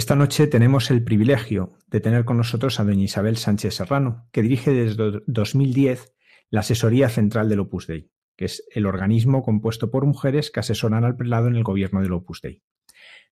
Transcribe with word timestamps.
Esta 0.00 0.16
noche 0.16 0.46
tenemos 0.46 0.90
el 0.90 1.04
privilegio 1.04 1.74
de 1.88 2.00
tener 2.00 2.24
con 2.24 2.38
nosotros 2.38 2.80
a 2.80 2.84
doña 2.84 3.04
Isabel 3.04 3.36
Sánchez 3.36 3.74
Serrano, 3.74 4.30
que 4.32 4.40
dirige 4.40 4.72
desde 4.72 5.20
2010 5.26 6.14
la 6.48 6.60
Asesoría 6.60 7.10
Central 7.10 7.50
del 7.50 7.60
Opus 7.60 7.86
Dei, 7.86 8.10
que 8.34 8.46
es 8.46 8.64
el 8.74 8.86
organismo 8.86 9.42
compuesto 9.42 9.90
por 9.90 10.06
mujeres 10.06 10.50
que 10.50 10.60
asesoran 10.60 11.04
al 11.04 11.16
prelado 11.16 11.48
en 11.48 11.56
el 11.56 11.64
gobierno 11.64 12.00
del 12.00 12.14
Opus 12.14 12.40
Dei. 12.40 12.62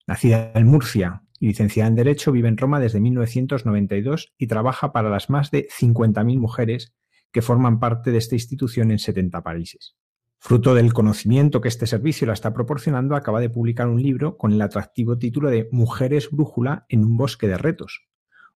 Nacida 0.06 0.52
en 0.54 0.66
Murcia 0.66 1.22
y 1.40 1.46
licenciada 1.46 1.88
en 1.88 1.94
Derecho, 1.94 2.32
vive 2.32 2.48
en 2.48 2.58
Roma 2.58 2.80
desde 2.80 3.00
1992 3.00 4.34
y 4.36 4.46
trabaja 4.46 4.92
para 4.92 5.08
las 5.08 5.30
más 5.30 5.50
de 5.50 5.68
50.000 5.68 6.38
mujeres 6.38 6.94
que 7.32 7.40
forman 7.40 7.80
parte 7.80 8.10
de 8.10 8.18
esta 8.18 8.34
institución 8.34 8.90
en 8.90 8.98
70 8.98 9.42
países. 9.42 9.96
Fruto 10.40 10.74
del 10.74 10.92
conocimiento 10.92 11.60
que 11.60 11.68
este 11.68 11.86
servicio 11.86 12.26
la 12.26 12.32
está 12.32 12.54
proporcionando, 12.54 13.16
acaba 13.16 13.40
de 13.40 13.50
publicar 13.50 13.88
un 13.88 14.00
libro 14.00 14.36
con 14.36 14.52
el 14.52 14.62
atractivo 14.62 15.18
título 15.18 15.50
de 15.50 15.68
Mujeres 15.72 16.30
Brújula 16.30 16.86
en 16.88 17.04
un 17.04 17.16
bosque 17.16 17.48
de 17.48 17.58
retos. 17.58 18.06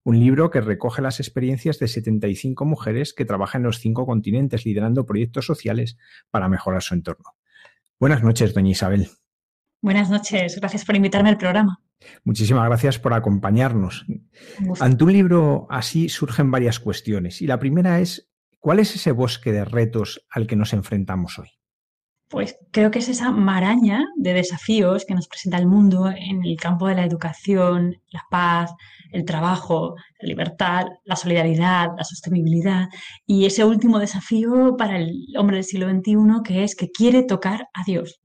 Un 0.05 0.21
libro 0.21 0.51
que 0.51 0.61
recoge 0.61 1.03
las 1.03 1.19
experiencias 1.19 1.81
de 1.81 1.89
75 1.89 2.65
mujeres 2.65 3.13
que 3.13 3.25
trabajan 3.25 3.63
en 3.63 3.67
los 3.67 3.81
cinco 3.81 4.07
continentes 4.07 4.65
liderando 4.65 5.07
proyectos 5.07 5.45
sociales 5.45 5.99
para 6.31 6.49
mejorar 6.49 6.83
su 6.83 6.95
entorno. 6.95 7.35
Buenas 7.99 8.23
noches, 8.23 8.55
doña 8.55 8.71
Isabel. 8.71 9.09
Buenas 9.81 10.09
noches, 10.09 10.59
gracias 10.61 10.85
por 10.85 10.95
invitarme 10.95 11.31
al 11.31 11.39
programa. 11.39 11.81
Muchísimas 12.25 12.67
gracias 12.67 13.01
por 13.01 13.13
acompañarnos. 13.13 14.07
Ante 14.81 15.05
un 15.05 15.13
libro 15.13 15.67
así 15.69 16.09
surgen 16.09 16.51
varias 16.51 16.79
cuestiones 16.79 17.43
y 17.43 17.47
la 17.49 17.59
primera 17.59 17.99
es, 17.99 18.31
¿cuál 18.61 18.79
es 18.79 18.95
ese 18.95 19.11
bosque 19.11 19.51
de 19.51 19.65
retos 19.65 20.25
al 20.31 20.47
que 20.47 20.57
nos 20.57 20.73
enfrentamos 20.73 21.39
hoy? 21.41 21.49
Pues 22.33 22.57
creo 22.71 22.91
que 22.91 23.01
es 23.01 23.11
esa 23.11 23.31
maraña 23.31 24.07
de 24.17 24.33
desafíos 24.33 25.05
que 25.05 25.15
nos 25.15 25.29
presenta 25.29 25.59
el 25.59 25.67
mundo 25.67 26.09
en 26.09 26.43
el 26.47 26.57
campo 26.57 26.89
de 26.89 26.95
la 26.95 27.05
educación, 27.05 28.01
la 28.11 28.23
paz, 28.31 28.73
el 29.11 29.27
trabajo, 29.27 29.97
la 30.19 30.29
libertad, 30.29 30.87
la 31.05 31.17
solidaridad, 31.17 31.89
la 31.95 32.05
sostenibilidad 32.05 32.89
y 33.27 33.45
ese 33.45 33.67
último 33.67 33.99
desafío 33.99 34.77
para 34.79 34.97
el 34.97 35.13
hombre 35.37 35.57
del 35.57 35.65
siglo 35.65 35.91
XXI 35.91 36.43
que 36.43 36.65
es 36.65 36.75
que 36.75 36.91
quiere 36.91 37.23
tocar 37.23 37.69
a 37.75 37.85
Dios, 37.85 38.23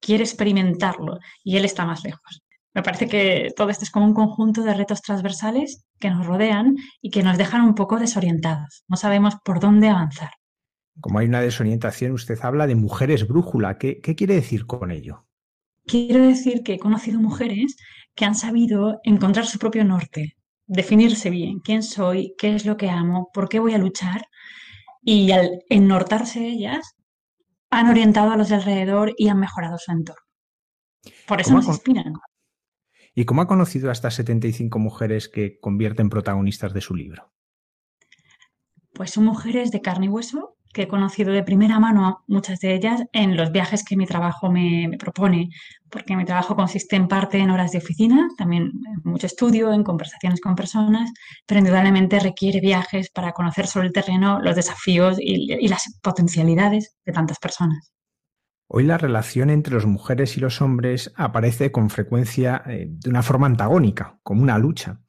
quiere 0.00 0.22
experimentarlo 0.22 1.18
y 1.42 1.56
Él 1.56 1.64
está 1.64 1.84
más 1.84 2.04
lejos. 2.04 2.44
Me 2.72 2.84
parece 2.84 3.08
que 3.08 3.48
todo 3.56 3.68
esto 3.70 3.82
es 3.82 3.90
como 3.90 4.06
un 4.06 4.14
conjunto 4.14 4.62
de 4.62 4.74
retos 4.74 5.02
transversales 5.02 5.84
que 5.98 6.10
nos 6.10 6.24
rodean 6.24 6.76
y 7.02 7.10
que 7.10 7.24
nos 7.24 7.36
dejan 7.36 7.62
un 7.62 7.74
poco 7.74 7.98
desorientados. 7.98 8.84
No 8.86 8.96
sabemos 8.96 9.34
por 9.44 9.58
dónde 9.58 9.88
avanzar. 9.88 10.30
Como 11.00 11.18
hay 11.18 11.26
una 11.26 11.40
desorientación, 11.40 12.12
usted 12.12 12.38
habla 12.42 12.66
de 12.66 12.74
mujeres 12.74 13.26
brújula. 13.26 13.78
¿Qué, 13.78 14.00
quiere 14.00 14.34
decir 14.34 14.66
con 14.66 14.90
ello? 14.90 15.26
Quiero 15.86 16.22
decir 16.22 16.62
que 16.62 16.74
he 16.74 16.78
conocido 16.78 17.20
mujeres 17.20 17.76
que 18.14 18.24
han 18.24 18.34
sabido 18.34 19.00
encontrar 19.02 19.46
su 19.46 19.58
propio 19.58 19.84
norte, 19.84 20.36
definirse 20.66 21.30
bien 21.30 21.60
quién 21.60 21.82
soy, 21.82 22.34
qué 22.38 22.54
es 22.54 22.66
lo 22.66 22.76
que 22.76 22.90
amo, 22.90 23.30
por 23.32 23.48
qué 23.48 23.58
voy 23.58 23.74
a 23.74 23.78
luchar 23.78 24.26
y 25.02 25.30
al 25.32 25.62
ennortarse 25.68 26.46
ellas 26.46 26.96
han 27.70 27.88
orientado 27.88 28.30
a 28.30 28.36
los 28.36 28.48
de 28.48 28.56
alrededor 28.56 29.14
y 29.16 29.28
han 29.28 29.40
mejorado 29.40 29.78
su 29.78 29.90
entorno. 29.92 30.22
Por 31.26 31.40
eso 31.40 31.54
nos 31.54 31.66
inspiran. 31.66 32.12
¿Y 33.14 33.24
cómo 33.24 33.42
ha 33.42 33.46
conocido 33.46 33.88
a 33.88 33.92
estas 33.92 34.14
75 34.14 34.78
mujeres 34.78 35.28
que 35.28 35.58
convierten 35.58 36.10
protagonistas 36.10 36.74
de 36.74 36.80
su 36.80 36.94
libro? 36.94 37.32
Pues 38.92 39.12
son 39.12 39.24
mujeres 39.24 39.70
de 39.70 39.80
carne 39.80 40.06
y 40.06 40.08
hueso 40.08 40.56
que 40.72 40.82
he 40.82 40.88
conocido 40.88 41.32
de 41.32 41.42
primera 41.42 41.80
mano 41.80 42.22
muchas 42.26 42.60
de 42.60 42.74
ellas 42.74 43.02
en 43.12 43.36
los 43.36 43.50
viajes 43.50 43.84
que 43.84 43.96
mi 43.96 44.06
trabajo 44.06 44.50
me, 44.50 44.90
propone, 44.98 45.50
porque 45.90 46.16
mi 46.16 46.24
trabajo 46.24 46.54
consiste 46.54 46.96
en 46.96 47.08
parte 47.08 47.38
en 47.38 47.50
horas 47.50 47.72
de 47.72 47.78
oficina, 47.78 48.28
también 48.38 48.72
mucho 49.02 49.26
estudio, 49.26 49.72
en 49.72 49.82
conversaciones 49.82 50.40
con 50.40 50.54
personas, 50.54 51.10
pero 51.46 51.58
indudablemente 51.58 52.20
requiere 52.20 52.60
viajes 52.60 53.10
para 53.10 53.32
conocer 53.32 53.66
sobre 53.66 53.88
el 53.88 53.92
terreno 53.92 54.40
los 54.40 54.54
desafíos 54.54 55.16
y, 55.18 55.68
las 55.68 55.98
potencialidades 56.02 56.96
de 57.04 57.12
tantas 57.12 57.38
personas. 57.38 57.92
Hoy 58.68 58.84
la 58.84 58.98
relación 58.98 59.50
entre 59.50 59.74
las 59.74 59.86
mujeres 59.86 60.36
y 60.36 60.40
los 60.40 60.62
hombres 60.62 61.12
aparece 61.16 61.72
con 61.72 61.90
frecuencia 61.90 62.62
eh, 62.66 62.86
de 62.88 63.10
una 63.10 63.22
forma 63.22 63.46
antagónica, 63.46 64.18
como 64.22 64.42
una 64.42 64.58
lucha. 64.58 65.00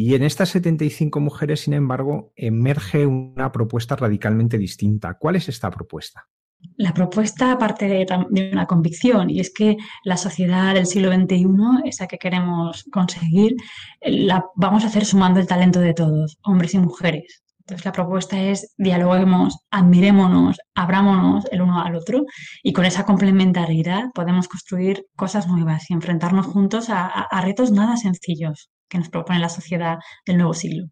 Y 0.00 0.14
en 0.14 0.22
estas 0.22 0.50
75 0.50 1.18
mujeres, 1.18 1.62
sin 1.62 1.74
embargo, 1.74 2.32
emerge 2.36 3.04
una 3.04 3.50
propuesta 3.50 3.96
radicalmente 3.96 4.56
distinta. 4.56 5.14
¿Cuál 5.14 5.34
es 5.34 5.48
esta 5.48 5.72
propuesta? 5.72 6.28
La 6.76 6.94
propuesta 6.94 7.58
parte 7.58 7.88
de, 7.88 8.06
una 8.52 8.66
convicción 8.66 9.28
y 9.28 9.40
es 9.40 9.52
que 9.52 9.76
la 10.04 10.16
sociedad 10.16 10.74
del 10.74 10.86
siglo 10.86 11.12
XXI, 11.12 11.48
esa 11.84 12.06
que 12.06 12.16
queremos 12.16 12.84
conseguir, 12.92 13.56
la 14.00 14.44
vamos 14.54 14.84
a 14.84 14.86
hacer 14.86 15.04
sumando 15.04 15.40
el 15.40 15.48
talento 15.48 15.80
de 15.80 15.94
todos, 15.94 16.38
hombres 16.44 16.74
y 16.74 16.78
mujeres. 16.78 17.42
Entonces 17.58 17.84
la 17.84 17.90
propuesta 17.90 18.40
es 18.40 18.74
dialoguemos, 18.78 19.58
admirémonos, 19.72 20.58
abrámonos 20.76 21.44
el 21.50 21.60
uno 21.60 21.82
al 21.82 21.96
otro 21.96 22.24
y 22.62 22.72
con 22.72 22.84
esa 22.84 23.04
complementariedad 23.04 24.12
podemos 24.14 24.46
construir 24.46 25.06
cosas 25.16 25.48
nuevas 25.48 25.90
y 25.90 25.94
enfrentarnos 25.94 26.46
juntos 26.46 26.86
a 26.88 27.40
retos 27.42 27.72
nada 27.72 27.96
sencillos 27.96 28.70
que 28.88 28.98
nos 28.98 29.08
propone 29.08 29.38
la 29.38 29.48
sociedad 29.48 29.98
del 30.26 30.38
nuevo 30.38 30.54
siglo. 30.54 30.88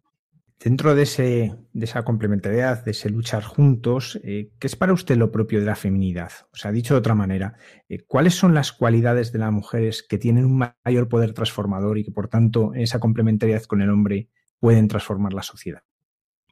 Dentro 0.59 0.95
de, 0.95 1.03
ese, 1.03 1.55
de 1.73 1.85
esa 1.85 2.03
complementariedad, 2.03 2.83
de 2.83 2.91
ese 2.91 3.11
luchar 3.11 3.43
juntos, 3.43 4.19
eh, 4.23 4.49
¿qué 4.57 4.65
es 4.65 4.75
para 4.75 4.91
usted 4.91 5.15
lo 5.15 5.31
propio 5.31 5.59
de 5.59 5.67
la 5.67 5.75
feminidad? 5.75 6.31
O 6.51 6.57
sea, 6.57 6.71
dicho 6.71 6.95
de 6.95 6.99
otra 6.99 7.13
manera, 7.13 7.53
eh, 7.89 8.03
¿cuáles 8.07 8.33
son 8.33 8.55
las 8.55 8.71
cualidades 8.71 9.31
de 9.31 9.37
las 9.37 9.51
mujeres 9.51 10.01
que 10.01 10.17
tienen 10.17 10.45
un 10.45 10.71
mayor 10.83 11.09
poder 11.09 11.33
transformador 11.33 11.99
y 11.99 12.05
que, 12.05 12.11
por 12.11 12.27
tanto, 12.27 12.73
en 12.73 12.81
esa 12.81 12.99
complementariedad 12.99 13.63
con 13.63 13.81
el 13.83 13.91
hombre 13.91 14.29
pueden 14.59 14.87
transformar 14.87 15.33
la 15.33 15.43
sociedad? 15.43 15.83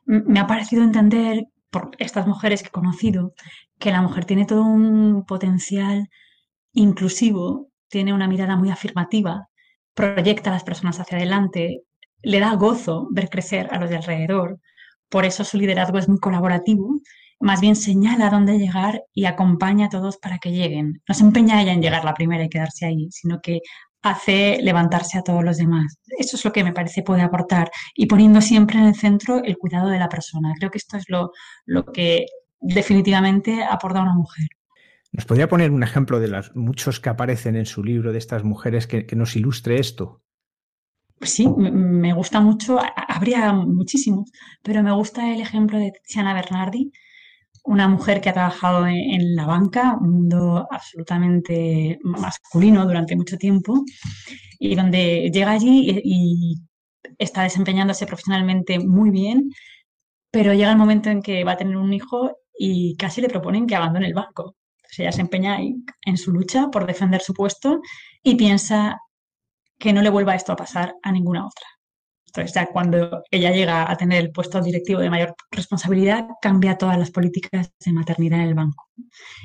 Me 0.05 0.39
ha 0.39 0.45
parecido 0.45 0.84
entender 0.84 1.47
por 1.72 1.89
estas 1.97 2.28
mujeres 2.28 2.61
que 2.61 2.67
he 2.67 2.72
conocido 2.72 3.34
que 3.79 3.91
la 3.91 4.03
mujer 4.03 4.25
tiene 4.25 4.45
todo 4.45 4.63
un 4.63 5.25
potencial 5.25 6.09
inclusivo, 6.73 7.72
tiene 7.89 8.13
una 8.13 8.28
mirada 8.28 8.55
muy 8.55 8.69
afirmativa, 8.69 9.50
proyecta 9.95 10.51
a 10.51 10.53
las 10.53 10.63
personas 10.63 11.00
hacia 11.00 11.17
adelante, 11.17 11.81
le 12.22 12.39
da 12.39 12.53
gozo 12.56 13.07
ver 13.11 13.29
crecer 13.29 13.67
a 13.72 13.79
los 13.79 13.89
de 13.89 13.97
alrededor. 13.97 14.59
Por 15.09 15.25
eso 15.25 15.44
su 15.44 15.57
liderazgo 15.57 15.97
es 15.97 16.07
muy 16.07 16.19
colaborativo, 16.19 17.00
más 17.39 17.61
bien 17.61 17.75
señala 17.75 18.29
dónde 18.29 18.57
llegar 18.57 19.03
y 19.13 19.25
acompaña 19.25 19.88
a 19.88 19.89
todos 19.89 20.17
para 20.17 20.38
que 20.39 20.51
lleguen. 20.51 21.01
No 21.07 21.16
se 21.16 21.23
empeña 21.23 21.61
ella 21.61 21.73
en 21.73 21.81
llegar 21.81 22.05
la 22.05 22.13
primera 22.13 22.44
y 22.44 22.50
quedarse 22.50 22.85
ahí, 22.85 23.07
sino 23.11 23.39
que 23.41 23.61
hace 24.01 24.59
levantarse 24.61 25.17
a 25.17 25.23
todos 25.23 25.44
los 25.44 25.57
demás. 25.57 25.97
Eso 26.17 26.38
es 26.38 26.45
lo 26.45 26.51
que 26.53 26.63
me 26.63 26.73
parece 26.73 27.03
puede 27.03 27.22
aportar 27.23 27.72
y 27.95 28.05
poniendo 28.05 28.41
siempre 28.41 28.79
en 28.79 28.85
el 28.85 28.95
centro 28.95 29.44
el 29.44 29.57
cuidado 29.57 29.89
de 29.89 30.00
la 30.00 30.09
persona. 30.09 30.53
Creo 30.57 30.72
que 30.72 30.78
esto 30.78 30.97
es 30.97 31.05
lo, 31.09 31.31
lo 31.66 31.85
que 31.85 32.25
definitivamente 32.59 33.63
aporta 33.63 34.01
una 34.01 34.13
mujer. 34.13 34.47
¿Nos 35.15 35.25
podría 35.25 35.47
poner 35.47 35.71
un 35.71 35.81
ejemplo 35.81 36.19
de 36.19 36.27
los 36.27 36.53
muchos 36.55 36.99
que 36.99 37.07
aparecen 37.07 37.55
en 37.55 37.65
su 37.65 37.83
libro 37.83 38.11
de 38.11 38.17
estas 38.17 38.43
mujeres 38.43 38.85
que, 38.85 39.07
nos 39.15 39.37
ilustre 39.37 39.79
esto? 39.79 40.21
Sí, 41.21 41.47
me 41.47 42.13
gusta 42.13 42.41
mucho, 42.41 42.77
habría 43.07 43.53
muchísimos, 43.53 44.29
pero 44.61 44.83
me 44.83 44.91
gusta 44.91 45.33
el 45.33 45.39
ejemplo 45.39 45.79
de 45.79 45.93
Tiziana 46.03 46.33
Bernardi, 46.33 46.91
una 47.63 47.87
mujer 47.87 48.19
que 48.19 48.29
ha 48.29 48.33
trabajado 48.33 48.85
en, 48.87 49.35
la 49.37 49.45
banca, 49.45 49.97
un 50.01 50.11
mundo 50.11 50.67
absolutamente 50.69 51.97
masculino 52.03 52.85
durante 52.85 53.15
mucho 53.15 53.37
tiempo, 53.37 53.85
y 54.59 54.75
donde 54.75 55.31
llega 55.33 55.51
allí 55.51 56.01
y 56.03 56.55
está 57.17 57.43
desempeñándose 57.43 58.05
profesionalmente 58.05 58.79
muy 58.79 59.11
bien, 59.11 59.49
pero 60.29 60.53
llega 60.53 60.71
el 60.71 60.77
momento 60.77 61.09
en 61.09 61.21
que 61.21 61.45
va 61.45 61.53
a 61.53 61.57
tener 61.57 61.77
un 61.77 61.93
hijo 61.93 62.37
y 62.59 62.97
casi 62.97 63.21
le 63.21 63.29
proponen 63.29 63.65
que 63.65 63.77
abandone 63.77 64.07
el 64.07 64.13
banco 64.13 64.57
ella 65.00 65.11
se 65.11 65.22
empeña 65.22 65.57
en 65.59 66.17
su 66.17 66.31
lucha 66.31 66.69
por 66.72 66.85
defender 66.85 67.22
su 67.22 67.33
puesto 67.33 67.81
y 68.23 68.35
piensa 68.35 68.97
que 69.78 69.94
no 69.94 70.01
le 70.01 70.09
vuelva 70.09 70.35
esto 70.35 70.53
a 70.53 70.55
pasar 70.55 70.96
a 71.03 71.11
ninguna 71.11 71.46
otra. 71.46 71.66
Entonces, 72.28 72.53
ya 72.53 72.66
cuando 72.67 73.23
ella 73.31 73.52
llega 73.52 73.90
a 73.90 73.96
tener 73.96 74.25
el 74.25 74.31
puesto 74.31 74.59
directivo 74.61 74.99
de 74.99 75.09
mayor 75.09 75.35
responsabilidad, 75.52 76.28
cambia 76.41 76.78
todas 76.78 76.97
las 76.97 77.09
políticas 77.11 77.72
de 77.79 77.93
maternidad 77.93 78.40
en 78.40 78.47
el 78.47 78.53
banco. 78.53 78.90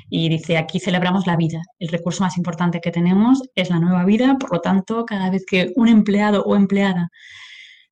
Y 0.09 0.27
dice, 0.27 0.57
aquí 0.57 0.79
celebramos 0.79 1.25
la 1.25 1.37
vida. 1.37 1.61
El 1.79 1.87
recurso 1.87 2.23
más 2.23 2.37
importante 2.37 2.81
que 2.81 2.91
tenemos 2.91 3.41
es 3.55 3.69
la 3.69 3.79
nueva 3.79 4.03
vida. 4.03 4.37
Por 4.37 4.51
lo 4.51 4.59
tanto, 4.59 5.05
cada 5.05 5.29
vez 5.29 5.45
que 5.45 5.71
un 5.77 5.87
empleado 5.87 6.43
o 6.43 6.55
empleada 6.55 7.09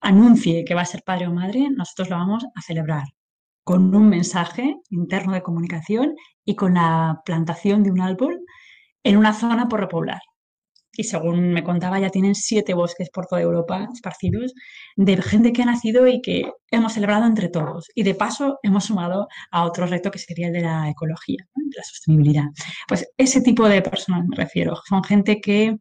anuncie 0.01 0.66
que 0.66 0.75
va 0.75 0.81
a 0.81 0.86
ser 0.86 1.01
padre 1.06 1.28
o 1.28 1.33
madre, 1.33 1.69
nosotros 1.69 2.10
lo 2.10 2.18
vamos 2.18 2.45
a 2.54 2.62
celebrar 2.62 3.06
con 3.63 3.94
un 3.95 4.09
mensaje 4.09 4.75
interno 4.89 5.33
de 5.33 5.41
comunicación 5.41 6.15
y 6.45 6.56
con 6.56 6.75
la 6.75 7.21
plantación 7.25 7.83
de 7.83 7.91
un 7.91 8.01
árbol 8.01 8.39
en 9.03 9.17
una 9.17 9.33
zona 9.33 9.67
por 9.67 9.79
repoblar. 9.81 10.21
Y 10.94 11.03
según 11.03 11.53
me 11.53 11.63
contaba, 11.63 12.00
ya 12.00 12.09
tienen 12.09 12.35
siete 12.35 12.73
bosques 12.73 13.09
por 13.09 13.25
toda 13.27 13.41
Europa 13.41 13.88
esparcidos 13.94 14.53
de 14.97 15.21
gente 15.21 15.53
que 15.53 15.61
ha 15.61 15.65
nacido 15.65 16.07
y 16.07 16.21
que 16.21 16.51
hemos 16.71 16.94
celebrado 16.94 17.25
entre 17.25 17.47
todos. 17.47 17.88
Y 17.95 18.03
de 18.03 18.15
paso 18.15 18.57
hemos 18.63 18.85
sumado 18.85 19.27
a 19.51 19.63
otro 19.63 19.85
reto 19.85 20.11
que 20.11 20.19
sería 20.19 20.47
el 20.47 20.53
de 20.53 20.61
la 20.61 20.89
ecología, 20.89 21.38
de 21.56 21.77
la 21.77 21.83
sostenibilidad. 21.83 22.45
Pues 22.88 23.07
ese 23.17 23.41
tipo 23.41 23.69
de 23.69 23.81
personas 23.81 24.25
me 24.27 24.35
refiero. 24.35 24.75
Son 24.88 25.03
gente 25.03 25.39
que 25.39 25.77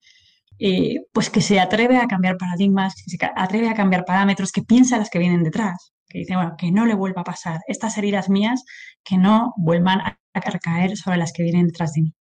eh, 0.58 0.96
pues 1.12 1.30
que 1.30 1.40
se 1.40 1.60
atreve 1.60 1.96
a 1.98 2.06
cambiar 2.08 2.36
paradigmas, 2.36 2.94
que 2.94 3.10
se 3.10 3.19
atreve 3.36 3.69
a 3.69 3.75
cambiar 3.75 4.04
parámetros, 4.04 4.52
que 4.52 4.62
piensa 4.62 4.98
las 4.98 5.10
que 5.10 5.19
vienen 5.19 5.44
detrás, 5.44 5.92
que 6.08 6.20
dice, 6.20 6.34
bueno, 6.34 6.55
que 6.58 6.72
no 6.72 6.87
le 6.87 6.94
vuelva 6.94 7.22
a 7.22 7.25
pasar. 7.25 7.60
Estas 7.66 7.99
heridas 7.99 8.31
mías 8.31 8.64
que 9.05 9.19
no 9.19 9.52
vuelvan 9.56 10.00
a 10.00 10.19
recaer 10.34 10.96
sobre 10.96 11.19
las 11.19 11.32
que 11.32 11.43
vienen 11.43 11.66
detrás 11.66 11.93
de 11.93 12.02
mí. 12.02 12.14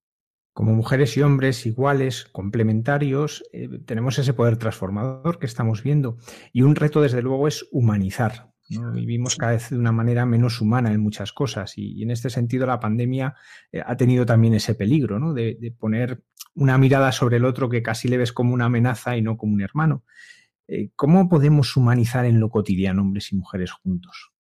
Como 0.58 0.74
mujeres 0.74 1.16
y 1.16 1.22
hombres 1.22 1.68
iguales, 1.68 2.26
complementarios, 2.32 3.44
eh, 3.54 3.70
tenemos 3.86 4.18
ese 4.18 4.34
poder 4.34 4.58
transformador 4.58 5.38
que 5.38 5.46
estamos 5.46 5.84
viendo. 5.84 6.18
Y 6.52 6.64
un 6.64 6.76
reto, 6.76 7.00
desde 7.04 7.22
luego, 7.22 7.48
es 7.48 7.68
humanizar. 7.72 8.52
Vivimos 8.68 9.36
cada 9.36 9.52
vez 9.52 9.70
de 9.70 9.78
una 9.78 9.92
manera 9.92 10.26
menos 10.26 10.60
humana 10.60 10.92
en 10.92 11.00
muchas 11.00 11.32
cosas. 11.32 11.78
Y, 11.78 12.02
en 12.02 12.10
este 12.10 12.32
sentido, 12.32 12.66
la 12.66 12.80
pandemia 12.80 13.36
eh, 13.72 13.84
ha 13.86 13.96
tenido 13.98 14.26
también 14.26 14.56
ese 14.56 14.74
peligro 14.74 15.20
¿no? 15.20 15.36
de, 15.36 15.76
poner 15.78 16.24
una 16.56 16.80
mirada 16.80 17.12
sobre 17.12 17.38
el 17.38 17.46
otro 17.46 17.70
que 17.70 17.84
casi 17.84 18.08
le 18.08 18.18
ves 18.18 18.34
como 18.34 18.56
una 18.56 18.66
amenaza 18.66 19.16
y 19.16 19.22
no 19.22 19.38
como 19.38 19.54
un 19.54 19.62
hermano. 19.62 20.06
Eh, 20.68 20.90
¿Cómo 20.96 21.30
podemos 21.30 21.76
humanizar 21.78 22.26
en 22.26 22.40
lo 22.40 22.50
cotidiano 22.50 23.02
hombres 23.02 23.32
y 23.32 23.36
mujeres 23.36 23.72
juntos? 23.72 24.32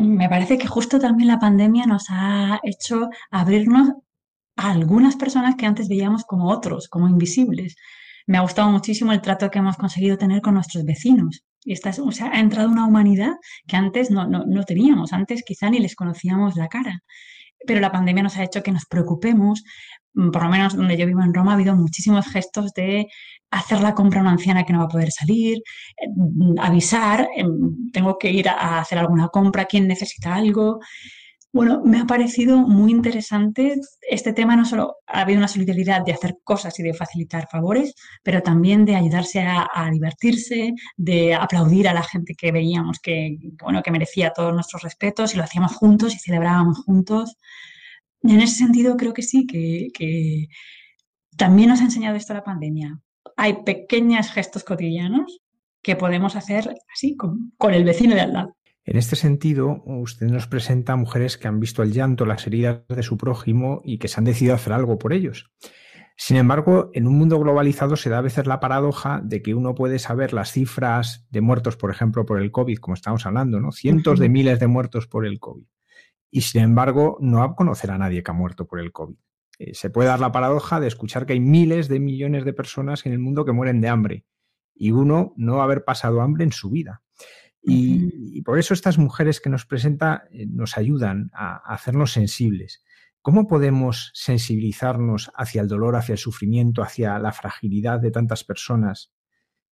me 0.00 0.28
parece 0.28 0.58
que 0.58 0.66
justo 0.66 0.98
también 0.98 1.28
la 1.28 1.38
pandemia 1.38 1.86
nos 1.86 2.04
ha 2.10 2.60
hecho 2.62 3.08
abrirnos 3.30 3.88
a 4.56 4.70
algunas 4.70 5.16
personas 5.16 5.56
que 5.56 5.64
antes 5.64 5.88
veíamos 5.88 6.24
como 6.24 6.50
otros, 6.50 6.88
como 6.88 7.08
invisibles. 7.08 7.74
Me 8.26 8.36
ha 8.36 8.42
gustado 8.42 8.70
muchísimo 8.70 9.12
el 9.12 9.22
trato 9.22 9.50
que 9.50 9.58
hemos 9.58 9.78
conseguido 9.78 10.18
tener 10.18 10.42
con 10.42 10.54
nuestros 10.54 10.84
vecinos. 10.84 11.44
Y 11.64 11.72
esta 11.72 11.90
o 12.02 12.12
sea, 12.12 12.30
ha 12.32 12.40
entrado 12.40 12.68
una 12.68 12.86
humanidad 12.86 13.32
que 13.66 13.76
antes 13.76 14.10
no, 14.10 14.26
no, 14.28 14.44
no 14.46 14.64
teníamos, 14.64 15.14
antes 15.14 15.42
quizá 15.42 15.70
ni 15.70 15.78
les 15.78 15.96
conocíamos 15.96 16.56
la 16.56 16.68
cara 16.68 17.02
pero 17.66 17.80
la 17.80 17.92
pandemia 17.92 18.22
nos 18.22 18.36
ha 18.36 18.44
hecho 18.44 18.62
que 18.62 18.72
nos 18.72 18.86
preocupemos. 18.86 19.64
Mm, 20.14 20.30
por 20.30 20.42
lo 20.42 20.48
menos 20.48 20.76
donde 20.76 20.96
yo 20.96 21.06
vivo 21.06 21.22
en 21.22 21.34
Roma 21.34 21.52
ha 21.52 21.54
habido 21.54 21.74
muchísimos 21.76 22.26
gestos 22.26 22.72
de 22.74 23.06
hacer 23.50 23.80
la 23.80 23.94
compra 23.94 24.20
a 24.20 24.22
una 24.22 24.32
anciana 24.32 24.64
que 24.64 24.72
no 24.72 24.80
va 24.80 24.86
a 24.86 24.88
poder 24.88 25.10
salir, 25.12 25.62
mm, 26.14 26.58
avisar, 26.60 27.28
em, 27.36 27.90
tengo 27.92 28.18
que 28.18 28.30
ir 28.30 28.48
a 28.48 28.80
hacer 28.80 28.98
alguna 28.98 29.28
compra, 29.28 29.64
quien 29.66 29.88
necesita 29.88 30.34
algo. 30.34 30.80
Bueno, 31.50 31.80
me 31.82 31.98
ha 31.98 32.06
parecido 32.06 32.58
muy 32.58 32.90
interesante 32.92 33.74
este 34.02 34.34
tema, 34.34 34.54
no 34.54 34.66
solo 34.66 34.96
ha 35.06 35.22
habido 35.22 35.38
una 35.38 35.48
solidaridad 35.48 36.04
de 36.04 36.12
hacer 36.12 36.36
cosas 36.44 36.78
y 36.78 36.82
de 36.82 36.92
facilitar 36.92 37.48
favores, 37.50 37.94
pero 38.22 38.42
también 38.42 38.84
de 38.84 38.94
ayudarse 38.96 39.40
a, 39.40 39.90
divertirse, 39.90 40.74
de 40.96 41.34
aplaudir 41.34 41.88
a 41.88 41.94
la 41.94 42.02
gente 42.02 42.34
que 42.36 42.52
veíamos 42.52 42.98
que, 43.00 43.38
bueno, 43.62 43.82
que 43.82 43.90
merecía 43.90 44.30
todos 44.30 44.52
nuestros 44.52 44.82
respetos 44.82 45.34
y 45.34 45.38
lo 45.38 45.44
hacíamos 45.44 45.74
juntos 45.74 46.14
y 46.14 46.18
celebrábamos 46.18 46.78
juntos. 46.84 47.36
En 48.22 48.40
ese 48.40 48.56
sentido 48.56 48.96
creo 48.96 49.14
que 49.14 49.22
sí, 49.22 49.46
que, 49.46 50.48
también 51.36 51.70
nos 51.70 51.80
ha 51.80 51.84
enseñado 51.84 52.16
esto 52.16 52.34
la 52.34 52.44
pandemia. 52.44 53.00
Hay 53.40 53.62
pequeños 53.62 54.32
gestos 54.32 54.64
cotidianos 54.64 55.40
que 55.80 55.94
podemos 55.94 56.34
hacer 56.34 56.74
así 56.92 57.16
con, 57.16 57.52
con 57.56 57.72
el 57.72 57.84
vecino 57.84 58.16
de 58.16 58.22
al 58.22 58.32
lado. 58.32 58.56
En 58.84 58.96
este 58.96 59.14
sentido, 59.14 59.80
usted 59.86 60.26
nos 60.26 60.48
presenta 60.48 60.94
a 60.94 60.96
mujeres 60.96 61.38
que 61.38 61.46
han 61.46 61.60
visto 61.60 61.84
el 61.84 61.92
llanto, 61.92 62.26
las 62.26 62.48
heridas 62.48 62.82
de 62.88 63.02
su 63.04 63.16
prójimo 63.16 63.80
y 63.84 63.98
que 63.98 64.08
se 64.08 64.18
han 64.18 64.24
decidido 64.24 64.56
hacer 64.56 64.72
algo 64.72 64.98
por 64.98 65.12
ellos. 65.12 65.52
Sin 66.16 66.36
embargo, 66.36 66.90
en 66.94 67.06
un 67.06 67.16
mundo 67.16 67.38
globalizado 67.38 67.94
se 67.94 68.10
da 68.10 68.18
a 68.18 68.22
veces 68.22 68.48
la 68.48 68.58
paradoja 68.58 69.20
de 69.22 69.40
que 69.40 69.54
uno 69.54 69.72
puede 69.76 70.00
saber 70.00 70.32
las 70.32 70.50
cifras 70.50 71.24
de 71.30 71.40
muertos, 71.40 71.76
por 71.76 71.92
ejemplo, 71.92 72.26
por 72.26 72.42
el 72.42 72.50
COVID, 72.50 72.78
como 72.78 72.94
estamos 72.94 73.24
hablando, 73.24 73.60
¿no? 73.60 73.70
Cientos 73.70 74.18
de 74.18 74.28
miles 74.28 74.58
de 74.58 74.66
muertos 74.66 75.06
por 75.06 75.24
el 75.24 75.38
COVID. 75.38 75.64
Y 76.32 76.40
sin 76.40 76.62
embargo, 76.62 77.18
no 77.20 77.38
va 77.38 77.44
a 77.44 77.54
conocer 77.54 77.92
a 77.92 77.98
nadie 77.98 78.24
que 78.24 78.32
ha 78.32 78.34
muerto 78.34 78.66
por 78.66 78.80
el 78.80 78.90
COVID. 78.90 79.14
Eh, 79.58 79.74
se 79.74 79.90
puede 79.90 80.08
dar 80.08 80.20
la 80.20 80.32
paradoja 80.32 80.80
de 80.80 80.86
escuchar 80.86 81.26
que 81.26 81.34
hay 81.34 81.40
miles 81.40 81.88
de 81.88 82.00
millones 82.00 82.44
de 82.44 82.52
personas 82.52 83.04
en 83.06 83.12
el 83.12 83.18
mundo 83.18 83.44
que 83.44 83.52
mueren 83.52 83.80
de 83.80 83.88
hambre 83.88 84.24
y 84.74 84.92
uno 84.92 85.34
no 85.36 85.62
haber 85.62 85.84
pasado 85.84 86.20
hambre 86.20 86.44
en 86.44 86.52
su 86.52 86.70
vida. 86.70 87.02
Y, 87.60 88.40
por 88.42 88.58
eso 88.58 88.72
estas 88.72 88.98
mujeres 88.98 89.40
que 89.40 89.50
nos 89.50 89.66
presenta 89.66 90.24
eh, 90.30 90.46
nos 90.46 90.78
ayudan 90.78 91.30
a, 91.34 91.56
hacernos 91.74 92.12
sensibles. 92.12 92.82
¿Cómo 93.20 93.46
podemos 93.46 94.10
sensibilizarnos 94.14 95.30
hacia 95.34 95.60
el 95.60 95.68
dolor, 95.68 95.96
hacia 95.96 96.14
el 96.14 96.18
sufrimiento, 96.18 96.82
hacia 96.82 97.18
la 97.18 97.32
fragilidad 97.32 98.00
de 98.00 98.10
tantas 98.10 98.44
personas 98.44 99.12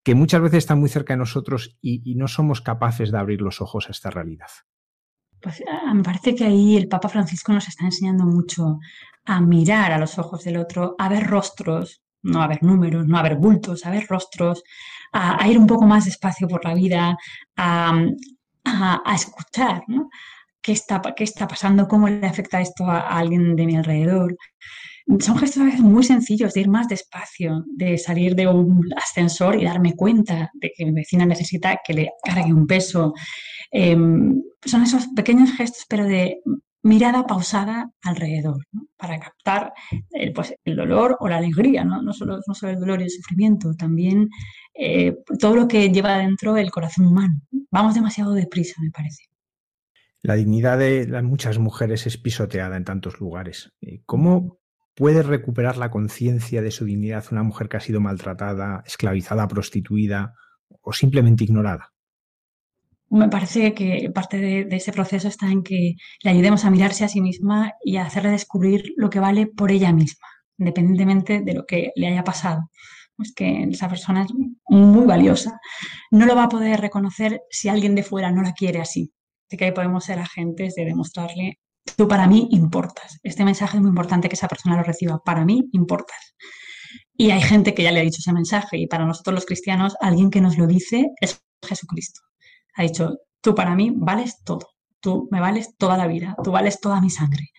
que 0.03 0.15
muchas 0.15 0.43
veces 0.43 0.59
están 0.59 0.81
muy 0.81 0.89
cerca 0.89 1.15
de 1.15 1.19
nosotros 1.19 1.79
y, 1.81 2.15
no 2.17 2.29
somos 2.29 2.61
capaces 2.61 3.11
de 3.13 3.19
abrir 3.19 3.41
los 3.41 3.61
ojos 3.61 3.89
a 3.89 3.93
esta 3.93 4.11
realidad? 4.11 4.49
Pues 5.41 5.63
ah, 5.71 5.95
me 5.95 6.03
parece 6.03 6.35
que 6.35 6.45
ahí 6.45 6.77
el 6.77 6.89
Papa 6.89 7.09
Francisco 7.09 7.53
nos 7.53 7.69
está 7.69 7.85
enseñando 7.85 8.25
mucho 8.25 8.79
a 9.25 9.41
mirar 9.41 9.93
a 9.93 9.99
los 9.99 10.19
ojos 10.19 10.45
del 10.45 10.57
otro, 10.57 10.95
a 10.99 11.09
ver 11.09 11.27
rostros, 11.27 12.03
no 12.23 12.43
a 12.43 12.49
ver 12.49 12.63
números, 12.63 13.07
no 13.07 13.19
a 13.19 13.23
ver 13.23 13.37
bultos, 13.37 13.85
a 13.87 13.91
ver 13.91 14.07
rostros, 14.09 14.63
a, 15.13 15.47
ir 15.49 15.59
un 15.59 15.67
poco 15.67 15.87
más 15.87 16.05
despacio 16.05 16.49
por 16.49 16.65
la 16.65 16.75
vida, 16.75 17.17
a, 17.57 17.95
escuchar 19.15 19.83
¿Qué, 20.61 20.73
está, 20.73 21.01
qué 21.15 21.23
está 21.23 21.47
pasando, 21.47 21.87
cómo 21.87 22.09
le 22.09 22.27
afecta 22.27 22.61
esto 22.61 22.85
a, 22.87 23.01
alguien 23.19 23.55
de 23.55 23.67
mi 23.67 23.77
alrededor. 23.77 24.37
Son 25.21 25.39
gestos 25.39 25.63
a 25.63 25.67
veces 25.67 25.81
muy 25.81 26.03
sencillos 26.03 26.55
de 26.55 26.63
ir 26.63 26.69
más 26.69 26.89
despacio, 26.89 27.65
de 27.69 27.97
salir 27.97 28.35
de 28.35 28.49
un 28.49 28.81
ascensor 28.97 29.61
y 29.61 29.65
darme 29.65 29.95
cuenta 29.95 30.51
de 30.55 30.73
que 30.77 30.85
mi 30.85 30.93
vecina 30.93 31.25
necesita 31.25 31.79
que 31.85 31.95
le 31.95 32.11
cargue 32.25 32.53
un 32.53 32.67
peso. 32.67 33.15
Em, 33.79 34.43
son 34.65 34.83
esos 34.85 35.07
pequeños 35.09 35.53
gestos, 35.53 35.85
pero 35.87 36.05
de 36.07 36.41
mirada 36.83 37.27
pausada 37.27 37.91
alrededor, 38.03 38.65
para 38.97 39.21
captar 39.21 39.75
el, 40.13 40.33
pues, 40.33 40.55
el, 40.65 40.77
dolor 40.77 41.19
o 41.21 41.29
la 41.29 41.37
alegría, 41.37 41.85
¿no? 41.85 42.01
No, 42.01 42.15
solo, 42.15 42.39
no 42.47 42.55
solo 42.55 42.73
el 42.73 42.81
dolor 42.81 43.01
y 43.01 43.05
el 43.05 43.11
sufrimiento, 43.11 43.75
también 43.75 44.31
eh, 44.73 45.15
todo 45.39 45.55
lo 45.57 45.69
que 45.69 45.91
lleva 45.91 46.17
dentro 46.17 46.57
el 46.57 46.71
corazón 46.71 47.07
humano. 47.07 47.35
Vamos 47.71 47.95
demasiado 47.95 48.33
deprisa, 48.33 48.81
me 48.81 48.91
parece. 48.91 49.25
La 50.23 50.37
dignidad 50.37 50.79
de 50.79 51.23
muchas 51.23 51.59
mujeres 51.59 52.07
es 52.07 52.17
pisoteada 52.17 52.79
en 52.79 52.85
tantos 52.85 53.21
lugares. 53.21 53.75
Eh, 53.83 54.01
¿Cómo 54.07 54.59
puede 54.95 55.23
recuperar 55.23 55.77
la 55.77 55.91
conciencia 55.91 56.63
de 56.63 56.71
su 56.71 56.87
dignidad 56.87 57.27
una 57.31 57.43
mujer 57.43 57.69
que 57.69 57.77
ha 57.77 57.81
sido 57.81 58.01
maltratada, 58.01 58.83
esclavizada, 58.87 59.47
prostituida 59.49 60.33
o 60.81 60.95
simplemente 60.95 61.45
ignorada? 61.45 61.93
Me 63.09 63.29
parece 63.29 63.73
que 63.73 64.11
parte 64.13 64.39
de, 64.39 64.67
ese 64.71 64.93
proceso 64.93 65.29
está 65.29 65.51
en 65.51 65.63
que 65.63 65.95
le 66.23 66.31
ayudemos 66.31 66.65
a 66.65 66.71
mirarse 66.71 67.05
a 67.05 67.09
sí 67.09 67.21
misma 67.21 67.73
y 67.85 67.97
a 67.97 68.07
hacerle 68.07 68.31
descubrir 68.31 68.93
lo 68.97 69.11
que 69.11 69.21
vale 69.21 69.47
por 69.47 69.71
ella 69.71 69.93
misma, 69.93 70.27
independientemente 70.59 71.41
de 71.41 71.55
lo 71.55 71.67
que 71.67 71.93
le 71.95 72.09
haya 72.09 72.25
pasado. 72.25 72.69
Es 73.19 73.33
que 73.33 73.63
esa 73.71 73.89
persona 73.89 74.25
es 74.25 74.33
muy 74.69 75.07
valiosa. 75.07 75.59
No 76.11 76.27
lo 76.27 76.35
va 76.35 76.45
a 76.45 76.49
poder 76.49 76.81
reconocer 76.81 77.43
si 77.49 77.69
alguien 77.69 77.95
de 77.95 78.03
fuera 78.03 78.31
no 78.33 78.43
la 78.43 78.53
quiere 78.53 78.81
así. 78.81 79.13
Así 79.49 79.57
que 79.57 79.67
ahí 79.67 79.73
podemos 79.73 80.05
ser 80.05 80.19
agentes 80.19 80.75
de 80.75 80.85
demostrarle, 80.85 81.61
tú 81.97 82.09
para 82.09 82.27
mí 82.27 82.49
importas. 82.51 83.21
Este 83.23 83.45
mensaje 83.45 83.77
es 83.77 83.81
muy 83.83 83.91
importante 83.91 84.29
que 84.29 84.35
esa 84.35 84.49
persona 84.49 84.77
lo 84.77 84.83
reciba. 84.83 85.23
Para 85.25 85.45
mí 85.45 85.63
importas. 85.73 86.35
Y 87.17 87.31
hay 87.31 87.41
gente 87.41 87.73
que 87.73 87.85
ya 87.85 87.93
le 87.93 88.01
ha 88.01 88.03
dicho 88.03 88.19
ese 88.19 88.33
mensaje 88.33 88.79
y 88.79 88.87
para 88.89 89.07
nosotros 89.07 89.35
los 89.35 89.47
cristianos, 89.47 89.97
alguien 90.01 90.31
que 90.31 90.41
nos 90.41 90.59
lo 90.59 90.67
dice 90.67 91.07
es 91.21 91.41
Jesucristo 91.63 92.21
ha 92.77 92.83
dicho, 92.83 93.19
tú 93.41 93.55
para 93.55 93.75
mí 93.75 93.93
vales 93.95 94.43
todo, 94.45 94.69
tú 95.01 95.29
me 95.31 95.41
vales 95.41 95.77
toda 95.77 95.97
la 95.97 96.07
vida, 96.07 96.37
tú 96.45 96.53
vales 96.53 96.81
toda 96.81 97.01
mi 97.01 97.11
sangre. 97.11 97.51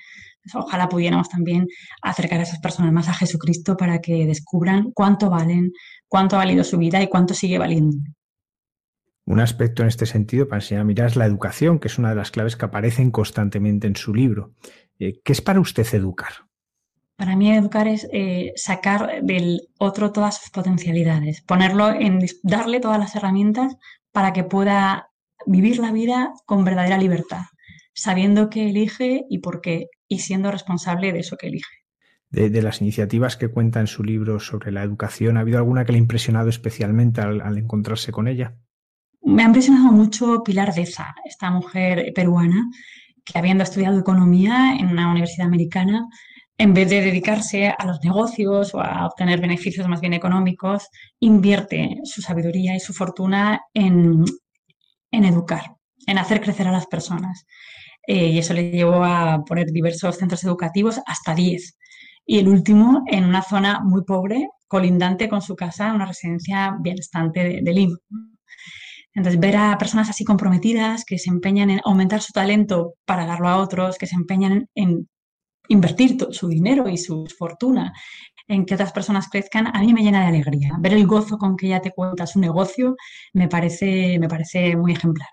Ojalá 0.54 0.88
pudiéramos 0.88 1.28
también 1.28 1.68
acercar 2.02 2.40
a 2.40 2.44
esas 2.44 2.60
personas 2.60 2.94
más 2.94 3.10
a 3.10 3.14
Jesucristo 3.14 3.76
para 3.76 4.00
que 4.00 4.26
descubran 4.26 4.92
cuánto 4.94 5.30
valen, 5.30 5.74
cuánto 6.08 6.36
ha 6.36 6.40
valido 6.40 6.64
su 6.64 6.78
vida 6.78 7.02
y 7.02 7.08
cuánto 7.08 7.34
sigue 7.34 7.58
valiendo. 7.58 7.98
Un 9.26 9.42
aspecto 9.42 9.82
en 9.82 9.90
este 9.90 10.06
sentido 10.06 10.48
para 10.48 10.62
enseñar 10.62 10.82
a 10.82 10.86
mirar 10.86 11.08
es 11.08 11.18
la 11.18 11.26
educación, 11.26 11.80
que 11.80 11.90
es 11.90 11.98
una 11.98 12.10
de 12.10 12.16
las 12.16 12.32
claves 12.32 12.56
que 12.56 12.64
aparecen 12.64 13.12
constantemente 13.12 13.86
en 13.86 13.98
su 13.98 14.14
libro. 14.14 14.54
Eh, 15.00 15.20
¿Qué 15.22 15.34
es 15.34 15.42
para 15.42 15.60
usted 15.60 15.86
educar? 15.94 16.48
Para 17.18 17.36
mí 17.36 17.52
educar 17.52 17.88
es 17.88 18.08
eh, 18.14 18.54
sacar 18.56 19.24
del 19.24 19.70
otro 19.80 20.12
todas 20.12 20.38
sus 20.38 20.52
potencialidades, 20.52 21.42
ponerlo 21.42 21.90
en 21.90 22.20
darle 22.44 22.80
todas 22.80 23.00
las 23.00 23.16
herramientas 23.16 23.76
para 24.18 24.34
que 24.34 24.44
pueda 24.44 25.12
vivir 25.46 25.78
la 25.78 25.92
vida 25.92 26.34
con 26.48 26.66
verdadera 26.66 26.98
libertad, 26.98 27.44
sabiendo 27.94 28.50
qué 28.50 28.68
elige 28.68 29.26
y 29.30 29.38
por 29.38 29.62
qué, 29.62 29.90
y 30.08 30.18
siendo 30.18 30.50
responsable 30.50 31.14
de 31.14 31.20
eso 31.20 31.38
que 31.38 31.50
elige. 31.50 31.86
De, 32.32 32.50
las 32.64 32.82
iniciativas 32.82 33.38
que 33.38 33.50
cuenta 33.50 33.80
en 33.80 33.86
su 33.86 34.04
libro 34.04 34.40
sobre 34.40 34.72
la 34.72 34.82
educación, 34.82 35.38
¿ha 35.38 35.42
habido 35.42 35.60
alguna 35.60 35.86
que 35.86 35.92
le 35.92 36.00
ha 36.00 36.02
impresionado 36.02 36.50
especialmente 36.50 37.22
al, 37.22 37.60
encontrarse 37.60 38.12
con 38.12 38.28
ella? 38.28 38.56
Me 39.22 39.44
ha 39.44 39.46
impresionado 39.46 39.92
mucho 39.92 40.42
Pilar 40.44 40.74
Deza, 40.74 41.14
esta 41.24 41.52
mujer 41.52 42.12
peruana 42.16 42.64
que 43.24 43.38
habiendo 43.38 43.66
estudiado 43.66 44.00
economía 44.00 44.78
en 44.80 44.88
una 44.88 45.12
universidad 45.12 45.46
americana, 45.46 46.08
en 46.58 46.74
vez 46.74 46.90
de 46.90 47.02
dedicarse 47.02 47.68
a 47.68 47.86
los 47.86 48.04
negocios 48.04 48.74
o 48.74 48.82
a 48.82 49.06
obtener 49.06 49.40
beneficios 49.40 49.88
más 49.88 50.02
bien 50.02 50.14
económicos, 50.14 50.88
invierte 51.20 52.00
su 52.04 52.22
sabiduría 52.22 52.76
y 52.76 52.80
su 52.80 52.94
fortuna 52.94 53.62
en, 53.74 54.26
educar, 55.12 55.76
en 56.08 56.18
hacer 56.18 56.42
crecer 56.42 56.68
a 56.68 56.72
las 56.72 56.88
personas. 56.88 57.46
Eh, 58.08 58.28
y 58.28 58.40
eso 58.40 58.54
le 58.54 58.72
llevó 58.72 59.04
a 59.04 59.44
poner 59.46 59.68
diversos 59.68 60.18
centros 60.18 60.44
educativos, 60.44 61.00
hasta 61.06 61.36
10. 61.36 61.78
y 62.26 62.40
el 62.40 62.48
último 62.48 63.04
en 63.08 63.26
una 63.26 63.42
zona 63.44 63.82
muy 63.84 64.04
pobre, 64.04 64.50
colindante 64.68 65.30
con 65.30 65.42
su 65.42 65.56
casa, 65.56 65.94
una 65.94 66.06
residencia 66.06 66.76
bienestante 66.82 67.44
de, 67.44 67.62
de 67.62 67.74
Lima. 67.74 67.98
Entonces, 69.14 69.40
ver 69.40 69.58
a 69.58 69.78
personas 69.78 70.10
así 70.10 70.24
comprometidas 70.24 71.04
que 71.06 71.18
se 71.18 71.30
empeñan 71.30 71.70
en 71.70 71.82
aumentar 71.86 72.22
su 72.22 72.34
talento 72.34 72.94
para 73.06 73.26
darlo 73.26 73.48
a 73.48 73.58
otros, 73.58 73.98
que 73.98 74.08
se 74.08 74.16
empeñan 74.16 74.68
en 74.76 75.08
invertir 75.70 76.18
su 76.32 76.48
dinero 76.48 76.88
y 76.88 76.98
su 76.98 77.26
fortuna 77.38 77.94
en 78.48 78.66
que 78.66 78.76
otras 78.76 78.94
personas 78.94 79.28
crezcan, 79.30 79.68
a 79.68 79.80
mí 79.82 79.94
me 79.94 80.02
llena 80.02 80.22
de 80.22 80.28
alegría. 80.28 80.76
Ver 80.80 80.94
el 80.94 81.06
gozo 81.06 81.38
con 81.38 81.58
que 81.58 81.68
ella 81.68 81.82
te 81.82 81.92
cuenta 81.92 82.26
su 82.26 82.40
negocio 82.40 82.96
me 83.34 83.48
parece, 83.48 84.18
me 84.20 84.30
parece 84.30 84.76
muy 84.76 84.94
ejemplar. 84.94 85.28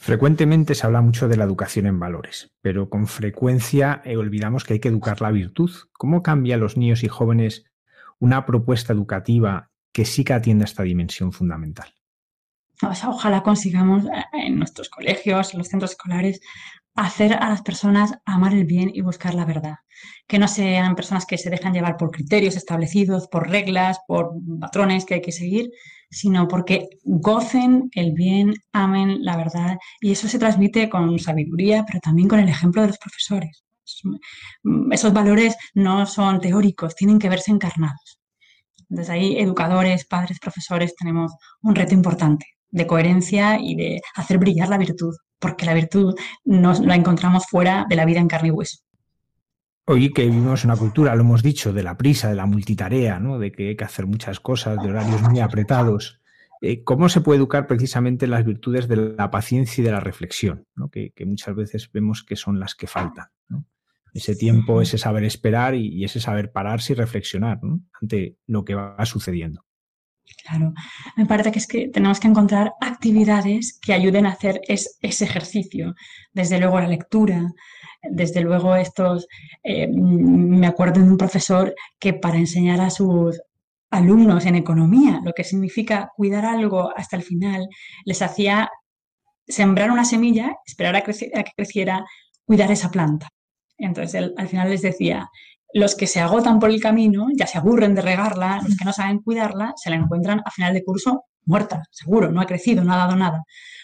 Frecuentemente 0.00 0.74
se 0.74 0.86
habla 0.86 1.02
mucho 1.02 1.28
de 1.28 1.36
la 1.36 1.44
educación 1.44 1.86
en 1.86 1.98
valores, 2.00 2.54
pero 2.62 2.88
con 2.88 3.06
frecuencia 3.06 4.00
eh, 4.04 4.16
olvidamos 4.16 4.64
que 4.64 4.74
hay 4.74 4.80
que 4.80 4.88
educar 4.88 5.20
la 5.20 5.30
virtud. 5.30 5.70
¿Cómo 5.92 6.22
cambia 6.22 6.54
a 6.54 6.58
los 6.58 6.76
niños 6.78 7.02
y 7.02 7.08
jóvenes 7.08 7.64
una 8.18 8.46
propuesta 8.46 8.94
educativa 8.94 9.70
que 9.92 10.06
sí 10.06 10.24
que 10.24 10.32
atienda 10.32 10.64
esta 10.64 10.84
dimensión 10.84 11.32
fundamental? 11.32 11.92
ojalá 12.82 13.42
consigamos 13.42 14.06
eh, 14.06 14.24
en 14.32 14.58
nuestros 14.58 14.88
colegios, 14.88 15.52
en 15.52 15.58
los 15.58 15.68
centros 15.68 15.90
escolares, 15.90 16.40
hacer 16.94 17.34
a 17.34 17.48
las 17.48 17.62
personas 17.62 18.14
amar 18.24 18.52
el 18.54 18.64
bien 18.64 18.90
y 18.92 19.00
buscar 19.00 19.34
la 19.34 19.44
verdad. 19.44 19.76
Que 20.26 20.38
no 20.38 20.48
sean 20.48 20.96
personas 20.96 21.26
que 21.26 21.38
se 21.38 21.50
dejan 21.50 21.72
llevar 21.72 21.96
por 21.96 22.10
criterios 22.10 22.56
establecidos, 22.56 23.28
por 23.28 23.48
reglas, 23.48 23.98
por 24.06 24.32
patrones 24.60 25.04
que 25.04 25.14
hay 25.14 25.22
que 25.22 25.32
seguir, 25.32 25.70
sino 26.10 26.48
porque 26.48 26.88
gocen 27.04 27.90
el 27.94 28.12
bien, 28.12 28.54
amen 28.72 29.24
la 29.24 29.36
verdad. 29.36 29.78
Y 30.00 30.12
eso 30.12 30.28
se 30.28 30.38
transmite 30.38 30.88
con 30.88 31.18
sabiduría, 31.18 31.84
pero 31.86 32.00
también 32.00 32.28
con 32.28 32.40
el 32.40 32.48
ejemplo 32.48 32.82
de 32.82 32.88
los 32.88 32.98
profesores. 32.98 33.64
Esos 34.92 35.12
valores 35.12 35.56
no 35.74 36.06
son 36.06 36.40
teóricos, 36.40 36.94
tienen 36.94 37.18
que 37.18 37.28
verse 37.28 37.50
encarnados. 37.50 38.20
Entonces 38.88 39.10
ahí 39.10 39.38
educadores, 39.38 40.04
padres, 40.06 40.38
profesores 40.40 40.94
tenemos 40.96 41.32
un 41.62 41.74
reto 41.74 41.94
importante 41.94 42.46
de 42.70 42.86
coherencia 42.86 43.58
y 43.60 43.74
de 43.74 44.00
hacer 44.14 44.38
brillar 44.38 44.68
la 44.68 44.78
virtud, 44.78 45.14
porque 45.40 45.66
la 45.66 45.74
virtud 45.74 46.14
nos 46.44 46.80
la 46.80 46.94
encontramos 46.94 47.46
fuera 47.46 47.86
de 47.88 47.96
la 47.96 48.04
vida 48.04 48.20
en 48.20 48.28
carne 48.28 48.48
y 48.48 48.52
hueso. 48.52 48.78
Hoy 49.86 50.12
que 50.12 50.26
vivimos 50.26 50.64
una 50.64 50.76
cultura, 50.76 51.16
lo 51.16 51.22
hemos 51.22 51.42
dicho, 51.42 51.72
de 51.72 51.82
la 51.82 51.96
prisa, 51.96 52.28
de 52.28 52.36
la 52.36 52.46
multitarea, 52.46 53.18
¿no? 53.18 53.38
de 53.40 53.50
que 53.50 53.70
hay 53.70 53.76
que 53.76 53.84
hacer 53.84 54.06
muchas 54.06 54.38
cosas, 54.38 54.80
de 54.80 54.88
horarios 54.88 55.20
muy 55.22 55.40
apretados. 55.40 56.20
Eh, 56.60 56.84
¿Cómo 56.84 57.08
se 57.08 57.22
puede 57.22 57.38
educar 57.38 57.66
precisamente 57.66 58.26
las 58.26 58.44
virtudes 58.44 58.86
de 58.86 59.14
la 59.16 59.30
paciencia 59.30 59.82
y 59.82 59.84
de 59.84 59.90
la 59.90 60.00
reflexión, 60.00 60.66
que, 60.92 61.12
muchas 61.24 61.56
veces 61.56 61.90
vemos 61.90 62.22
que 62.22 62.36
son 62.36 62.60
las 62.60 62.74
que 62.74 62.86
faltan? 62.86 63.28
Ese 64.12 64.36
tiempo, 64.36 64.82
ese 64.82 64.98
saber 64.98 65.24
esperar 65.24 65.74
y, 65.74 66.04
ese 66.04 66.20
saber 66.20 66.52
pararse 66.52 66.92
y 66.92 66.96
reflexionar 66.96 67.60
ante 68.00 68.36
lo 68.46 68.64
que 68.64 68.74
va 68.74 69.04
sucediendo. 69.06 69.64
Claro, 70.44 70.72
me 71.16 71.26
parece 71.26 71.52
que 71.52 71.58
es 71.58 71.66
que 71.66 71.88
tenemos 71.88 72.18
que 72.18 72.28
encontrar 72.28 72.72
actividades 72.80 73.78
que 73.80 73.92
ayuden 73.92 74.26
a 74.26 74.30
hacer 74.30 74.60
ese 74.66 75.24
ejercicio. 75.24 75.94
Desde 76.32 76.58
luego 76.58 76.80
la 76.80 76.88
lectura, 76.88 77.52
desde 78.02 78.40
luego 78.40 78.74
estos, 78.74 79.26
eh, 79.62 79.88
me 79.88 80.66
acuerdo 80.66 81.00
de 81.00 81.10
un 81.10 81.18
profesor 81.18 81.74
que 81.98 82.14
para 82.14 82.38
enseñar 82.38 82.80
a 82.80 82.90
sus 82.90 83.40
alumnos 83.90 84.46
en 84.46 84.54
economía, 84.54 85.20
lo 85.24 85.32
que 85.32 85.44
significa 85.44 86.10
cuidar 86.16 86.44
algo 86.44 86.96
hasta 86.96 87.16
el 87.16 87.22
final, 87.22 87.68
les 88.04 88.22
hacía 88.22 88.70
sembrar 89.46 89.90
una 89.90 90.04
semilla, 90.04 90.56
esperar 90.64 90.96
a, 90.96 91.02
que 91.02 91.52
creciera, 91.56 92.04
cuidar 92.44 92.70
esa 92.70 92.90
planta. 92.90 93.28
Entonces 93.76 94.30
al 94.36 94.48
final 94.48 94.70
les 94.70 94.82
decía, 94.82 95.28
los 95.72 95.94
que 95.94 96.06
se 96.06 96.20
agotan 96.20 96.58
por 96.58 96.70
el 96.70 96.80
camino 96.80 97.28
ya 97.36 97.46
se 97.46 97.58
aburren 97.58 97.94
de 97.94 98.02
regarla, 98.02 98.60
los 98.64 98.76
que 98.76 98.84
no 98.84 98.92
saben 98.92 99.20
cuidarla 99.20 99.72
se 99.76 99.90
la 99.90 99.96
encuentran 99.96 100.42
a 100.44 100.50
final 100.50 100.74
de 100.74 100.84
curso 100.84 101.24
muerta, 101.44 101.82
seguro, 101.90 102.30
no 102.30 102.40
ha 102.40 102.46
crecido, 102.46 102.84
no 102.84 102.92
ha 102.92 102.98
dado 102.98 103.16
nada. 103.16 103.42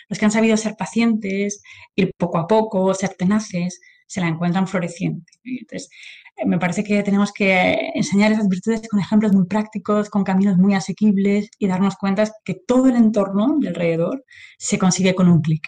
Los 0.09 0.19
que 0.19 0.25
han 0.25 0.31
sabido 0.31 0.57
ser 0.57 0.77
pacientes, 0.77 1.63
ir 1.97 2.13
poco 2.17 2.39
a 2.39 2.47
poco, 2.47 2.95
ser 2.95 3.15
tenaces, 3.15 3.81
se 4.07 4.21
la 4.21 4.29
encuentran 4.29 4.69
floreciente. 4.69 5.33
Entonces, 5.45 5.89
eh, 6.37 6.47
me 6.47 6.59
parece 6.59 6.85
que 6.85 7.03
tenemos 7.03 7.33
que 7.33 7.93
enseñar 7.95 8.33
esas 8.33 8.49
virtudes 8.49 8.89
con 8.89 9.01
ejemplos 9.01 9.33
muy 9.33 9.47
prácticos, 9.47 10.11
con 10.11 10.23
caminos 10.23 10.59
muy 10.59 10.75
asequibles 10.75 11.49
y 11.59 11.67
darnos 11.67 11.97
cuenta 11.97 12.25
que 12.45 12.55
todo 12.55 12.89
el 12.89 12.97
entorno 12.97 13.57
de 13.59 13.69
alrededor 13.69 14.25
se 14.59 14.79
consigue 14.79 15.15
con 15.15 15.29
un 15.29 15.41
clic. 15.41 15.67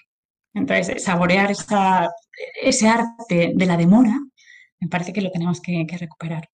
Entonces, 0.55 1.03
saborear 1.03 1.51
ese 2.63 2.89
arte 2.89 3.53
de 3.55 3.67
la 3.67 3.77
demora 3.77 4.19
me 4.81 4.89
parece 4.89 5.13
que 5.13 5.21
lo 5.21 5.31
tenemos 5.31 5.61
que, 5.61 5.87
recuperar. 5.99 6.51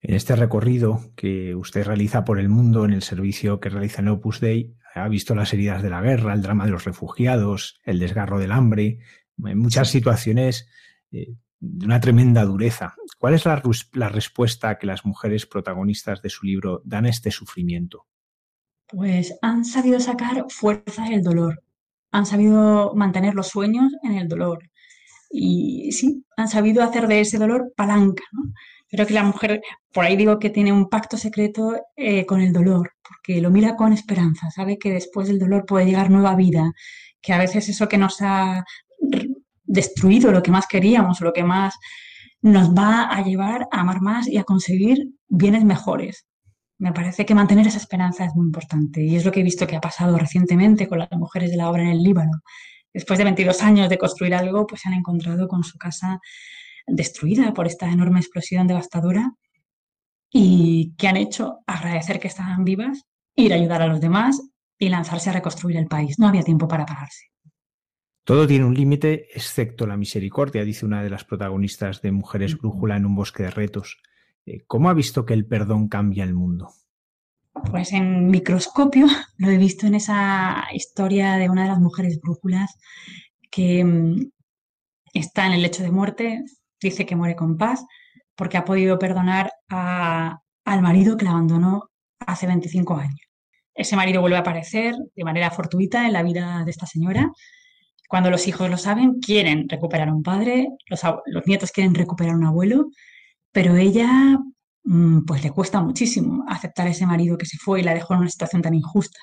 En 0.00 0.14
este 0.14 0.34
recorrido 0.34 1.00
que 1.14 1.54
usted 1.54 1.86
realiza 1.86 2.24
por 2.24 2.38
el 2.38 2.48
mundo 2.48 2.84
en 2.84 2.92
el 2.92 3.02
servicio 3.02 3.60
que 3.60 3.68
realiza 3.68 4.02
en 4.02 4.08
Opus 4.08 4.40
Dei, 4.40 4.74
ha 4.94 5.08
visto 5.08 5.34
las 5.34 5.52
heridas 5.52 5.82
de 5.82 5.90
la 5.90 6.00
guerra, 6.00 6.34
el 6.34 6.42
drama 6.42 6.64
de 6.64 6.72
los 6.72 6.84
refugiados, 6.84 7.80
el 7.84 7.98
desgarro 7.98 8.38
del 8.38 8.52
hambre, 8.52 8.98
en 9.42 9.58
muchas 9.58 9.88
situaciones 9.88 10.68
eh, 11.12 11.34
de 11.60 11.86
una 11.86 12.00
tremenda 12.00 12.44
dureza. 12.44 12.94
¿Cuál 13.18 13.34
es 13.34 13.44
la, 13.46 13.62
la, 13.92 14.08
respuesta 14.08 14.78
que 14.78 14.86
las 14.86 15.06
mujeres 15.06 15.46
protagonistas 15.46 16.20
de 16.20 16.28
su 16.28 16.44
libro 16.44 16.82
dan 16.84 17.06
a 17.06 17.10
este 17.10 17.30
sufrimiento? 17.30 18.06
Pues 18.88 19.38
han 19.40 19.64
sabido 19.64 20.00
sacar 20.00 20.44
fuerza 20.48 21.04
del 21.04 21.22
dolor, 21.22 21.62
han 22.10 22.26
sabido 22.26 22.92
mantener 22.94 23.34
los 23.34 23.46
sueños 23.46 23.92
en 24.02 24.14
el 24.14 24.28
dolor, 24.28 24.68
y 25.32 25.90
sí, 25.92 26.24
han 26.36 26.48
sabido 26.48 26.82
hacer 26.82 27.08
de 27.08 27.20
ese 27.20 27.38
dolor 27.38 27.72
palanca. 27.74 28.22
¿no? 28.32 28.52
Creo 28.88 29.06
que 29.06 29.14
la 29.14 29.24
mujer, 29.24 29.62
por 29.92 30.04
ahí 30.04 30.16
digo 30.16 30.38
que 30.38 30.50
tiene 30.50 30.72
un 30.72 30.90
pacto 30.90 31.16
secreto 31.16 31.74
eh, 31.96 32.26
con 32.26 32.42
el 32.42 32.52
dolor, 32.52 32.92
porque 33.02 33.40
lo 33.40 33.50
mira 33.50 33.74
con 33.74 33.94
esperanza, 33.94 34.50
sabe 34.50 34.78
que 34.78 34.92
después 34.92 35.28
del 35.28 35.38
dolor 35.38 35.64
puede 35.66 35.86
llegar 35.86 36.10
nueva 36.10 36.36
vida, 36.36 36.72
que 37.22 37.32
a 37.32 37.38
veces 37.38 37.70
eso 37.70 37.88
que 37.88 37.96
nos 37.96 38.20
ha 38.20 38.62
destruido 39.64 40.30
lo 40.30 40.42
que 40.42 40.50
más 40.50 40.66
queríamos, 40.66 41.22
lo 41.22 41.32
que 41.32 41.44
más 41.44 41.74
nos 42.42 42.74
va 42.74 43.04
a 43.04 43.22
llevar 43.24 43.68
a 43.70 43.80
amar 43.80 44.02
más 44.02 44.28
y 44.28 44.36
a 44.36 44.44
conseguir 44.44 45.12
bienes 45.28 45.64
mejores. 45.64 46.26
Me 46.78 46.92
parece 46.92 47.24
que 47.24 47.34
mantener 47.34 47.66
esa 47.68 47.78
esperanza 47.78 48.24
es 48.26 48.34
muy 48.34 48.44
importante 48.44 49.02
y 49.02 49.16
es 49.16 49.24
lo 49.24 49.32
que 49.32 49.40
he 49.40 49.44
visto 49.44 49.66
que 49.66 49.76
ha 49.76 49.80
pasado 49.80 50.18
recientemente 50.18 50.88
con 50.88 50.98
las 50.98 51.08
mujeres 51.12 51.50
de 51.50 51.56
la 51.56 51.70
obra 51.70 51.82
en 51.82 51.90
el 51.90 52.02
Líbano 52.02 52.42
después 52.92 53.18
de 53.18 53.24
22 53.24 53.62
años 53.62 53.88
de 53.88 53.98
construir 53.98 54.34
algo, 54.34 54.66
pues 54.66 54.82
se 54.82 54.88
han 54.88 54.94
encontrado 54.94 55.48
con 55.48 55.64
su 55.64 55.78
casa 55.78 56.20
destruida 56.86 57.54
por 57.54 57.66
esta 57.66 57.90
enorme 57.90 58.20
explosión 58.20 58.66
devastadora 58.66 59.32
y 60.30 60.94
que 60.96 61.08
han 61.08 61.16
hecho 61.16 61.58
agradecer 61.66 62.18
que 62.18 62.28
estaban 62.28 62.64
vivas, 62.64 63.04
ir 63.36 63.52
a 63.52 63.56
ayudar 63.56 63.82
a 63.82 63.86
los 63.86 64.00
demás 64.00 64.40
y 64.78 64.88
lanzarse 64.88 65.30
a 65.30 65.34
reconstruir 65.34 65.76
el 65.76 65.86
país. 65.86 66.18
No 66.18 66.28
había 66.28 66.42
tiempo 66.42 66.66
para 66.66 66.86
pararse. 66.86 67.26
Todo 68.24 68.46
tiene 68.46 68.64
un 68.64 68.74
límite, 68.74 69.28
excepto 69.34 69.86
la 69.86 69.96
misericordia, 69.96 70.64
dice 70.64 70.86
una 70.86 71.02
de 71.02 71.10
las 71.10 71.24
protagonistas 71.24 72.02
de 72.02 72.12
Mujeres 72.12 72.56
Brújula 72.56 72.96
en 72.96 73.04
un 73.04 73.16
bosque 73.16 73.42
de 73.42 73.50
retos. 73.50 74.00
Eh, 74.46 74.62
¿Cómo 74.66 74.88
ha 74.90 74.94
visto 74.94 75.26
que 75.26 75.34
el 75.34 75.46
perdón 75.46 75.88
cambia 75.88 76.24
el 76.24 76.34
mundo? 76.34 76.70
Pues 77.70 77.92
en 77.92 78.28
microscopio 78.28 79.06
lo 79.38 79.50
he 79.50 79.58
visto 79.58 79.86
en 79.86 79.94
esa 79.94 80.64
historia 80.72 81.34
de 81.36 81.50
una 81.50 81.62
de 81.62 81.68
las 81.68 81.80
mujeres 81.80 82.18
brújulas 82.20 82.78
que 83.50 83.84
mm, 83.84 84.30
está 85.12 85.46
en 85.46 85.52
el 85.52 85.62
lecho 85.62 85.82
de 85.82 85.90
muerte, 85.90 86.42
dice 86.80 87.06
que 87.06 87.16
muere 87.16 87.36
con 87.36 87.56
paz 87.56 87.84
porque 88.34 88.56
ha 88.56 88.64
podido 88.64 88.98
perdonar 88.98 89.52
al 89.68 90.82
marido 90.82 91.16
que 91.16 91.24
la 91.24 91.32
abandonó 91.32 91.90
hace 92.26 92.46
25 92.46 92.96
años. 92.96 93.20
Ese 93.74 93.96
marido 93.96 94.20
vuelve 94.20 94.36
a 94.36 94.40
aparecer 94.40 94.94
de 95.14 95.24
manera 95.24 95.50
fortuita 95.50 96.06
en 96.06 96.12
la 96.12 96.22
vida 96.22 96.62
de 96.64 96.70
esta 96.70 96.86
señora. 96.86 97.30
Cuando 98.08 98.30
los 98.30 98.46
hijos 98.48 98.68
lo 98.70 98.78
saben, 98.78 99.20
quieren 99.20 99.68
recuperar 99.68 100.08
a 100.08 100.14
un 100.14 100.22
padre, 100.22 100.68
los, 100.86 101.00
los 101.26 101.46
nietos 101.46 101.72
quieren 101.72 101.94
recuperar 101.94 102.34
a 102.34 102.38
un 102.38 102.44
abuelo, 102.44 102.86
pero 103.52 103.76
ella 103.76 104.38
pues 105.26 105.44
le 105.44 105.50
cuesta 105.50 105.80
muchísimo 105.80 106.44
aceptar 106.48 106.86
a 106.86 106.90
ese 106.90 107.06
marido 107.06 107.38
que 107.38 107.46
se 107.46 107.58
fue 107.58 107.80
y 107.80 107.82
la 107.84 107.94
dejó 107.94 108.14
en 108.14 108.20
una 108.20 108.28
situación 108.28 108.62
tan 108.62 108.74
injusta. 108.74 109.20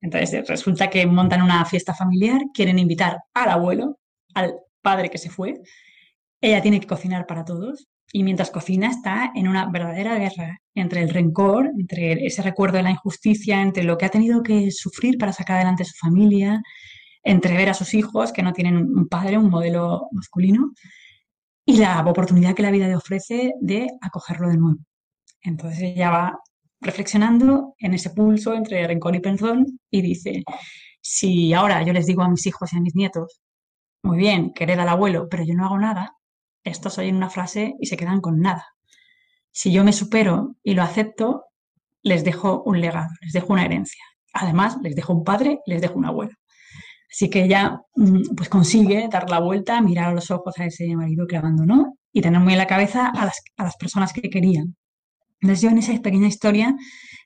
Entonces 0.00 0.46
resulta 0.48 0.90
que 0.90 1.06
montan 1.06 1.42
una 1.42 1.64
fiesta 1.64 1.94
familiar, 1.94 2.40
quieren 2.52 2.78
invitar 2.78 3.18
al 3.34 3.50
abuelo, 3.50 3.98
al 4.34 4.54
padre 4.82 5.10
que 5.10 5.18
se 5.18 5.30
fue. 5.30 5.60
Ella 6.40 6.60
tiene 6.60 6.80
que 6.80 6.86
cocinar 6.86 7.26
para 7.26 7.44
todos 7.44 7.88
y 8.12 8.24
mientras 8.24 8.50
cocina 8.50 8.88
está 8.88 9.32
en 9.34 9.48
una 9.48 9.70
verdadera 9.70 10.18
guerra 10.18 10.58
entre 10.74 11.02
el 11.02 11.10
rencor, 11.10 11.70
entre 11.78 12.26
ese 12.26 12.42
recuerdo 12.42 12.78
de 12.78 12.82
la 12.82 12.90
injusticia, 12.90 13.62
entre 13.62 13.84
lo 13.84 13.96
que 13.96 14.06
ha 14.06 14.10
tenido 14.10 14.42
que 14.42 14.70
sufrir 14.70 15.18
para 15.18 15.32
sacar 15.32 15.56
adelante 15.56 15.84
su 15.84 15.94
familia, 15.96 16.60
entre 17.22 17.56
ver 17.56 17.68
a 17.70 17.74
sus 17.74 17.94
hijos 17.94 18.32
que 18.32 18.42
no 18.42 18.52
tienen 18.52 18.76
un 18.76 19.08
padre, 19.08 19.38
un 19.38 19.50
modelo 19.50 20.08
masculino, 20.12 20.72
y 21.64 21.76
la 21.78 22.00
oportunidad 22.00 22.54
que 22.54 22.62
la 22.62 22.70
vida 22.70 22.88
le 22.88 22.96
ofrece 22.96 23.52
de 23.60 23.88
acogerlo 24.00 24.48
de 24.48 24.56
nuevo. 24.56 24.80
Entonces 25.42 25.82
ella 25.82 26.10
va 26.10 26.38
reflexionando 26.80 27.74
en 27.78 27.94
ese 27.94 28.10
pulso 28.10 28.54
entre 28.54 28.86
rencor 28.86 29.14
y 29.14 29.20
perdón 29.20 29.78
y 29.90 30.02
dice, 30.02 30.42
si 31.00 31.52
ahora 31.54 31.82
yo 31.84 31.92
les 31.92 32.06
digo 32.06 32.22
a 32.22 32.28
mis 32.28 32.46
hijos 32.46 32.72
y 32.72 32.76
a 32.76 32.80
mis 32.80 32.94
nietos, 32.94 33.40
muy 34.02 34.18
bien, 34.18 34.52
querer 34.52 34.80
al 34.80 34.88
abuelo, 34.88 35.28
pero 35.30 35.44
yo 35.44 35.54
no 35.54 35.64
hago 35.64 35.78
nada, 35.78 36.16
estos 36.64 36.98
oyen 36.98 37.16
una 37.16 37.30
frase 37.30 37.74
y 37.80 37.86
se 37.86 37.96
quedan 37.96 38.20
con 38.20 38.40
nada. 38.40 38.66
Si 39.52 39.72
yo 39.72 39.84
me 39.84 39.92
supero 39.92 40.56
y 40.62 40.74
lo 40.74 40.82
acepto, 40.82 41.44
les 42.02 42.24
dejo 42.24 42.62
un 42.64 42.80
legado, 42.80 43.10
les 43.20 43.32
dejo 43.32 43.52
una 43.52 43.64
herencia. 43.64 44.04
Además, 44.32 44.78
les 44.82 44.96
dejo 44.96 45.12
un 45.12 45.24
padre 45.24 45.60
les 45.66 45.80
dejo 45.80 45.94
un 45.98 46.06
abuelo. 46.06 46.32
Así 47.12 47.28
que 47.28 47.44
ella 47.44 47.82
mm, 47.94 48.34
pues 48.36 48.48
consigue 48.48 49.08
dar 49.10 49.28
la 49.28 49.38
vuelta, 49.38 49.80
mirar 49.82 50.08
a 50.08 50.14
los 50.14 50.30
ojos 50.30 50.58
a 50.58 50.64
ese 50.64 50.96
marido 50.96 51.26
que 51.26 51.36
abandonó 51.36 51.98
y 52.12 52.22
tener 52.22 52.40
muy 52.40 52.54
en 52.54 52.58
la 52.58 52.66
cabeza 52.66 53.08
a 53.08 53.26
las, 53.26 53.42
a 53.58 53.64
las 53.64 53.76
personas 53.76 54.12
que 54.12 54.30
querían. 54.30 54.76
Entonces 55.40 55.62
yo 55.62 55.70
en 55.70 55.78
esa 55.78 55.92
pequeña 56.00 56.28
historia 56.28 56.74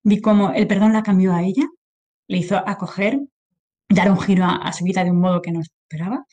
vi 0.03 0.21
cómo 0.21 0.51
el 0.53 0.67
perdón 0.67 0.93
la 0.93 1.03
cambió 1.03 1.35
a 1.35 1.43
ella, 1.43 1.65
le 2.29 2.39
hizo 2.39 2.57
acoger, 2.57 3.21
dar 3.89 4.11
un 4.11 4.19
giro 4.19 4.45
a, 4.45 4.73
su 4.73 4.85
vida 4.85 5.05
de 5.05 5.11
un 5.13 5.21
modo 5.21 5.41
que 5.43 5.53
no 5.53 5.61
esperaba, 5.61 6.25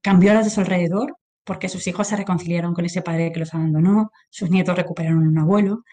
cambió 0.00 0.30
a 0.30 0.34
los 0.34 0.44
de 0.44 0.50
su 0.50 0.60
alrededor 0.60 1.16
porque 1.44 1.68
sus 1.68 1.86
hijos 1.86 2.08
se 2.08 2.16
reconciliaron 2.16 2.74
con 2.74 2.84
ese 2.84 3.02
padre 3.02 3.30
que 3.32 3.40
los 3.40 3.54
abandonó, 3.54 4.10
sus 4.30 4.50
nietos 4.50 4.76
recuperaron 4.76 5.26
un 5.26 5.38
abuelo 5.38 5.84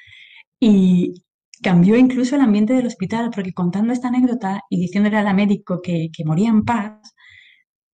y 0.60 1.23
cambió 1.64 1.96
incluso 1.96 2.36
el 2.36 2.42
ambiente 2.42 2.74
del 2.74 2.86
hospital 2.86 3.32
porque 3.34 3.54
contando 3.54 3.94
esta 3.94 4.10
anécdota 4.10 4.62
y 4.70 4.80
diciéndole 4.80 5.18
al 5.18 5.36
médico 5.36 5.82
que, 5.82 6.10
que 6.16 6.26
moría 6.26 6.50
en 6.50 6.64
paz, 6.64 7.16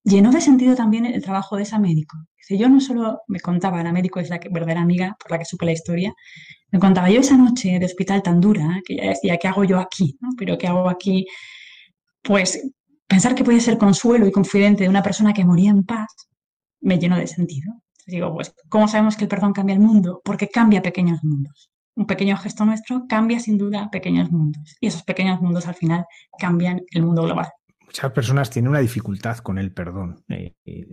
llenó 0.03 0.31
de 0.31 0.41
sentido 0.41 0.75
también 0.75 1.05
el 1.05 1.21
trabajo 1.21 1.55
de 1.55 1.63
esa 1.63 1.79
médico. 1.79 2.17
Yo 2.49 2.67
no 2.67 2.81
solo 2.81 3.21
me 3.27 3.39
contaba, 3.39 3.83
la 3.83 3.91
médico 3.91 4.19
es 4.19 4.29
la 4.29 4.39
verdadera 4.49 4.81
amiga 4.81 5.15
por 5.19 5.31
la 5.31 5.37
que 5.37 5.45
supe 5.45 5.65
la 5.65 5.71
historia, 5.71 6.13
me 6.71 6.79
contaba 6.79 7.09
yo 7.09 7.19
esa 7.19 7.37
noche 7.37 7.77
de 7.79 7.85
hospital 7.85 8.23
tan 8.23 8.41
dura, 8.41 8.81
que 8.85 8.93
ella 8.93 9.09
decía, 9.09 9.37
¿qué 9.37 9.47
hago 9.47 9.63
yo 9.63 9.79
aquí? 9.79 10.17
Pero 10.37 10.57
¿qué 10.57 10.67
hago 10.67 10.89
aquí? 10.89 11.27
Pues 12.23 12.71
pensar 13.07 13.35
que 13.35 13.43
podía 13.43 13.59
ser 13.59 13.77
consuelo 13.77 14.27
y 14.27 14.31
confidente 14.31 14.83
de 14.83 14.89
una 14.89 15.03
persona 15.03 15.33
que 15.33 15.45
moría 15.45 15.69
en 15.69 15.83
paz, 15.83 16.07
me 16.81 16.97
llenó 16.97 17.17
de 17.17 17.27
sentido. 17.27 17.71
digo, 18.07 18.33
pues, 18.33 18.53
¿cómo 18.69 18.87
sabemos 18.87 19.15
que 19.15 19.25
el 19.25 19.29
perdón 19.29 19.53
cambia 19.53 19.75
el 19.75 19.81
mundo? 19.81 20.21
Porque 20.23 20.47
cambia 20.47 20.81
pequeños 20.81 21.23
mundos. 21.23 21.69
Un 21.99 22.07
pequeño 22.07 22.37
gesto 22.37 22.65
nuestro 22.65 23.05
cambia 23.07 23.39
sin 23.39 23.57
duda 23.57 23.89
pequeños 23.91 24.31
mundos. 24.31 24.77
Y 24.79 24.87
esos 24.87 25.03
pequeños 25.03 25.41
mundos 25.41 25.67
al 25.67 25.75
final 25.75 26.05
cambian 26.37 26.81
el 26.91 27.03
mundo 27.03 27.23
global 27.23 27.49
muchas 27.89 28.11
personas 28.11 28.51
tienen 28.51 28.69
una 28.69 28.79
dificultad 28.79 29.39
con 29.39 29.57
el 29.57 29.71
perdón. 29.71 30.23
Eh, 30.29 30.53
eh, 30.63 30.87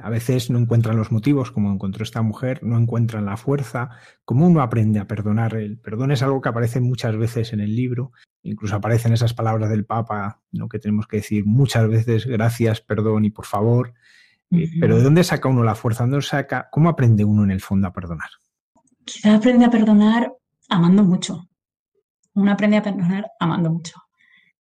a 0.00 0.10
veces 0.10 0.48
no 0.48 0.60
encuentran 0.60 0.96
los 0.96 1.10
motivos, 1.10 1.50
como 1.50 1.72
encontró 1.72 2.04
esta 2.04 2.22
mujer, 2.22 2.62
no 2.62 2.78
encuentran 2.78 3.26
la 3.26 3.36
fuerza. 3.36 3.90
¿Cómo 4.24 4.46
uno 4.46 4.62
aprende 4.62 5.00
a 5.00 5.08
perdonar? 5.08 5.56
El 5.56 5.78
perdón 5.78 6.12
es 6.12 6.22
algo 6.22 6.40
que 6.40 6.48
aparece 6.48 6.80
muchas 6.80 7.16
veces 7.16 7.52
en 7.52 7.58
el 7.58 7.74
libro, 7.74 8.12
incluso 8.44 8.76
aparecen 8.76 9.12
esas 9.12 9.34
palabras 9.34 9.70
del 9.70 9.84
Papa, 9.84 10.40
¿no? 10.52 10.68
que 10.68 10.78
tenemos 10.78 11.08
que 11.08 11.16
decir 11.16 11.44
muchas 11.44 11.88
veces 11.88 12.26
gracias, 12.26 12.80
perdón 12.80 13.24
y 13.24 13.30
por 13.30 13.46
favor. 13.46 13.94
Eh, 14.52 14.70
pero 14.78 14.98
¿de 14.98 15.02
dónde 15.02 15.24
saca 15.24 15.48
uno 15.48 15.64
la 15.64 15.74
fuerza? 15.74 16.04
¿Dónde 16.04 16.22
saca? 16.22 16.68
¿Cómo 16.70 16.88
aprende 16.88 17.24
uno 17.24 17.42
en 17.42 17.50
el 17.50 17.60
fondo 17.60 17.88
a 17.88 17.92
perdonar? 17.92 18.30
Quizá 19.10 19.34
aprende 19.34 19.64
a 19.64 19.70
perdonar 19.70 20.32
amando 20.68 21.02
mucho. 21.02 21.48
Uno 22.34 22.52
aprende 22.52 22.76
a 22.76 22.82
perdonar 22.82 23.24
amando 23.40 23.70
mucho. 23.70 23.94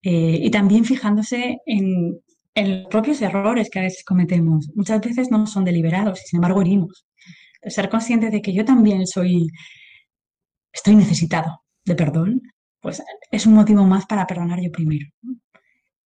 Eh, 0.02 0.38
y 0.42 0.50
también 0.50 0.84
fijándose 0.84 1.58
en, 1.66 2.18
en, 2.54 2.82
los 2.82 2.88
propios 2.88 3.20
errores 3.20 3.68
que 3.68 3.80
a 3.80 3.82
veces 3.82 4.04
cometemos. 4.04 4.70
Muchas 4.74 5.00
veces 5.00 5.30
no 5.30 5.46
son 5.46 5.64
deliberados 5.64 6.22
y 6.22 6.28
sin 6.28 6.38
embargo 6.38 6.62
herimos. 6.62 7.06
Ser 7.62 7.88
consciente 7.88 8.30
de 8.30 8.40
que 8.40 8.54
yo 8.54 8.64
también 8.64 9.06
soy, 9.06 9.48
estoy 10.72 10.96
necesitado 10.96 11.62
de 11.84 11.94
perdón, 11.94 12.40
pues 12.80 13.02
es 13.30 13.46
un 13.46 13.54
motivo 13.54 13.84
más 13.84 14.06
para 14.06 14.26
perdonar 14.26 14.60
yo 14.62 14.70
primero. 14.70 15.06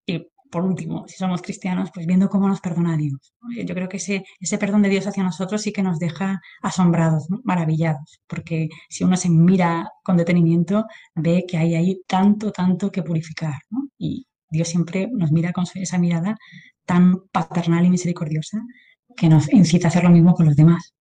Y 0.07 0.27
por 0.53 0.65
último, 0.65 1.05
si 1.09 1.17
somos 1.17 1.41
cristianos, 1.41 1.91
pues 1.93 2.07
viendo 2.07 2.29
cómo 2.29 2.47
nos 2.47 2.61
perdona 2.61 2.97
Dios. 2.97 3.33
Yo 3.65 3.75
creo 3.75 3.89
que 3.89 3.97
ese, 3.97 4.23
ese 4.39 4.59
perdón 4.59 4.83
de 4.83 4.91
Dios 4.91 5.07
hacia 5.07 5.23
nosotros 5.23 5.63
sí 5.63 5.73
que 5.73 5.83
nos 5.83 5.99
deja 5.99 6.43
asombrados, 6.61 7.27
maravillados, 7.43 8.21
porque 8.27 8.69
si 8.91 9.03
uno 9.03 9.17
se 9.17 9.31
mira 9.31 9.91
con 10.05 10.19
detenimiento, 10.19 10.85
ve 11.15 11.47
que 11.49 11.57
hay 11.57 11.75
ahí 11.75 12.03
tanto, 12.07 12.53
tanto 12.53 12.93
que 12.93 13.03
purificar. 13.03 13.55
Y 13.97 14.27
Dios 14.51 14.69
siempre 14.69 15.09
nos 15.11 15.33
mira 15.33 15.53
con 15.53 15.65
esa 15.75 15.99
mirada 15.99 16.37
tan 16.85 17.27
paternal 17.33 17.87
y 17.87 17.91
misericordiosa 17.91 18.61
que 19.17 19.31
nos 19.31 19.51
incita 19.53 19.87
a 19.87 19.91
hacer 19.91 20.05
lo 20.05 20.11
mismo 20.11 20.35
con 20.35 20.45
los 20.47 20.57
demás. 20.57 20.93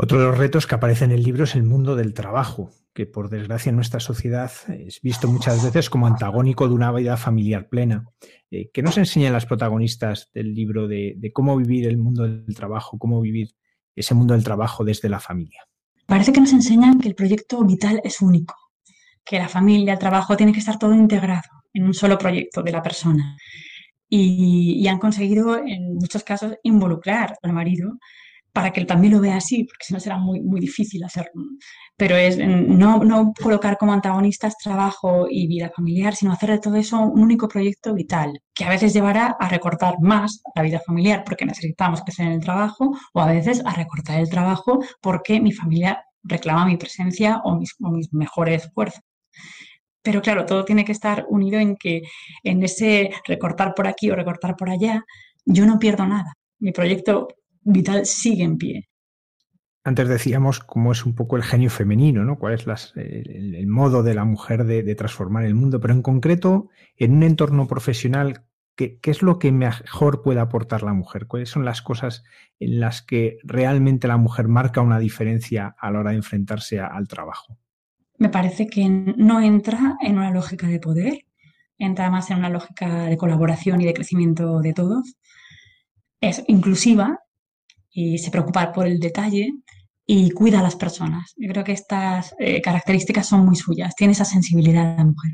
Otro 0.00 0.20
de 0.20 0.26
los 0.26 0.38
retos 0.38 0.68
que 0.68 0.76
aparece 0.76 1.04
en 1.04 1.10
el 1.10 1.24
libro 1.24 1.42
es 1.42 1.56
el 1.56 1.64
mundo 1.64 1.96
del 1.96 2.14
trabajo, 2.14 2.70
que 2.94 3.04
por 3.04 3.28
desgracia 3.28 3.70
en 3.70 3.76
nuestra 3.76 3.98
sociedad 3.98 4.48
es 4.68 5.00
visto 5.02 5.26
muchas 5.26 5.64
veces 5.64 5.90
como 5.90 6.06
antagónico 6.06 6.68
de 6.68 6.74
una 6.74 6.92
vida 6.92 7.16
familiar 7.16 7.68
plena. 7.68 8.04
Eh, 8.48 8.70
¿Qué 8.72 8.80
nos 8.80 8.96
enseñan 8.96 9.32
las 9.32 9.44
protagonistas 9.44 10.30
del 10.32 10.54
libro 10.54 10.86
de, 10.86 11.18
cómo 11.34 11.56
vivir 11.56 11.88
el 11.88 11.96
mundo 11.96 12.22
del 12.22 12.54
trabajo, 12.54 12.96
cómo 12.96 13.20
vivir 13.20 13.48
ese 13.96 14.14
mundo 14.14 14.34
del 14.34 14.44
trabajo 14.44 14.84
desde 14.84 15.08
la 15.08 15.18
familia? 15.18 15.66
Parece 16.06 16.32
que 16.32 16.40
nos 16.40 16.52
enseñan 16.52 17.00
que 17.00 17.08
el 17.08 17.16
proyecto 17.16 17.64
vital 17.64 18.00
es 18.04 18.20
único, 18.20 18.54
que 19.24 19.38
la 19.38 19.48
familia, 19.48 19.94
el 19.94 19.98
trabajo, 19.98 20.36
tiene 20.36 20.52
que 20.52 20.60
estar 20.60 20.78
todo 20.78 20.94
integrado 20.94 21.50
en 21.74 21.82
un 21.84 21.92
solo 21.92 22.16
proyecto 22.16 22.62
de 22.62 22.70
la 22.70 22.84
persona. 22.84 23.36
Y, 24.08 24.80
y 24.80 24.86
han 24.86 25.00
conseguido, 25.00 25.58
en 25.58 25.96
muchos 25.96 26.22
casos, 26.22 26.54
involucrar 26.62 27.36
al 27.42 27.52
marido 27.52 27.98
para 28.52 28.72
que 28.72 28.80
él 28.80 28.86
también 28.86 29.12
lo 29.12 29.20
vea 29.20 29.36
así, 29.36 29.64
porque 29.64 29.84
si 29.84 29.94
no 29.94 30.00
será 30.00 30.18
muy, 30.18 30.40
muy 30.40 30.60
difícil 30.60 31.04
hacerlo. 31.04 31.42
Pero 31.96 32.16
es 32.16 32.38
no, 32.38 33.02
no, 33.04 33.32
colocar 33.40 33.76
como 33.78 33.92
antagonistas 33.92 34.56
trabajo 34.56 35.26
y 35.30 35.46
vida 35.46 35.70
familiar, 35.74 36.14
sino 36.14 36.32
hacer 36.32 36.50
de 36.50 36.58
todo 36.58 36.76
eso 36.76 37.00
un 37.00 37.22
único 37.22 37.48
proyecto 37.48 37.94
vital, 37.94 38.40
que 38.54 38.64
a 38.64 38.70
veces 38.70 38.92
llevará 38.92 39.36
a 39.38 39.48
recortar 39.48 39.96
más 40.00 40.42
la 40.54 40.62
vida 40.62 40.80
familiar 40.84 41.24
porque 41.24 41.44
necesitamos 41.44 42.02
crecer 42.02 42.26
en 42.26 42.32
el 42.32 42.40
trabajo, 42.40 42.96
o 43.12 43.20
a 43.20 43.26
veces 43.26 43.62
a 43.64 43.74
recortar 43.74 44.20
el 44.20 44.30
trabajo 44.30 44.80
porque 45.00 45.40
mi 45.40 45.52
familia 45.52 46.04
reclama 46.22 46.66
mi 46.66 46.76
presencia 46.76 47.40
o 47.44 47.56
mis, 47.56 47.74
o 47.80 47.90
mis 47.90 48.12
mejores 48.12 48.64
esfuerzos. 48.64 49.02
Pero 50.02 50.22
claro, 50.22 50.46
todo 50.46 50.64
tiene 50.64 50.84
que 50.84 50.92
estar 50.92 51.26
unido 51.28 51.58
en 51.60 51.76
que 51.76 52.02
en 52.42 52.62
ese 52.62 53.10
recortar 53.26 53.74
por 53.74 53.86
aquí 53.86 54.10
o 54.10 54.16
recortar 54.16 54.56
por 54.56 54.70
allá, 54.70 55.04
yo 55.44 55.66
no 55.66 55.78
pierdo 55.78 56.06
nada. 56.06 56.32
Mi 56.60 56.72
proyecto 56.72 57.28
vital 57.72 58.06
sigue 58.06 58.44
en 58.44 58.58
pie. 58.58 58.88
Antes 59.84 60.08
decíamos 60.08 60.60
cómo 60.60 60.92
es 60.92 61.06
un 61.06 61.14
poco 61.14 61.36
el 61.36 61.42
genio 61.42 61.70
femenino, 61.70 62.24
¿no? 62.24 62.38
Cuál 62.38 62.54
es 62.54 62.92
el, 62.96 63.66
modo 63.66 64.02
de 64.02 64.14
la 64.14 64.24
mujer 64.24 64.64
de, 64.64 64.94
transformar 64.94 65.44
el 65.44 65.54
mundo, 65.54 65.80
pero 65.80 65.94
en 65.94 66.02
concreto, 66.02 66.68
en 66.96 67.14
un 67.14 67.22
entorno 67.22 67.66
profesional, 67.66 68.44
¿qué, 68.76 68.98
es 69.02 69.22
lo 69.22 69.38
que 69.38 69.50
mejor 69.50 70.22
puede 70.22 70.40
aportar 70.40 70.82
la 70.82 70.92
mujer? 70.92 71.26
¿Cuáles 71.26 71.48
son 71.48 71.64
las 71.64 71.80
cosas 71.80 72.22
en 72.60 72.80
las 72.80 73.00
que 73.00 73.38
realmente 73.44 74.08
la 74.08 74.18
mujer 74.18 74.48
marca 74.48 74.82
una 74.82 74.98
diferencia 74.98 75.74
a 75.78 75.90
la 75.90 76.00
hora 76.00 76.10
de 76.10 76.16
enfrentarse 76.16 76.80
al 76.80 77.08
trabajo? 77.08 77.56
Me 78.18 78.28
parece 78.28 78.66
que 78.66 78.88
no 78.88 79.40
entra 79.40 79.96
en 80.02 80.18
una 80.18 80.32
lógica 80.32 80.66
de 80.66 80.80
poder, 80.80 81.24
entra 81.78 82.10
más 82.10 82.30
en 82.30 82.38
una 82.38 82.50
lógica 82.50 83.04
de 83.04 83.16
colaboración 83.16 83.80
y 83.80 83.86
de 83.86 83.94
crecimiento 83.94 84.60
de 84.60 84.74
todos. 84.74 85.16
Es 86.20 86.44
inclusiva, 86.48 87.20
y 87.90 88.18
se 88.18 88.30
preocupa 88.30 88.72
por 88.72 88.86
el 88.86 89.00
detalle 89.00 89.52
y 90.06 90.30
cuida 90.30 90.60
a 90.60 90.62
las 90.62 90.76
personas. 90.76 91.34
Yo 91.36 91.48
creo 91.50 91.64
que 91.64 91.72
estas 91.72 92.34
eh, 92.38 92.62
características 92.62 93.28
son 93.28 93.44
muy 93.44 93.56
suyas. 93.56 93.94
Tiene 93.94 94.12
esa 94.12 94.24
sensibilidad 94.24 94.96
la 94.96 95.04
mujer. 95.04 95.32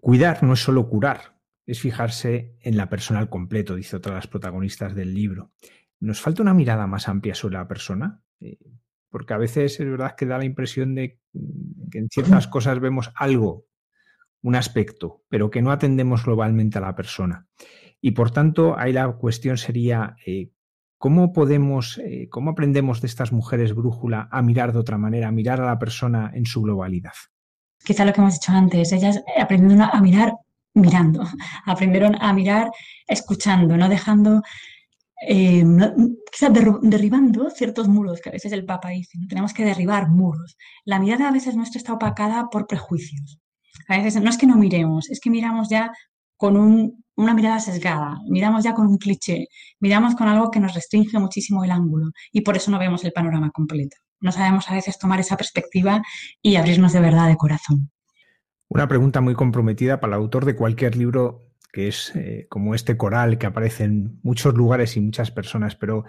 Cuidar 0.00 0.42
no 0.42 0.54
es 0.54 0.60
solo 0.60 0.88
curar, 0.88 1.38
es 1.66 1.80
fijarse 1.80 2.56
en 2.60 2.76
la 2.76 2.88
persona 2.88 3.20
al 3.20 3.28
completo, 3.28 3.74
dice 3.74 3.96
otra 3.96 4.12
de 4.12 4.16
las 4.16 4.26
protagonistas 4.26 4.94
del 4.94 5.14
libro. 5.14 5.52
¿Nos 6.00 6.20
falta 6.20 6.42
una 6.42 6.54
mirada 6.54 6.86
más 6.86 7.08
amplia 7.08 7.34
sobre 7.34 7.56
la 7.56 7.68
persona? 7.68 8.22
Eh, 8.40 8.58
porque 9.10 9.32
a 9.32 9.38
veces 9.38 9.78
es 9.78 9.88
verdad 9.88 10.16
que 10.16 10.26
da 10.26 10.38
la 10.38 10.44
impresión 10.44 10.94
de 10.94 11.20
que 11.90 11.98
en 11.98 12.08
ciertas 12.08 12.48
cosas 12.48 12.80
vemos 12.80 13.12
algo, 13.14 13.66
un 14.42 14.56
aspecto, 14.56 15.22
pero 15.28 15.50
que 15.50 15.62
no 15.62 15.70
atendemos 15.70 16.24
globalmente 16.24 16.78
a 16.78 16.80
la 16.80 16.96
persona. 16.96 17.46
Y 18.00 18.10
por 18.10 18.30
tanto, 18.32 18.78
ahí 18.78 18.92
la 18.92 19.10
cuestión 19.12 19.56
sería, 19.56 20.16
eh, 20.26 20.50
¿Cómo 21.04 21.34
podemos, 21.34 21.98
eh, 21.98 22.30
cómo 22.30 22.52
aprendemos 22.52 23.02
de 23.02 23.08
estas 23.08 23.30
mujeres 23.30 23.74
brújula 23.74 24.26
a 24.32 24.40
mirar 24.40 24.72
de 24.72 24.78
otra 24.78 24.96
manera, 24.96 25.28
a 25.28 25.32
mirar 25.32 25.60
a 25.60 25.66
la 25.66 25.78
persona 25.78 26.30
en 26.32 26.46
su 26.46 26.62
globalidad? 26.62 27.12
Quizá 27.84 28.06
lo 28.06 28.14
que 28.14 28.22
hemos 28.22 28.32
dicho 28.32 28.52
antes, 28.52 28.90
ellas 28.90 29.22
aprendieron 29.38 29.82
a 29.82 30.00
mirar 30.00 30.32
mirando, 30.72 31.22
aprendieron 31.66 32.16
a 32.22 32.32
mirar 32.32 32.70
escuchando, 33.06 33.76
no 33.76 33.90
dejando, 33.90 34.40
eh, 35.28 35.62
quizás 36.32 36.50
derribando 36.80 37.50
ciertos 37.50 37.86
muros, 37.86 38.22
que 38.22 38.30
a 38.30 38.32
veces 38.32 38.52
el 38.52 38.64
Papa 38.64 38.88
dice, 38.88 39.18
tenemos 39.28 39.52
que 39.52 39.66
derribar 39.66 40.08
muros. 40.08 40.56
La 40.86 40.98
mirada 40.98 41.28
a 41.28 41.32
veces 41.32 41.54
nuestra 41.54 41.80
está 41.80 41.92
opacada 41.92 42.48
por 42.50 42.66
prejuicios. 42.66 43.42
A 43.88 43.98
veces 43.98 44.22
no 44.22 44.30
es 44.30 44.38
que 44.38 44.46
no 44.46 44.56
miremos, 44.56 45.10
es 45.10 45.20
que 45.20 45.28
miramos 45.28 45.68
ya 45.68 45.92
con 46.36 46.56
una 47.16 47.34
mirada 47.34 47.60
sesgada, 47.60 48.18
miramos 48.28 48.64
ya 48.64 48.74
con 48.74 48.86
un 48.86 48.98
cliché, 48.98 49.48
miramos 49.80 50.14
con 50.14 50.28
algo 50.28 50.50
que 50.50 50.60
nos 50.60 50.74
restringe 50.74 51.18
muchísimo 51.18 51.64
el 51.64 51.70
ángulo 51.70 52.10
y 52.32 52.40
por 52.40 52.56
eso 52.56 52.70
no 52.70 52.78
vemos 52.78 53.04
el 53.04 53.12
panorama 53.12 53.50
completo. 53.50 53.96
No 54.20 54.32
sabemos 54.32 54.70
a 54.70 54.74
veces 54.74 54.98
tomar 54.98 55.20
esa 55.20 55.36
perspectiva 55.36 56.02
y 56.42 56.56
abrirnos 56.56 56.92
de 56.92 57.00
verdad 57.00 57.28
de 57.28 57.36
corazón. 57.36 57.90
Una 58.68 58.88
pregunta 58.88 59.20
muy 59.20 59.34
comprometida 59.34 60.00
para 60.00 60.16
el 60.16 60.22
autor 60.22 60.44
de 60.44 60.56
cualquier 60.56 60.96
libro 60.96 61.50
que 61.72 61.88
es 61.88 62.12
eh, 62.14 62.46
como 62.48 62.76
este 62.76 62.96
coral 62.96 63.36
que 63.36 63.46
aparece 63.46 63.82
en 63.82 64.20
muchos 64.22 64.54
lugares 64.54 64.96
y 64.96 65.00
muchas 65.00 65.32
personas, 65.32 65.74
pero 65.74 66.04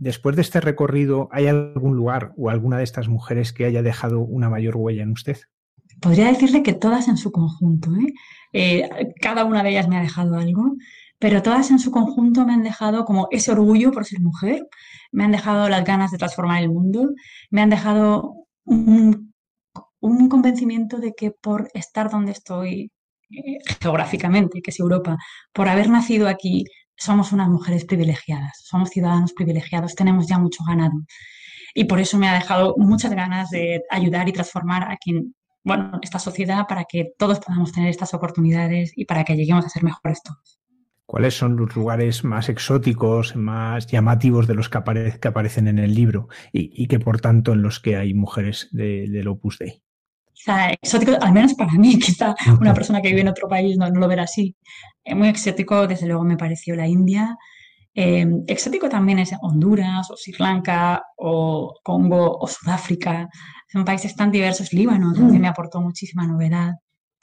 Después 0.00 0.34
de 0.34 0.40
este 0.40 0.62
recorrido, 0.62 1.28
¿hay 1.30 1.46
algún 1.46 1.94
lugar 1.94 2.32
o 2.38 2.48
alguna 2.48 2.78
de 2.78 2.84
estas 2.84 3.08
mujeres 3.08 3.52
que 3.52 3.66
haya 3.66 3.82
dejado 3.82 4.20
una 4.20 4.48
mayor 4.48 4.78
huella 4.78 5.02
en 5.02 5.12
usted? 5.12 5.36
Podría 6.00 6.28
decirle 6.28 6.62
que 6.62 6.72
todas 6.72 7.06
en 7.08 7.18
su 7.18 7.30
conjunto. 7.30 7.90
¿eh? 7.90 8.14
Eh, 8.52 8.88
cada 9.20 9.44
una 9.44 9.62
de 9.62 9.70
ellas 9.70 9.88
me 9.88 9.96
ha 9.96 10.02
dejado 10.02 10.36
algo, 10.36 10.76
pero 11.18 11.42
todas 11.42 11.70
en 11.70 11.78
su 11.78 11.90
conjunto 11.90 12.46
me 12.46 12.54
han 12.54 12.62
dejado 12.62 13.04
como 13.04 13.28
ese 13.30 13.52
orgullo 13.52 13.92
por 13.92 14.06
ser 14.06 14.20
mujer, 14.20 14.66
me 15.12 15.24
han 15.24 15.32
dejado 15.32 15.68
las 15.68 15.84
ganas 15.84 16.10
de 16.10 16.18
transformar 16.18 16.62
el 16.62 16.70
mundo, 16.70 17.10
me 17.50 17.60
han 17.62 17.70
dejado 17.70 18.34
un, 18.64 19.30
convencimiento 20.30 20.98
de 20.98 21.12
que 21.12 21.30
por 21.30 21.68
estar 21.74 22.10
donde 22.10 22.32
estoy 22.32 22.90
eh, 23.30 23.58
geográficamente, 23.80 24.62
que 24.62 24.70
es 24.70 24.80
Europa, 24.80 25.18
por 25.52 25.68
haber 25.68 25.90
nacido 25.90 26.28
aquí, 26.28 26.64
somos 26.96 27.32
unas 27.32 27.48
mujeres 27.48 27.84
privilegiadas, 27.84 28.62
somos 28.64 28.90
ciudadanos 28.90 29.32
privilegiados, 29.32 29.94
tenemos 29.94 30.26
ya 30.28 30.38
mucho 30.38 30.64
ganado. 30.64 30.92
Y 31.74 31.84
por 31.84 32.00
eso 32.00 32.18
me 32.18 32.28
ha 32.28 32.34
dejado 32.34 32.74
muchas 32.78 33.12
ganas 33.12 33.50
de 33.50 33.82
ayudar 33.90 34.28
y 34.28 34.32
transformar 34.32 34.90
a 34.90 34.96
quien, 34.96 35.34
bueno, 35.62 35.98
esta 36.02 36.18
sociedad 36.18 36.66
para 36.68 36.84
que 36.84 37.12
todos 37.18 37.40
podamos 37.40 37.72
tener 37.72 37.90
estas 37.90 38.14
oportunidades 38.14 38.92
y 38.96 39.04
para 39.04 39.24
que 39.24 39.36
lleguemos 39.36 39.64
a 39.66 39.68
ser 39.68 39.84
mejores 39.84 40.22
todos. 40.22 40.60
¿Cuáles 41.10 41.34
son 41.34 41.56
los 41.56 41.74
lugares 41.74 42.22
más 42.22 42.48
exóticos, 42.48 43.34
más 43.34 43.88
llamativos 43.88 44.46
de 44.46 44.54
los 44.54 44.68
que, 44.68 44.78
aparecen 44.78 45.66
en 45.66 45.80
el 45.80 45.92
libro 45.92 46.28
y, 46.52 46.86
que 46.86 47.00
por 47.00 47.20
tanto 47.20 47.52
en 47.52 47.62
los 47.62 47.80
que 47.80 47.96
hay 47.96 48.14
mujeres 48.14 48.68
del 48.70 49.26
Opus 49.26 49.58
Dei? 49.58 49.82
Quizá 50.32 50.70
exótico, 50.70 51.18
al 51.20 51.32
menos 51.32 51.54
para 51.54 51.72
mí, 51.72 51.98
quizá 51.98 52.36
una 52.60 52.72
persona 52.72 53.02
que 53.02 53.08
vive 53.08 53.22
en 53.22 53.28
otro 53.28 53.48
país 53.48 53.76
no, 53.76 53.90
lo 53.90 54.06
verá 54.06 54.22
así. 54.22 54.56
Eh, 55.02 55.16
muy 55.16 55.26
exótico, 55.26 55.88
desde 55.88 56.06
luego, 56.06 56.22
me 56.22 56.36
pareció 56.36 56.76
la 56.76 56.86
India. 56.86 57.36
Eh, 57.94 58.26
exótico 58.46 58.88
también 58.88 59.18
es 59.18 59.32
Honduras 59.40 60.10
o 60.10 60.16
Sri 60.16 60.34
Lanka 60.38 61.02
o 61.16 61.74
Congo 61.82 62.38
o 62.38 62.46
Sudáfrica. 62.46 63.28
Son 63.68 63.84
países 63.84 64.14
tan 64.14 64.30
diversos. 64.30 64.72
Líbano 64.72 65.12
también 65.12 65.38
mm. 65.38 65.42
me 65.42 65.48
aportó 65.48 65.80
muchísima 65.80 66.26
novedad. 66.26 66.74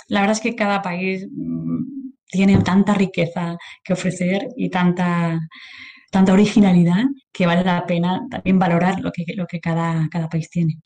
La 0.08 0.22
verdad 0.22 0.38
es 0.38 0.42
que 0.42 0.56
cada 0.56 0.82
país 0.82 1.28
mm, 1.32 2.08
tiene 2.30 2.58
tanta 2.62 2.94
riqueza 2.94 3.58
que 3.84 3.94
ofrecer 3.94 4.48
y 4.56 4.70
tanta, 4.70 5.40
tanta 6.12 6.34
originalidad 6.34 7.04
que 7.32 7.46
vale 7.46 7.64
la 7.64 7.86
pena 7.86 8.22
también 8.30 8.60
valorar 8.60 9.00
lo 9.00 9.12
que, 9.12 9.26
lo 9.36 9.46
que 9.48 9.60
cada, 9.60 10.08
cada 10.10 10.30
país 10.30 10.50
tiene. 10.50 10.80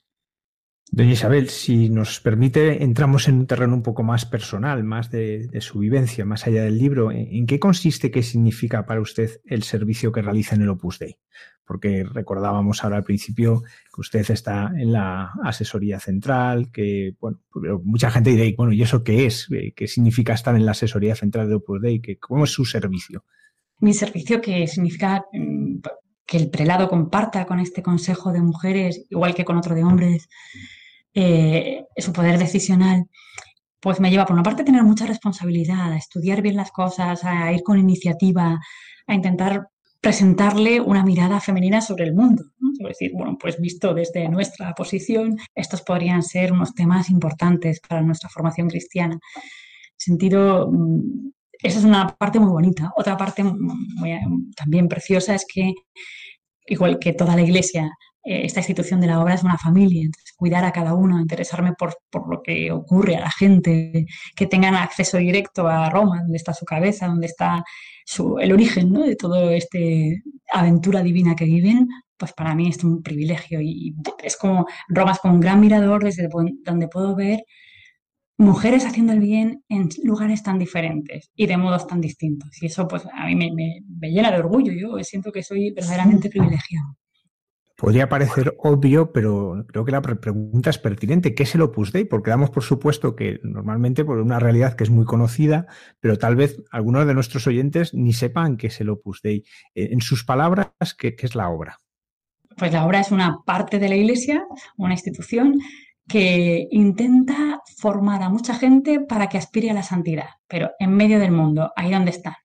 Doña 0.94 1.14
Isabel, 1.14 1.48
si 1.48 1.88
nos 1.90 2.20
permite, 2.20 2.84
entramos 2.84 3.30
en 3.30 3.36
un 3.36 3.48
terreno 3.48 3.76
un 3.76 3.82
poco 3.82 4.04
más 4.04 4.26
personal, 4.26 4.84
más 4.84 5.10
de, 5.10 5.48
su 5.62 5.80
vivencia, 5.80 6.26
más 6.26 6.46
allá 6.48 6.66
del 6.66 6.78
libro. 6.78 7.14
¿En 7.14 7.46
qué 7.46 7.62
consiste, 7.62 8.12
qué 8.12 8.22
significa 8.22 8.86
para 8.86 9.00
usted 9.00 9.40
el 9.46 9.64
servicio 9.64 10.12
que 10.12 10.22
realiza 10.22 10.56
en 10.56 10.64
el 10.64 10.70
Opus 10.70 11.00
Dei? 11.00 11.18
Porque 11.66 12.04
recordábamos 12.04 12.84
ahora 12.84 12.98
al 12.98 13.06
principio 13.06 13.62
que 13.62 14.02
usted 14.02 14.30
está 14.30 14.70
en 14.76 14.92
la 14.92 15.32
asesoría 15.46 15.98
central, 16.02 16.70
que, 16.74 17.16
bueno, 17.22 17.40
mucha 17.86 18.12
gente 18.12 18.32
dirá, 18.32 18.54
bueno, 18.58 18.74
¿y 18.74 18.82
eso 18.82 19.02
qué 19.02 19.26
es? 19.26 19.48
¿Qué 19.74 19.88
significa 19.88 20.34
estar 20.34 20.58
en 20.58 20.66
la 20.66 20.72
asesoría 20.72 21.16
central 21.16 21.48
de 21.48 21.56
Opus 21.56 21.82
Dei? 21.82 22.02
¿Cómo 22.20 22.44
es 22.44 22.52
su 22.52 22.66
servicio? 22.66 23.24
Mi 23.80 23.94
servicio 23.94 24.42
que 24.42 24.68
significa 24.68 25.24
mm, 25.32 25.78
que 26.26 26.36
el 26.36 26.50
prelado 26.50 26.90
comparta 26.90 27.46
con 27.46 27.62
este 27.62 27.82
consejo 27.82 28.34
de 28.34 28.42
mujeres, 28.42 29.06
igual 29.10 29.34
que 29.34 29.46
con 29.46 29.56
otro 29.56 29.74
de 29.74 29.86
hombres, 29.86 30.28
eh, 31.14 31.86
su 31.98 32.14
poder 32.14 32.38
decisional, 32.38 33.06
pues 33.80 34.00
me 34.00 34.12
lleva 34.12 34.26
por 34.26 34.36
una 34.36 34.44
parte 34.44 34.62
a 34.62 34.66
tener 34.66 34.84
mucha 34.84 35.06
responsabilidad, 35.06 35.92
a 35.92 35.98
estudiar 35.98 36.42
bien 36.42 36.56
las 36.56 36.72
cosas, 36.72 37.24
a 37.24 37.52
ir 37.52 37.64
con 37.64 37.80
iniciativa, 37.80 38.60
a 39.08 39.14
intentar 39.14 39.68
presentarle 40.02 40.82
una 40.82 41.04
mirada 41.04 41.40
femenina 41.40 41.80
sobre 41.82 42.06
el 42.06 42.16
mundo. 42.16 42.44
Es 42.80 42.88
decir, 42.88 43.12
bueno, 43.14 43.38
pues 43.40 43.60
visto 43.60 43.94
desde 43.94 44.28
nuestra 44.30 44.74
posición, 44.74 45.38
estos 45.54 45.84
podrían 45.84 46.24
ser 46.24 46.52
unos 46.52 46.74
temas 46.74 47.10
importantes 47.10 47.80
para 47.88 48.02
nuestra 48.02 48.30
formación 48.30 48.68
cristiana. 48.68 49.20
Sentido, 49.96 50.70
mm, 50.72 51.32
esa 51.52 51.80
es 51.80 51.86
una 51.86 52.08
parte 52.18 52.40
muy 52.40 52.50
bonita. 52.50 52.92
Otra 52.96 53.16
parte 53.16 53.44
también 54.56 54.88
preciosa 54.88 55.36
es 55.36 55.46
que, 55.52 55.74
igual 56.66 56.98
que 56.98 57.14
toda 57.14 57.36
la 57.36 57.44
iglesia, 57.44 57.92
eh, 58.24 58.46
esta 58.46 58.60
institución 58.60 59.02
de 59.02 59.08
la 59.08 59.20
obra 59.22 59.34
es 59.34 59.44
una 59.44 59.58
familia, 59.58 60.04
entonces 60.04 60.34
cuidar 60.36 60.64
a 60.64 60.72
cada 60.72 60.94
uno, 60.94 61.20
interesarme 61.20 61.74
por, 61.74 61.96
lo 62.30 62.42
que 62.44 62.72
ocurre 62.72 63.16
a 63.16 63.22
la 63.22 63.32
gente, 63.32 64.06
que 64.36 64.46
tengan 64.46 64.76
acceso 64.76 65.18
directo 65.18 65.68
a 65.68 65.90
Roma, 65.90 66.22
donde 66.22 66.38
está 66.38 66.54
su 66.54 66.66
cabeza, 66.66 67.08
donde 67.08 67.28
está 67.28 67.64
su, 68.06 68.38
el 68.40 68.52
origen 68.52 68.94
de 68.94 69.16
toda 69.16 69.54
esta 69.54 69.80
aventura 70.54 71.02
divina 71.02 71.36
que 71.36 71.46
viven, 71.46 71.88
pues 72.18 72.34
para 72.34 72.54
mí 72.54 72.70
es 72.70 72.84
un 72.84 73.02
privilegio 73.02 73.60
y 73.62 73.96
es 74.24 74.38
como 74.38 74.68
Roma 74.90 75.14
es 75.14 75.20
como 75.20 75.34
un 75.36 75.40
gran 75.40 75.60
mirador 75.60 76.04
desde 76.04 76.30
donde 76.64 76.88
puedo 76.88 77.16
ver 77.16 77.44
mujeres 78.38 78.86
haciendo 78.86 79.14
el 79.14 79.20
bien 79.20 79.64
en 79.70 79.90
lugares 80.04 80.44
tan 80.44 80.60
diferentes 80.60 81.32
y 81.36 81.48
de 81.48 81.58
modos 81.58 81.88
tan 81.88 82.02
distintos. 82.02 82.50
Y 82.62 82.68
eso 82.68 82.88
pues 82.88 83.04
a 83.14 83.26
mí 83.28 83.36
me, 83.36 83.82
me 83.88 84.12
llena 84.12 84.32
de 84.32 84.40
orgullo, 84.40 84.74
yo 84.74 85.04
siento 85.04 85.32
que 85.32 85.44
soy 85.44 85.72
verdaderamente 85.72 86.30
privilegiado. 86.30 86.96
Podría 87.82 88.10
parecer 88.10 88.56
obvio, 88.60 89.12
pero 89.12 89.66
creo 89.68 89.84
que 89.84 89.92
la 89.92 90.04
pregunta 90.04 90.70
es 90.70 90.78
pertinente. 90.78 91.34
¿Qué 91.34 91.42
es 91.42 91.56
el 91.56 91.64
Opus 91.64 91.92
Dei? 91.92 92.06
Porque 92.06 92.30
damos 92.30 92.52
por 92.52 92.62
supuesto 92.62 93.16
que 93.16 93.40
normalmente 93.42 94.06
por 94.06 94.20
una 94.20 94.38
realidad 94.38 94.76
que 94.76 94.84
es 94.84 94.92
muy 94.92 95.04
conocida, 95.04 95.66
pero 96.00 96.16
tal 96.20 96.36
vez 96.36 96.62
algunos 96.70 97.08
de 97.08 97.16
nuestros 97.16 97.48
oyentes 97.48 97.96
ni 97.96 98.14
sepan 98.14 98.58
qué 98.58 98.68
es 98.68 98.80
el 98.82 98.90
Opus 98.90 99.24
Dei. 99.24 99.46
Eh, 99.74 99.90
en 99.94 100.00
sus 100.00 100.24
palabras, 100.24 100.70
¿qué, 100.96 101.16
es 101.18 101.34
la 101.34 101.50
obra? 101.50 101.80
Pues 102.56 102.72
la 102.72 102.86
obra 102.86 103.00
es 103.00 103.12
una 103.12 103.40
parte 103.44 103.80
de 103.80 103.90
la 103.90 103.96
Iglesia, 103.96 104.44
una 104.78 104.94
institución 104.94 105.58
que 106.08 106.68
intenta 106.70 107.62
formar 107.80 108.22
a 108.22 108.30
mucha 108.30 108.54
gente 108.54 109.00
para 109.00 109.28
que 109.28 109.40
aspire 109.40 109.72
a 109.72 109.74
la 109.74 109.82
santidad, 109.82 110.30
pero 110.48 110.70
en 110.78 110.92
medio 110.92 111.18
del 111.18 111.32
mundo, 111.32 111.72
ahí 111.76 111.92
donde 111.92 112.12
está. 112.12 112.38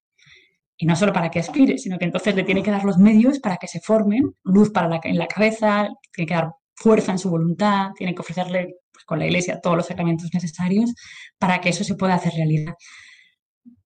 Y 0.79 0.87
no 0.87 0.95
solo 0.97 1.13
para 1.13 1.31
que 1.31 1.39
aspire, 1.39 1.79
sino 1.79 1.99
que 1.99 2.05
entonces 2.05 2.35
le 2.35 2.45
tiene 2.45 2.63
que 2.63 2.71
dar 2.71 2.85
los 2.85 2.99
medios 2.99 3.39
para 3.39 3.57
que 3.57 3.67
se 3.67 3.81
formen, 3.81 4.35
luz 4.45 4.71
para 4.71 4.89
la, 4.89 5.01
en 5.03 5.19
la 5.19 5.27
cabeza, 5.27 5.89
tiene 6.13 6.29
que 6.29 6.35
dar 6.35 6.51
fuerza 6.75 7.13
en 7.13 7.19
su 7.19 7.31
voluntad, 7.31 7.91
tiene 7.97 8.15
que 8.15 8.21
ofrecerle 8.21 8.75
pues, 8.93 9.05
con 9.05 9.19
la 9.19 9.27
iglesia 9.27 9.61
todos 9.61 9.77
los 9.77 9.87
sacramentos 9.87 10.31
necesarios 10.33 10.95
para 11.39 11.61
que 11.61 11.71
eso 11.71 11.85
se 11.85 11.95
pueda 11.95 12.15
hacer 12.15 12.33
realidad. 12.35 12.75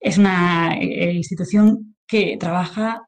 Es 0.01 0.19
una 0.19 0.77
eh, 0.81 1.13
institución 1.13 1.97
que 2.07 2.37
trabaja 2.39 3.03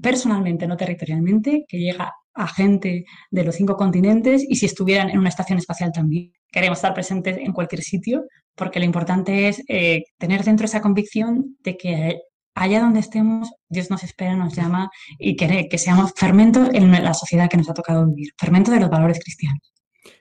personalmente, 0.00 0.66
no 0.66 0.76
territorialmente, 0.76 1.64
que 1.68 1.78
llega 1.78 2.12
a 2.34 2.48
gente 2.48 3.04
de 3.30 3.44
los 3.44 3.54
cinco 3.54 3.76
continentes 3.76 4.44
y 4.48 4.56
si 4.56 4.66
estuvieran 4.66 5.10
en 5.10 5.18
una 5.18 5.28
estación 5.28 5.58
espacial 5.58 5.92
también. 5.92 6.32
Queremos 6.50 6.78
estar 6.78 6.94
presentes 6.94 7.36
en 7.38 7.52
cualquier 7.52 7.82
sitio 7.82 8.24
porque 8.54 8.78
lo 8.78 8.86
importante 8.86 9.48
es 9.48 9.62
eh, 9.68 10.04
tener 10.18 10.42
dentro 10.42 10.64
esa 10.64 10.80
convicción 10.80 11.56
de 11.60 11.76
que 11.76 12.20
allá 12.54 12.80
donde 12.80 13.00
estemos, 13.00 13.52
Dios 13.68 13.90
nos 13.90 14.04
espera, 14.04 14.36
nos 14.36 14.54
llama 14.54 14.90
y 15.18 15.36
quiere 15.36 15.68
que 15.68 15.78
seamos 15.78 16.12
fermentos 16.16 16.68
en 16.72 16.90
la 16.90 17.14
sociedad 17.14 17.48
que 17.48 17.56
nos 17.56 17.68
ha 17.70 17.74
tocado 17.74 18.06
vivir, 18.06 18.32
fermentos 18.38 18.74
de 18.74 18.80
los 18.80 18.90
valores 18.90 19.18
cristianos. 19.20 19.72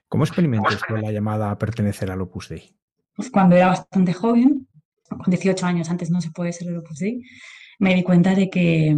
¿Cómo 0.08 0.24
experimentó 0.24 0.70
la 0.98 1.12
llamada 1.12 1.52
a 1.52 1.58
pertenecer 1.58 2.12
al 2.12 2.22
Opus 2.22 2.50
Dei? 2.50 2.76
Pues 3.16 3.30
cuando 3.30 3.56
era 3.56 3.68
bastante 3.68 4.14
joven, 4.14 4.68
con 5.08 5.26
18 5.28 5.66
años, 5.66 5.90
antes 5.90 6.10
no 6.10 6.22
se 6.22 6.32
puede 6.32 6.54
ser 6.54 6.68
el 6.68 6.78
Opus 6.78 7.00
Dei, 7.00 7.22
me 7.80 7.96
di 7.96 8.04
cuenta 8.04 8.36
de 8.36 8.50
que, 8.50 8.98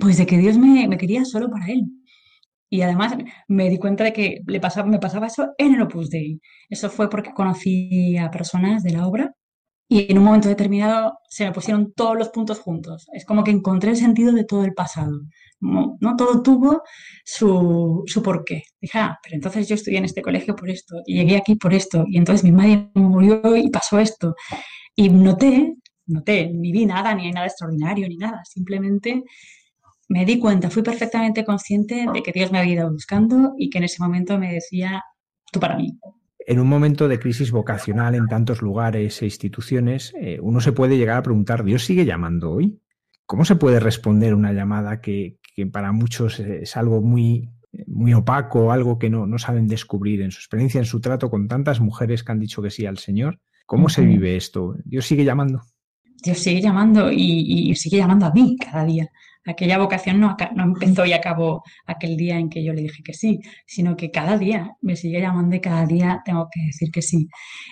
pues 0.00 0.16
de 0.16 0.26
que 0.26 0.38
Dios 0.38 0.58
me, 0.58 0.86
me 0.88 0.98
quería 0.98 1.24
solo 1.24 1.50
para 1.50 1.66
Él. 1.66 1.86
Y 2.72 2.82
además 2.82 3.16
me 3.48 3.68
di 3.68 3.78
cuenta 3.78 4.04
de 4.04 4.12
que 4.12 4.42
le 4.46 4.60
pasaba, 4.60 4.88
me 4.88 5.00
pasaba 5.00 5.26
eso 5.26 5.54
en 5.58 5.74
el 5.74 5.82
Opus 5.82 6.08
Dei. 6.08 6.40
Eso 6.68 6.88
fue 6.88 7.10
porque 7.10 7.32
conocí 7.32 8.16
a 8.16 8.30
personas 8.30 8.84
de 8.84 8.92
la 8.92 9.06
obra 9.06 9.34
y 9.92 10.06
en 10.08 10.18
un 10.18 10.24
momento 10.24 10.48
determinado 10.48 11.18
se 11.28 11.44
me 11.44 11.50
pusieron 11.50 11.92
todos 11.92 12.16
los 12.16 12.28
puntos 12.28 12.60
juntos. 12.60 13.08
Es 13.12 13.24
como 13.24 13.42
que 13.42 13.50
encontré 13.50 13.90
el 13.90 13.96
sentido 13.96 14.32
de 14.32 14.44
todo 14.44 14.64
el 14.64 14.72
pasado. 14.72 15.20
No, 15.58 15.98
todo 16.16 16.42
tuvo 16.42 16.82
su, 17.24 18.04
su 18.06 18.22
porqué. 18.22 18.62
Dije, 18.80 18.98
ah, 19.00 19.18
pero 19.20 19.34
entonces 19.34 19.68
yo 19.68 19.74
estudié 19.74 19.98
en 19.98 20.04
este 20.04 20.22
colegio 20.22 20.54
por 20.54 20.70
esto 20.70 21.02
y 21.04 21.16
llegué 21.16 21.36
aquí 21.36 21.56
por 21.56 21.74
esto 21.74 22.04
y 22.06 22.18
entonces 22.18 22.44
mi 22.44 22.52
madre 22.52 22.88
murió 22.94 23.56
y 23.56 23.68
pasó 23.68 23.98
esto. 23.98 24.36
Y 24.94 25.08
noté, 25.08 25.74
noté, 26.06 26.48
ni 26.54 26.70
vi 26.70 26.86
nada, 26.86 27.12
ni 27.12 27.26
hay 27.26 27.32
nada 27.32 27.46
extraordinario, 27.48 28.06
ni 28.08 28.16
nada. 28.16 28.42
Simplemente 28.44 29.24
me 30.08 30.24
di 30.24 30.38
cuenta, 30.38 30.70
fui 30.70 30.84
perfectamente 30.84 31.44
consciente 31.44 32.06
de 32.14 32.22
que 32.22 32.30
Dios 32.30 32.52
me 32.52 32.60
había 32.60 32.74
ido 32.74 32.92
buscando 32.92 33.54
y 33.58 33.70
que 33.70 33.78
en 33.78 33.84
ese 33.84 34.00
momento 34.00 34.38
me 34.38 34.52
decía, 34.52 35.02
tú 35.50 35.58
para 35.58 35.74
mí, 35.74 35.98
en 36.50 36.58
un 36.58 36.66
momento 36.66 37.06
de 37.06 37.20
crisis 37.20 37.52
vocacional 37.52 38.16
en 38.16 38.26
tantos 38.26 38.60
lugares 38.60 39.22
e 39.22 39.24
instituciones, 39.24 40.12
eh, 40.20 40.40
uno 40.42 40.60
se 40.60 40.72
puede 40.72 40.98
llegar 40.98 41.16
a 41.16 41.22
preguntar, 41.22 41.62
¿Dios 41.62 41.84
sigue 41.84 42.04
llamando 42.04 42.50
hoy? 42.50 42.82
¿Cómo 43.24 43.44
se 43.44 43.54
puede 43.54 43.78
responder 43.78 44.34
una 44.34 44.52
llamada 44.52 45.00
que, 45.00 45.38
para 45.70 45.92
muchos 45.92 46.40
es 46.40 46.76
algo 46.76 47.02
muy, 47.02 47.50
muy 47.86 48.14
opaco, 48.14 48.72
algo 48.72 48.98
que 48.98 49.10
no, 49.10 49.38
saben 49.38 49.68
descubrir 49.68 50.22
en 50.22 50.32
su 50.32 50.40
experiencia, 50.40 50.80
en 50.80 50.86
su 50.86 51.00
trato 51.00 51.30
con 51.30 51.46
tantas 51.46 51.78
mujeres 51.78 52.24
que 52.24 52.32
han 52.32 52.40
dicho 52.40 52.60
que 52.62 52.70
sí 52.70 52.84
al 52.84 52.98
Señor? 52.98 53.38
¿Cómo 53.64 53.88
se 53.88 54.04
vive 54.04 54.34
esto? 54.34 54.74
¿Dios 54.84 55.06
sigue 55.06 55.24
llamando? 55.24 55.60
Dios 56.20 56.38
sigue 56.38 56.60
llamando 56.60 57.12
y, 57.12 57.72
sigue 57.76 57.98
llamando 57.98 58.26
a 58.26 58.32
mí 58.32 58.56
cada 58.58 58.84
día. 58.84 59.08
Aquella 59.46 59.78
vocación 59.78 60.20
no, 60.20 60.36
no, 60.54 60.64
empezó 60.64 61.06
y 61.06 61.12
acabó 61.12 61.62
aquel 61.86 62.16
día 62.16 62.38
en 62.38 62.50
que 62.50 62.62
yo 62.64 62.72
le 62.72 62.82
dije 62.82 63.02
que 63.02 63.14
sí, 63.14 63.40
sino 63.66 63.96
que 63.96 64.10
cada 64.10 64.36
día 64.36 64.76
me 64.82 64.96
sigue 64.96 65.20
llamando 65.20 65.56
y 65.56 65.60
cada 65.60 65.86
día 65.86 66.20
tengo 66.24 66.48
que 66.52 66.60
decir 66.66 66.90
que 66.90 67.02
sí. 67.02 67.28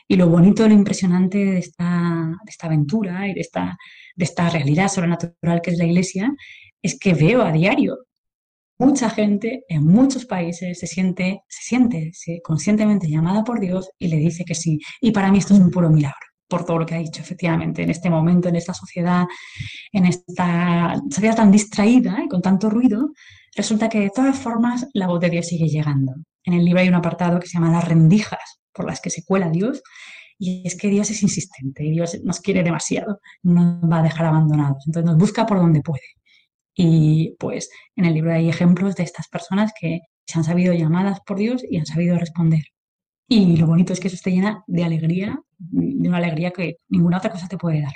Y 0.08 0.16
lo 0.16 0.28
bonito, 0.28 0.66
lo 0.66 0.74
impresionante 0.74 1.38
de 1.38 1.58
esta, 1.58 1.84
de 2.44 2.50
esta 2.50 2.66
aventura 2.66 3.28
y 3.28 3.34
de 3.34 3.40
esta, 3.40 3.76
de 4.16 4.24
esta 4.24 4.48
realidad 4.48 4.88
sobrenatural 4.88 5.60
que 5.62 5.70
es 5.70 5.78
la 5.78 5.84
Iglesia 5.84 6.32
es 6.82 6.98
que 6.98 7.14
veo 7.14 7.42
a 7.42 7.52
diario 7.52 7.98
mucha 8.78 9.10
gente 9.10 9.64
en 9.68 9.84
muchos 9.84 10.24
países 10.24 10.78
se 10.78 10.86
siente, 10.86 11.42
se 11.48 11.62
siente 11.62 12.12
conscientemente 12.44 13.08
llamada 13.10 13.44
por 13.44 13.60
Dios 13.60 13.90
y 13.98 14.08
le 14.08 14.16
dice 14.16 14.44
que 14.44 14.54
sí. 14.54 14.78
Y 15.00 15.10
para 15.10 15.30
mí 15.32 15.38
esto 15.38 15.54
es 15.54 15.60
un 15.60 15.70
puro 15.70 15.90
milagro 15.90 16.27
por 16.48 16.64
todo 16.64 16.78
lo 16.78 16.86
que 16.86 16.94
ha 16.94 16.98
dicho, 16.98 17.20
efectivamente, 17.20 17.82
en 17.82 17.90
este 17.90 18.10
momento, 18.10 18.48
en 18.48 18.56
esta 18.56 18.74
sociedad, 18.74 19.26
en 19.92 20.06
esta 20.06 21.00
sociedad 21.10 21.36
tan 21.36 21.50
distraída 21.50 22.20
y 22.24 22.28
con 22.28 22.42
tanto 22.42 22.70
ruido, 22.70 23.12
resulta 23.54 23.88
que 23.88 24.00
de 24.00 24.10
todas 24.10 24.38
formas 24.38 24.86
la 24.94 25.06
voz 25.06 25.20
de 25.20 25.30
Dios 25.30 25.46
sigue 25.46 25.68
llegando. 25.68 26.14
En 26.44 26.54
el 26.54 26.64
libro 26.64 26.80
hay 26.80 26.88
un 26.88 26.94
apartado 26.94 27.38
que 27.38 27.46
se 27.46 27.54
llama 27.54 27.70
Las 27.70 27.86
rendijas 27.86 28.60
por 28.72 28.86
las 28.86 29.00
que 29.00 29.10
se 29.10 29.24
cuela 29.24 29.50
Dios, 29.50 29.82
y 30.38 30.62
es 30.64 30.76
que 30.76 30.88
Dios 30.88 31.10
es 31.10 31.22
insistente, 31.22 31.84
y 31.84 31.90
Dios 31.90 32.16
nos 32.24 32.40
quiere 32.40 32.62
demasiado, 32.62 33.20
no 33.42 33.80
nos 33.80 33.90
va 33.90 33.98
a 33.98 34.02
dejar 34.02 34.26
abandonados, 34.26 34.84
entonces 34.86 35.10
nos 35.10 35.18
busca 35.18 35.46
por 35.46 35.58
donde 35.58 35.82
puede. 35.82 36.00
Y 36.74 37.34
pues 37.40 37.70
en 37.96 38.04
el 38.04 38.14
libro 38.14 38.32
hay 38.32 38.48
ejemplos 38.48 38.94
de 38.94 39.02
estas 39.02 39.28
personas 39.28 39.72
que 39.78 40.00
se 40.26 40.38
han 40.38 40.44
sabido 40.44 40.72
llamadas 40.72 41.18
por 41.26 41.38
Dios 41.38 41.62
y 41.68 41.78
han 41.78 41.86
sabido 41.86 42.16
responder. 42.16 42.62
Y 43.28 43.56
lo 43.56 43.66
bonito 43.66 43.92
es 43.92 44.00
que 44.00 44.06
eso 44.06 44.14
esté 44.14 44.30
llena 44.30 44.62
de 44.68 44.84
alegría, 44.84 45.40
de 45.58 46.08
una 46.08 46.18
alegría 46.18 46.50
que 46.50 46.76
ninguna 46.88 47.18
otra 47.18 47.30
cosa 47.30 47.48
te 47.48 47.58
puede 47.58 47.82
dar. 47.82 47.92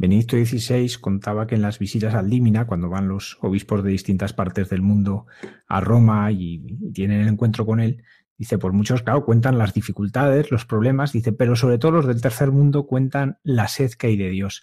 Benedicto 0.00 0.36
XVI 0.36 0.98
contaba 0.98 1.46
que 1.46 1.56
en 1.56 1.62
las 1.62 1.78
visitas 1.78 2.14
al 2.14 2.30
Límina, 2.30 2.66
cuando 2.66 2.88
van 2.88 3.06
los 3.06 3.36
obispos 3.42 3.84
de 3.84 3.90
distintas 3.90 4.32
partes 4.32 4.70
del 4.70 4.80
mundo 4.80 5.26
a 5.68 5.80
Roma 5.80 6.32
y, 6.32 6.78
tienen 6.94 7.20
el 7.20 7.28
encuentro 7.28 7.66
con 7.66 7.80
él, 7.80 8.02
dice, 8.38 8.56
por 8.56 8.72
muchos, 8.72 9.02
claro, 9.02 9.26
cuentan 9.26 9.58
las 9.58 9.74
dificultades, 9.74 10.50
los 10.50 10.64
problemas, 10.64 11.12
dice, 11.12 11.32
pero 11.32 11.54
sobre 11.54 11.76
todo 11.76 11.92
los 11.92 12.06
del 12.06 12.22
tercer 12.22 12.50
mundo 12.50 12.86
cuentan 12.86 13.38
la 13.42 13.68
sed 13.68 13.90
que 13.92 14.06
hay 14.06 14.16
de 14.16 14.30
Dios. 14.30 14.62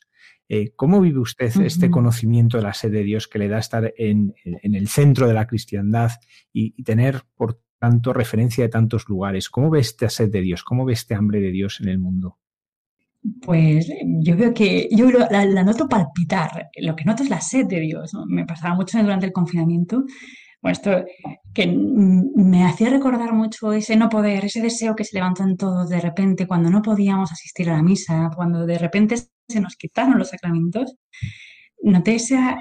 Eh, 0.50 0.72
¿Cómo 0.76 1.02
vive 1.02 1.20
usted 1.20 1.56
este 1.62 1.92
conocimiento 1.92 2.58
de 2.58 2.64
la 2.64 2.74
sed 2.74 2.92
de 2.92 3.04
Dios 3.04 3.28
que 3.28 3.38
le 3.38 3.48
da 3.48 3.60
estar 3.60 3.94
en, 3.96 4.34
el 4.44 4.88
centro 4.88 5.28
de 5.28 5.36
la 5.36 5.46
cristiandad 5.46 6.14
y, 6.52 6.74
y 6.76 6.84
tener, 6.84 7.22
por 7.36 7.62
tanto 7.80 8.14
referencia 8.14 8.64
de 8.64 8.70
tantos 8.70 9.08
lugares. 9.08 9.50
¿Cómo 9.50 9.70
ve 9.70 9.80
esta 9.80 10.10
sed 10.10 10.30
de 10.32 10.42
Dios? 10.42 10.64
¿Cómo 10.64 10.86
ve 10.86 10.94
este 10.94 11.16
hambre 11.16 11.40
de 11.40 11.52
Dios 11.52 11.80
en 11.82 11.90
el 11.90 12.00
mundo? 12.00 12.38
Pues 13.42 13.88
yo 14.04 14.38
veo 14.38 14.54
que 14.54 14.88
yo 14.92 15.10
la, 15.10 15.64
noto 15.64 15.88
palpitar. 15.88 16.70
Lo 16.78 16.96
que 16.96 17.06
noto 17.06 17.24
es 17.24 17.30
la 17.30 17.42
sed 17.42 17.66
de 17.66 17.80
Dios. 17.80 18.12
Me 18.28 18.46
pasaba 18.46 18.76
mucho 18.76 19.02
durante 19.02 19.26
el 19.26 19.34
confinamiento. 19.34 20.04
Bueno, 20.62 20.74
esto 20.74 21.06
que 21.54 21.68
me 21.68 22.66
hacía 22.66 22.90
recordar 22.90 23.34
mucho 23.34 23.74
ese 23.74 23.96
no 23.96 24.10
poder, 24.10 24.46
ese 24.46 24.62
deseo 24.62 24.96
que 24.96 25.04
se 25.04 25.16
levantó 25.16 25.44
en 25.44 25.56
todos 25.56 25.90
de 25.90 26.00
repente 26.00 26.48
cuando 26.48 26.70
no 26.70 26.82
podíamos 26.82 27.32
asistir 27.32 27.70
a 27.70 27.74
la 27.74 27.84
misa, 27.84 28.32
cuando 28.36 28.66
de 28.66 28.78
repente 28.78 29.18
se 29.48 29.62
nos 29.62 29.76
quitaron 29.76 30.18
los 30.18 30.30
sacramentos. 30.30 30.96
Noté 31.84 32.16
esa, 32.16 32.58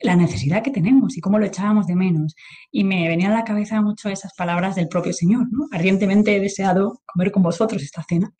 la 0.00 0.16
necesidad 0.16 0.62
que 0.62 0.70
tenemos 0.70 1.16
y 1.16 1.20
cómo 1.20 1.38
lo 1.38 1.46
echábamos 1.46 1.86
de 1.86 1.94
menos. 1.94 2.34
Y 2.70 2.84
me 2.84 3.08
venían 3.08 3.32
a 3.32 3.36
la 3.36 3.44
cabeza 3.44 3.80
mucho 3.82 4.08
esas 4.08 4.32
palabras 4.34 4.74
del 4.74 4.88
propio 4.88 5.12
Señor, 5.12 5.46
¿no? 5.50 5.66
Ardientemente 5.72 6.36
he 6.36 6.40
deseado 6.40 7.00
comer 7.06 7.30
con 7.30 7.42
vosotros 7.42 7.82
esta 7.82 8.04
cena. 8.08 8.32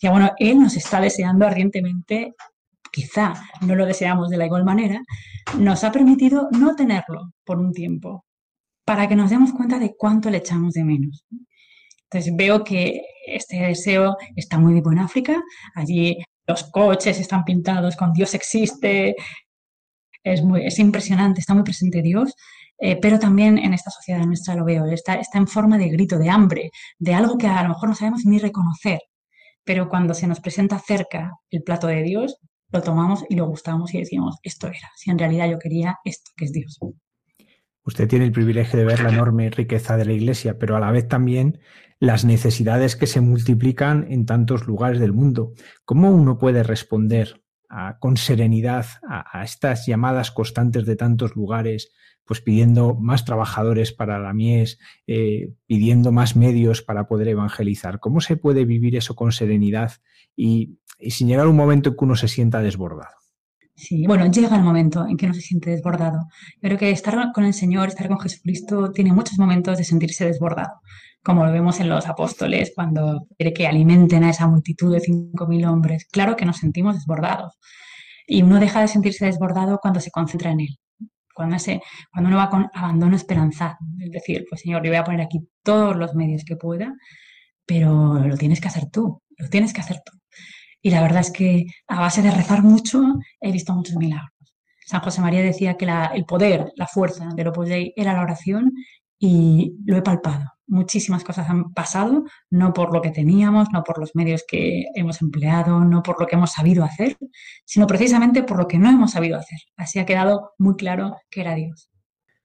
Y 0.00 0.08
bueno, 0.08 0.32
Él 0.38 0.60
nos 0.60 0.76
está 0.76 1.00
deseando 1.00 1.46
ardientemente, 1.46 2.34
quizá 2.92 3.34
no 3.60 3.74
lo 3.74 3.84
deseamos 3.84 4.30
de 4.30 4.36
la 4.36 4.46
igual 4.46 4.64
manera, 4.64 5.02
nos 5.58 5.84
ha 5.84 5.92
permitido 5.92 6.48
no 6.52 6.74
tenerlo 6.76 7.32
por 7.44 7.58
un 7.58 7.72
tiempo, 7.72 8.24
para 8.84 9.08
que 9.08 9.16
nos 9.16 9.30
demos 9.30 9.52
cuenta 9.52 9.78
de 9.78 9.94
cuánto 9.96 10.30
le 10.30 10.38
echamos 10.38 10.74
de 10.74 10.84
menos. 10.84 11.24
Entonces 12.04 12.32
veo 12.34 12.64
que 12.64 13.02
este 13.26 13.60
deseo 13.60 14.16
está 14.34 14.58
muy 14.58 14.74
vivo 14.74 14.92
en 14.92 15.00
África, 15.00 15.42
allí 15.74 16.16
los 16.46 16.64
coches 16.70 17.20
están 17.20 17.44
pintados 17.44 17.96
con 17.96 18.12
Dios 18.12 18.32
existe, 18.34 19.14
es, 20.22 20.42
muy, 20.42 20.66
es 20.66 20.78
impresionante, 20.78 21.40
está 21.40 21.54
muy 21.54 21.64
presente 21.64 22.02
Dios, 22.02 22.34
eh, 22.78 22.96
pero 23.00 23.18
también 23.18 23.58
en 23.58 23.74
esta 23.74 23.90
sociedad 23.90 24.24
nuestra 24.24 24.54
lo 24.54 24.64
veo, 24.64 24.86
está, 24.86 25.14
está 25.14 25.38
en 25.38 25.48
forma 25.48 25.78
de 25.78 25.88
grito, 25.88 26.18
de 26.18 26.30
hambre, 26.30 26.70
de 26.98 27.14
algo 27.14 27.36
que 27.38 27.46
a 27.46 27.62
lo 27.62 27.70
mejor 27.70 27.88
no 27.88 27.94
sabemos 27.94 28.24
ni 28.24 28.38
reconocer, 28.38 29.00
pero 29.64 29.88
cuando 29.88 30.14
se 30.14 30.26
nos 30.26 30.40
presenta 30.40 30.78
cerca 30.78 31.32
el 31.50 31.62
plato 31.62 31.86
de 31.88 32.02
Dios, 32.02 32.38
lo 32.70 32.82
tomamos 32.82 33.24
y 33.28 33.34
lo 33.34 33.46
gustamos 33.46 33.94
y 33.94 33.98
decimos, 33.98 34.36
esto 34.42 34.68
era, 34.68 34.90
si 34.96 35.10
en 35.10 35.18
realidad 35.18 35.50
yo 35.50 35.58
quería 35.58 35.96
esto 36.04 36.30
que 36.36 36.44
es 36.44 36.52
Dios. 36.52 36.78
Usted 37.82 38.06
tiene 38.06 38.26
el 38.26 38.32
privilegio 38.32 38.78
de 38.78 38.84
ver 38.84 39.00
la 39.00 39.08
enorme 39.08 39.48
riqueza 39.48 39.96
de 39.96 40.04
la 40.04 40.12
Iglesia, 40.12 40.58
pero 40.58 40.76
a 40.76 40.80
la 40.80 40.90
vez 40.90 41.08
también 41.08 41.58
las 41.98 42.24
necesidades 42.24 42.96
que 42.96 43.06
se 43.06 43.22
multiplican 43.22 44.06
en 44.10 44.26
tantos 44.26 44.66
lugares 44.66 45.00
del 45.00 45.14
mundo. 45.14 45.52
¿Cómo 45.86 46.10
uno 46.10 46.38
puede 46.38 46.62
responder 46.62 47.42
con 48.00 48.16
serenidad 48.16 48.86
a, 49.08 49.44
estas 49.44 49.86
llamadas 49.86 50.30
constantes 50.30 50.86
de 50.86 50.96
tantos 50.96 51.36
lugares, 51.36 51.92
pues 52.24 52.40
pidiendo 52.40 52.94
más 52.94 53.24
trabajadores 53.24 53.92
para 53.92 54.18
la 54.18 54.32
mies, 54.32 54.78
eh, 55.06 55.54
pidiendo 55.66 56.12
más 56.12 56.36
medios 56.36 56.82
para 56.82 57.06
poder 57.06 57.28
evangelizar. 57.28 58.00
¿Cómo 58.00 58.20
se 58.20 58.36
puede 58.36 58.64
vivir 58.64 58.96
eso 58.96 59.14
con 59.14 59.32
serenidad 59.32 59.92
y, 60.36 60.78
sin 61.08 61.28
llegar 61.28 61.46
un 61.46 61.56
momento 61.56 61.90
en 61.90 61.96
que 61.96 62.04
uno 62.04 62.16
se 62.16 62.28
sienta 62.28 62.60
desbordado? 62.60 63.14
Sí, 63.74 64.06
bueno, 64.06 64.26
llega 64.30 64.56
el 64.56 64.64
momento 64.64 65.06
en 65.06 65.16
que 65.16 65.26
uno 65.26 65.34
se 65.34 65.40
siente 65.40 65.70
desbordado. 65.70 66.26
Pero 66.60 66.76
que 66.76 66.90
estar 66.90 67.32
con 67.32 67.44
el 67.44 67.54
Señor, 67.54 67.88
estar 67.88 68.08
con 68.08 68.18
Jesucristo, 68.18 68.90
tiene 68.90 69.12
muchos 69.12 69.38
momentos 69.38 69.78
de 69.78 69.84
sentirse 69.84 70.26
desbordado 70.26 70.80
como 71.28 71.44
lo 71.44 71.52
vemos 71.52 71.78
en 71.78 71.90
los 71.90 72.06
apóstoles, 72.08 72.72
cuando 72.74 73.26
quiere 73.36 73.52
que 73.52 73.66
alimenten 73.66 74.24
a 74.24 74.30
esa 74.30 74.46
multitud 74.46 74.90
de 74.90 75.02
5.000 75.02 75.70
hombres. 75.70 76.06
Claro 76.10 76.36
que 76.36 76.46
nos 76.46 76.56
sentimos 76.56 76.94
desbordados. 76.94 77.58
Y 78.26 78.40
uno 78.40 78.58
deja 78.58 78.80
de 78.80 78.88
sentirse 78.88 79.26
desbordado 79.26 79.78
cuando 79.78 80.00
se 80.00 80.10
concentra 80.10 80.52
en 80.52 80.60
él. 80.60 80.78
Cuando, 81.34 81.58
cuando 82.10 82.28
uno 82.28 82.38
va 82.38 82.48
con 82.48 82.70
abandono 82.72 83.14
esperanzado. 83.14 83.76
Es 84.00 84.10
decir, 84.10 84.46
pues 84.48 84.62
Señor, 84.62 84.82
yo 84.82 84.90
voy 84.90 84.96
a 84.96 85.04
poner 85.04 85.20
aquí 85.20 85.46
todos 85.62 85.96
los 85.96 86.14
medios 86.14 86.44
que 86.46 86.56
pueda, 86.56 86.94
pero 87.66 88.20
lo 88.20 88.38
tienes 88.38 88.62
que 88.62 88.68
hacer 88.68 88.88
tú, 88.90 89.20
lo 89.36 89.50
tienes 89.50 89.74
que 89.74 89.82
hacer 89.82 90.00
tú. 90.02 90.18
Y 90.80 90.88
la 90.88 91.02
verdad 91.02 91.20
es 91.20 91.30
que 91.30 91.66
a 91.88 92.00
base 92.00 92.22
de 92.22 92.30
rezar 92.30 92.62
mucho 92.62 93.02
he 93.38 93.52
visto 93.52 93.74
muchos 93.74 93.96
milagros. 93.96 94.32
San 94.86 95.02
José 95.02 95.20
María 95.20 95.42
decía 95.42 95.76
que 95.76 95.86
el 96.14 96.24
poder, 96.24 96.72
la 96.74 96.86
fuerza 96.86 97.28
del 97.36 97.48
Opus 97.48 97.68
Dei 97.68 97.92
era 97.96 98.14
la 98.14 98.22
oración 98.22 98.72
y 99.18 99.74
lo 99.84 99.98
he 99.98 100.00
palpado 100.00 100.57
muchísimas 100.68 101.24
cosas 101.24 101.48
han 101.48 101.72
pasado, 101.72 102.24
no 102.50 102.72
por 102.72 102.92
lo 102.92 103.02
que 103.02 103.10
teníamos, 103.10 103.68
no 103.72 103.82
por 103.82 103.98
los 103.98 104.14
medios 104.14 104.44
que 104.46 104.84
hemos 104.94 105.20
empleado, 105.22 105.80
no 105.80 106.02
por 106.02 106.20
lo 106.20 106.26
que 106.26 106.36
hemos 106.36 106.52
sabido 106.52 106.84
hacer, 106.84 107.16
sino 107.64 107.86
precisamente 107.86 108.42
por 108.42 108.58
lo 108.58 108.68
que 108.68 108.78
no 108.78 108.88
hemos 108.88 109.12
sabido 109.12 109.38
hacer. 109.38 109.58
Así 109.76 109.98
ha 109.98 110.06
quedado 110.06 110.52
muy 110.58 110.76
claro 110.76 111.16
que 111.30 111.40
era 111.40 111.54
Dios. 111.54 111.90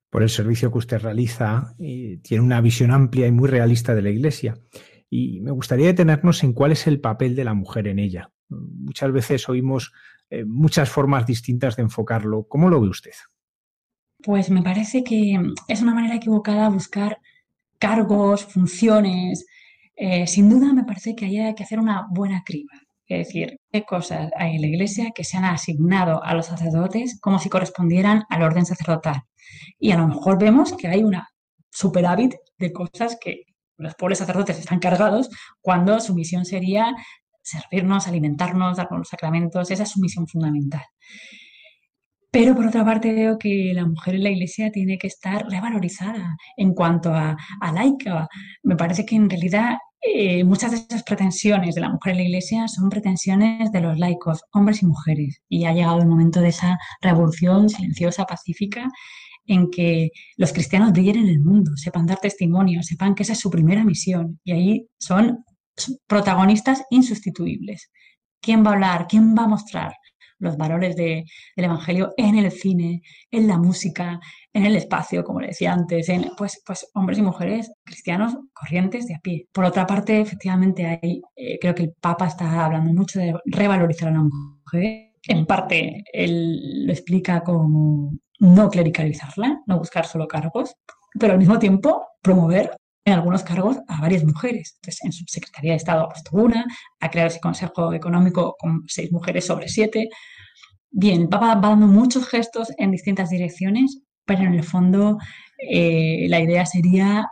Por 0.09 0.23
el 0.23 0.29
servicio 0.29 0.71
que 0.71 0.77
usted 0.77 1.01
realiza, 1.01 1.75
tiene 1.77 2.43
una 2.43 2.62
visión 2.62 2.91
amplia 2.91 3.27
y 3.27 3.31
muy 3.31 3.49
realista 3.49 3.95
de 3.95 4.01
la 4.03 4.09
Iglesia. 4.09 4.55
Y 5.09 5.41
me 5.41 5.51
gustaría 5.51 5.88
detenernos 5.88 6.43
en 6.43 6.53
cuál 6.53 6.71
es 6.71 6.88
el 6.88 6.99
papel 6.99 7.36
de 7.36 7.43
la 7.43 7.53
mujer 7.53 7.88
en 7.88 7.99
ella. 7.99 8.31
Muchas 8.49 9.12
veces 9.12 9.49
oímos 9.49 9.91
eh, 10.29 10.45
muchas 10.45 10.89
formas 10.89 11.25
distintas 11.25 11.75
de 11.75 11.83
enfocarlo. 11.83 12.47
¿Cómo 12.47 12.69
lo 12.69 12.81
ve 12.81 12.89
usted? 12.89 13.12
Pues 14.23 14.49
me 14.49 14.63
parece 14.63 15.03
que 15.03 15.39
es 15.67 15.81
una 15.81 15.93
manera 15.93 16.15
equivocada 16.15 16.69
buscar 16.69 17.19
cargos, 17.84 18.46
funciones. 18.46 19.46
Eh, 19.96 20.26
sin 20.26 20.50
duda 20.50 20.72
me 20.74 20.86
parece 20.86 21.15
que 21.15 21.26
hay 21.26 21.54
que 21.54 21.63
hacer 21.63 21.80
una 21.80 22.08
buena 22.10 22.41
criba. 22.46 22.72
Es 23.06 23.28
decir, 23.28 23.60
qué 23.69 23.84
cosas 23.84 24.32
hay 24.38 24.56
en 24.56 24.62
la 24.62 24.67
Iglesia 24.67 25.12
que 25.13 25.26
se 25.26 25.36
han 25.36 25.43
asignado 25.43 26.24
a 26.24 26.34
los 26.34 26.46
sacerdotes 26.46 27.19
como 27.19 27.39
si 27.39 27.50
correspondieran 27.50 28.24
al 28.30 28.41
orden 28.41 28.65
sacerdotal. 28.65 29.24
Y 29.78 29.91
a 29.91 29.98
lo 29.98 30.08
mejor 30.08 30.39
vemos 30.39 30.72
que 30.74 30.88
hay 30.88 31.04
una 31.04 31.28
superávit 31.69 32.36
de 32.58 32.72
cosas 32.72 33.17
que 33.19 33.43
los 33.78 33.96
pobres 33.96 34.19
sacerdotes 34.19 34.60
están 34.60 34.80
cargados 34.80 35.30
cuando 35.60 36.00
su 36.00 36.15
misión 36.15 36.46
sería 36.46 36.96
servirnos, 37.41 38.08
alimentarnos, 38.08 38.78
darnos 38.78 39.00
los 39.00 39.10
sacramentos. 39.10 39.69
Esa 39.72 39.84
es 39.84 39.91
su 39.91 40.00
misión 40.00 40.26
fundamental. 40.26 40.86
Pero 42.34 42.56
por 42.56 42.65
otra 42.65 42.84
parte 42.84 43.13
veo 43.13 43.38
que 43.38 43.74
la 43.76 43.86
mujer 43.86 44.15
en 44.15 44.24
la 44.24 44.32
iglesia 44.32 44.72
tiene 44.72 44.98
que 44.98 45.06
estar 45.06 45.46
revalorizada 45.48 46.36
en 46.58 46.74
cuanto 46.74 47.13
a, 47.13 47.38
laica. 47.72 48.28
Me 48.63 48.76
parece 48.76 49.06
que 49.06 49.15
en 49.15 49.30
realidad 49.30 49.76
eh, 50.02 50.43
muchas 50.43 50.72
de 50.72 50.78
esas 50.78 51.04
pretensiones 51.04 51.76
de 51.76 51.82
la 51.82 51.89
mujer 51.89 52.13
en 52.13 52.17
la 52.17 52.24
iglesia 52.24 52.67
son 52.67 52.89
pretensiones 52.89 53.72
de 53.72 53.82
los 53.82 54.00
laicos, 54.00 54.41
hombres 54.52 54.82
y 54.82 54.88
mujeres. 54.88 55.43
Y 55.48 55.65
ha 55.65 55.74
llegado 55.74 56.00
el 56.00 56.08
momento 56.08 56.41
de 56.41 56.48
esa 56.48 56.80
revolución 57.02 57.69
silenciosa, 57.69 58.26
pacífica, 58.26 58.89
en 59.46 59.69
que 59.69 60.10
los 60.36 60.54
cristianos 60.54 60.91
brillen 60.91 61.17
en 61.17 61.30
el 61.30 61.39
mundo, 61.39 61.78
sepan 61.78 62.08
dar 62.08 62.17
testimonio, 62.19 62.82
sepan 62.82 63.13
que 63.13 63.22
esa 63.22 63.34
es 63.34 63.39
su 63.39 63.52
primera 63.52 63.84
misión. 63.84 64.39
Y 64.43 64.54
ahí 64.54 64.88
son 64.98 65.46
protagonistas 66.08 66.82
insustituibles. 66.89 67.91
¿Quién 68.41 68.65
va 68.65 68.72
a 68.72 68.74
hablar? 68.74 69.06
¿Quién 69.08 69.36
va 69.38 69.43
a 69.43 69.48
mostrar? 69.48 69.93
Los 70.43 70.58
valores 70.58 70.95
del 70.95 71.25
Evangelio 71.56 72.13
en 72.17 72.38
el 72.38 72.51
cine, 72.51 73.01
en 73.32 73.47
la 73.47 73.58
música, 73.58 74.19
en 74.51 74.65
el 74.65 74.75
espacio, 74.75 75.23
como 75.23 75.39
le 75.41 75.47
decía 75.47 75.73
antes, 75.73 76.10
en, 76.10 76.32
pues, 76.38 76.62
pues 76.65 76.89
hombres 76.93 77.17
y 77.17 77.21
mujeres 77.21 77.71
cristianos 77.84 78.38
corrientes 78.53 79.08
de 79.08 79.15
a 79.15 79.19
pie. 79.19 79.47
Por 79.51 79.65
otra 79.65 79.88
parte, 79.88 80.19
efectivamente, 80.19 80.86
hay, 80.86 81.21
eh, 81.36 81.58
creo 81.60 81.73
que 81.73 81.84
el 81.84 81.93
Papa 81.99 82.27
está 82.27 82.65
hablando 82.65 82.93
mucho 82.93 83.19
de 83.19 83.34
revalorizar 83.45 84.10
a 84.10 84.12
la 84.12 84.21
mujer. 84.21 85.13
En 85.25 85.45
parte, 85.45 86.03
él 86.12 86.86
lo 86.86 86.91
explica 86.91 87.41
como 87.41 88.12
no 88.39 88.69
clericalizarla, 88.69 89.62
no 89.65 89.77
buscar 89.77 90.06
solo 90.06 90.27
cargos, 90.27 90.75
pero 91.17 91.34
al 91.34 91.39
mismo 91.39 91.58
tiempo 91.60 92.06
promover 92.21 92.75
en 93.05 93.13
algunos 93.13 93.43
cargos 93.43 93.77
a 93.87 94.01
varias 94.01 94.23
mujeres. 94.23 94.75
Entonces, 94.75 95.03
en 95.03 95.11
su 95.11 95.25
Secretaría 95.27 95.71
de 95.71 95.77
Estado 95.77 96.03
ha 96.03 96.09
puesto 96.09 96.37
una, 96.37 96.65
ha 96.99 97.09
creado 97.09 97.29
ese 97.29 97.39
Consejo 97.39 97.93
Económico 97.93 98.55
con 98.57 98.83
seis 98.87 99.11
mujeres 99.11 99.45
sobre 99.45 99.67
siete. 99.67 100.09
Bien, 100.89 101.21
el 101.23 101.29
Papa 101.29 101.55
va 101.55 101.69
dando 101.69 101.87
muchos 101.87 102.27
gestos 102.27 102.71
en 102.77 102.91
distintas 102.91 103.29
direcciones, 103.29 104.01
pero 104.25 104.43
en 104.43 104.53
el 104.53 104.63
fondo 104.63 105.17
eh, 105.57 106.27
la 106.29 106.39
idea 106.39 106.65
sería 106.65 107.27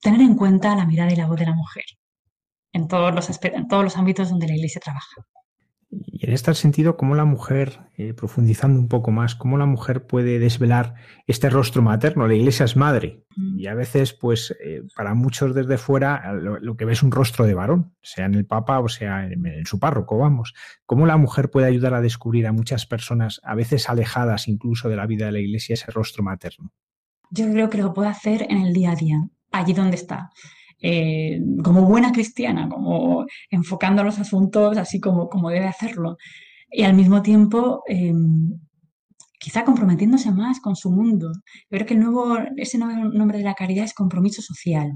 tener 0.00 0.20
en 0.20 0.36
cuenta 0.36 0.76
la 0.76 0.86
mirada 0.86 1.12
y 1.12 1.16
la 1.16 1.26
voz 1.26 1.38
de 1.38 1.46
la 1.46 1.54
mujer 1.54 1.84
en 2.72 2.88
todos 2.88 3.14
los, 3.14 3.30
en 3.42 3.68
todos 3.68 3.84
los 3.84 3.96
ámbitos 3.96 4.28
donde 4.28 4.46
la 4.46 4.54
Iglesia 4.54 4.80
trabaja. 4.80 5.26
Y 6.04 6.26
en 6.26 6.32
este 6.32 6.54
sentido, 6.54 6.96
¿cómo 6.96 7.14
la 7.14 7.24
mujer, 7.24 7.80
eh, 7.96 8.14
profundizando 8.14 8.78
un 8.78 8.88
poco 8.88 9.10
más, 9.10 9.34
cómo 9.34 9.56
la 9.58 9.66
mujer 9.66 10.06
puede 10.06 10.38
desvelar 10.38 10.94
este 11.26 11.50
rostro 11.50 11.82
materno? 11.82 12.26
La 12.26 12.34
iglesia 12.34 12.64
es 12.64 12.76
madre 12.76 13.24
y 13.36 13.66
a 13.66 13.74
veces, 13.74 14.14
pues, 14.14 14.56
eh, 14.64 14.82
para 14.96 15.14
muchos 15.14 15.54
desde 15.54 15.76
fuera, 15.76 16.32
lo, 16.32 16.76
que 16.76 16.86
ve 16.86 16.94
es 16.94 17.02
un 17.02 17.10
rostro 17.10 17.44
de 17.44 17.54
varón, 17.54 17.94
sea 18.02 18.24
en 18.24 18.34
el 18.34 18.46
Papa 18.46 18.80
o 18.80 18.88
sea 18.88 19.26
en, 19.26 19.66
su 19.66 19.78
párroco, 19.78 20.16
vamos. 20.16 20.54
¿Cómo 20.86 21.06
la 21.06 21.18
mujer 21.18 21.50
puede 21.50 21.66
ayudar 21.66 21.92
a 21.92 22.00
descubrir 22.00 22.46
a 22.46 22.52
muchas 22.52 22.86
personas, 22.86 23.40
a 23.44 23.54
veces 23.54 23.90
alejadas 23.90 24.48
incluso 24.48 24.88
de 24.88 24.96
la 24.96 25.06
vida 25.06 25.26
de 25.26 25.32
la 25.32 25.40
iglesia, 25.40 25.74
ese 25.74 25.90
rostro 25.90 26.22
materno? 26.24 26.72
Yo 27.30 27.50
creo 27.50 27.68
que 27.68 27.78
lo 27.78 27.92
puede 27.92 28.08
hacer 28.08 28.46
en 28.48 28.62
el 28.62 28.72
día 28.72 28.92
a 28.92 28.96
día, 28.96 29.28
allí 29.52 29.74
donde 29.74 29.96
está. 29.96 30.30
Eh, 30.82 31.40
como 31.64 31.86
buena 31.86 32.12
cristiana, 32.12 32.68
como 32.68 33.24
enfocando 33.50 34.04
los 34.04 34.18
asuntos 34.18 34.76
así 34.76 35.00
como, 35.00 35.28
como 35.28 35.50
debe 35.50 35.66
hacerlo. 35.66 36.16
Y 36.70 36.82
al 36.84 36.94
mismo 36.94 37.22
tiempo, 37.22 37.82
em, 37.86 38.58
quizá 39.38 39.64
comprometiéndose 39.64 40.30
más 40.32 40.60
con 40.60 40.76
su 40.76 40.90
mundo. 40.90 41.32
Yo 41.70 41.78
creo 41.78 41.86
que 41.86 41.94
el 41.94 42.00
nuevo, 42.00 42.38
ese 42.56 42.78
nuevo 42.78 43.04
nombre 43.12 43.38
de 43.38 43.44
la 43.44 43.54
caridad 43.54 43.84
es 43.84 43.94
compromiso 43.94 44.42
social. 44.42 44.90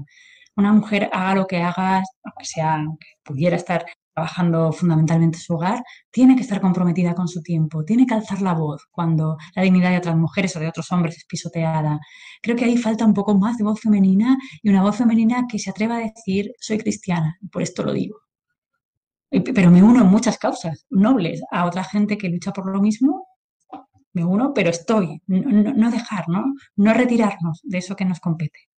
Una 0.55 0.73
mujer 0.73 1.09
haga 1.13 1.35
lo 1.35 1.47
que 1.47 1.57
haga, 1.57 2.03
sea, 2.43 2.83
pudiera 3.23 3.55
estar 3.55 3.85
trabajando 4.13 4.71
fundamentalmente 4.71 5.37
su 5.37 5.53
hogar, 5.53 5.83
tiene 6.09 6.35
que 6.35 6.41
estar 6.41 6.61
comprometida 6.61 7.15
con 7.15 7.27
su 7.27 7.41
tiempo, 7.41 7.83
tiene 7.83 8.05
que 8.05 8.13
alzar 8.13 8.41
la 8.41 8.53
voz 8.53 8.85
cuando 8.91 9.37
la 9.55 9.63
dignidad 9.63 9.91
de 9.91 9.97
otras 9.97 10.17
mujeres 10.17 10.55
o 10.55 10.59
de 10.59 10.67
otros 10.67 10.91
hombres 10.91 11.17
es 11.17 11.25
pisoteada. 11.25 11.99
Creo 12.41 12.55
que 12.55 12.65
ahí 12.65 12.77
falta 12.77 13.05
un 13.05 13.13
poco 13.13 13.35
más 13.35 13.57
de 13.57 13.63
voz 13.63 13.79
femenina 13.79 14.37
y 14.61 14.69
una 14.69 14.83
voz 14.83 14.97
femenina 14.97 15.45
que 15.47 15.59
se 15.59 15.69
atreva 15.69 15.97
a 15.97 15.99
decir, 15.99 16.51
soy 16.59 16.77
cristiana, 16.77 17.37
por 17.51 17.61
esto 17.61 17.83
lo 17.83 17.93
digo. 17.93 18.17
Pero 19.29 19.71
me 19.71 19.81
uno 19.81 20.01
en 20.01 20.07
muchas 20.07 20.37
causas 20.37 20.85
nobles 20.89 21.41
a 21.51 21.65
otra 21.65 21.83
gente 21.85 22.17
que 22.17 22.29
lucha 22.29 22.51
por 22.51 22.69
lo 22.69 22.81
mismo, 22.81 23.27
me 24.13 24.25
uno, 24.25 24.53
pero 24.53 24.69
estoy, 24.69 25.21
no, 25.27 25.73
no 25.73 25.89
dejar, 25.89 26.27
¿no? 26.27 26.53
No 26.75 26.93
retirarnos 26.93 27.61
de 27.63 27.77
eso 27.77 27.95
que 27.95 28.03
nos 28.03 28.19
compete. 28.19 28.70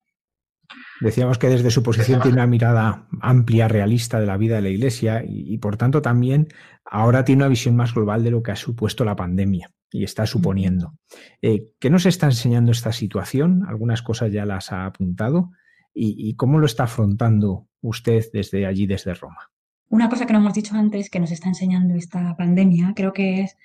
Decíamos 1.00 1.38
que 1.38 1.48
desde 1.48 1.70
su 1.70 1.82
posición 1.82 2.20
tiene 2.20 2.36
una 2.36 2.46
mirada 2.46 3.08
amplia, 3.20 3.68
realista 3.68 4.20
de 4.20 4.26
la 4.26 4.36
vida 4.36 4.56
de 4.56 4.62
la 4.62 4.68
Iglesia 4.68 5.22
y, 5.26 5.58
por 5.58 5.76
tanto 5.76 6.02
también 6.02 6.48
ahora 6.84 7.24
tiene 7.24 7.42
una 7.42 7.48
visión 7.48 7.76
más 7.76 7.94
global 7.94 8.22
de 8.22 8.30
lo 8.30 8.42
que 8.42 8.52
ha 8.52 8.56
supuesto 8.56 9.04
la 9.04 9.16
pandemia 9.16 9.70
y 9.90 10.04
está 10.04 10.26
suponiendo. 10.26 10.94
Eh, 11.40 11.70
¿Qué 11.78 11.90
nos 11.90 12.06
está 12.06 12.26
enseñando 12.26 12.72
esta 12.72 12.92
situación? 12.92 13.64
Algunas 13.68 14.02
cosas 14.02 14.32
ya 14.32 14.46
las 14.46 14.72
ha 14.72 14.86
apuntado. 14.86 15.50
¿Y, 15.94 16.34
cómo 16.36 16.58
lo 16.58 16.64
está 16.64 16.84
afrontando 16.84 17.68
usted 17.82 18.24
desde 18.32 18.64
allí, 18.64 18.86
desde 18.86 19.12
Roma? 19.12 19.50
Una 19.90 20.08
cosa 20.08 20.24
que 20.24 20.32
no 20.32 20.38
hemos 20.38 20.54
dicho 20.54 20.74
antes 20.74 21.10
que 21.10 21.20
nos 21.20 21.30
está 21.30 21.48
enseñando 21.48 21.94
esta 21.94 22.34
pandemia, 22.34 22.94
creo 22.96 23.12
que 23.12 23.42
es 23.42 23.58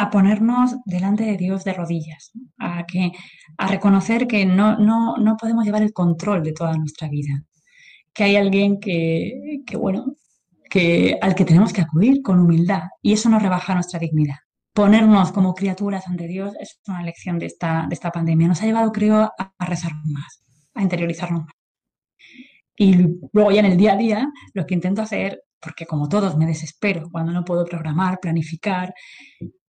a 0.00 0.08
ponernos 0.08 0.76
delante 0.86 1.24
de 1.24 1.36
Dios 1.36 1.62
de 1.62 1.74
rodillas, 1.74 2.32
a, 2.58 2.86
que, 2.86 3.12
a 3.58 3.66
reconocer 3.66 4.26
que 4.26 4.46
no, 4.46 4.78
no, 4.78 5.18
no 5.18 5.36
podemos 5.36 5.66
llevar 5.66 5.82
el 5.82 5.92
control 5.92 6.42
de 6.42 6.54
toda 6.54 6.74
nuestra 6.78 7.06
vida, 7.10 7.44
que 8.14 8.24
hay 8.24 8.36
alguien 8.36 8.80
que, 8.80 9.60
que, 9.66 9.76
bueno, 9.76 10.14
que, 10.70 11.18
al 11.20 11.34
que 11.34 11.44
tenemos 11.44 11.74
que 11.74 11.82
acudir 11.82 12.22
con 12.22 12.40
humildad 12.40 12.84
y 13.02 13.12
eso 13.12 13.28
nos 13.28 13.42
rebaja 13.42 13.74
nuestra 13.74 13.98
dignidad. 13.98 14.36
Ponernos 14.72 15.32
como 15.32 15.52
criaturas 15.52 16.06
ante 16.06 16.26
Dios 16.26 16.54
es 16.58 16.80
una 16.86 17.02
lección 17.02 17.38
de 17.38 17.46
esta, 17.46 17.84
de 17.86 17.94
esta 17.94 18.10
pandemia. 18.10 18.48
Nos 18.48 18.62
ha 18.62 18.66
llevado, 18.66 18.92
creo, 18.92 19.16
a, 19.16 19.54
a 19.58 19.66
rezar 19.66 19.92
más, 20.06 20.42
a 20.72 20.82
interiorizarnos 20.82 21.42
más. 21.42 21.54
Y 22.74 22.94
luego 23.34 23.50
ya 23.50 23.60
en 23.60 23.66
el 23.66 23.76
día 23.76 23.92
a 23.92 23.96
día, 23.96 24.32
lo 24.54 24.64
que 24.64 24.72
intento 24.72 25.02
hacer, 25.02 25.42
porque 25.60 25.84
como 25.84 26.08
todos 26.08 26.38
me 26.38 26.46
desespero 26.46 27.10
cuando 27.12 27.32
no 27.32 27.44
puedo 27.44 27.66
programar, 27.66 28.18
planificar, 28.18 28.94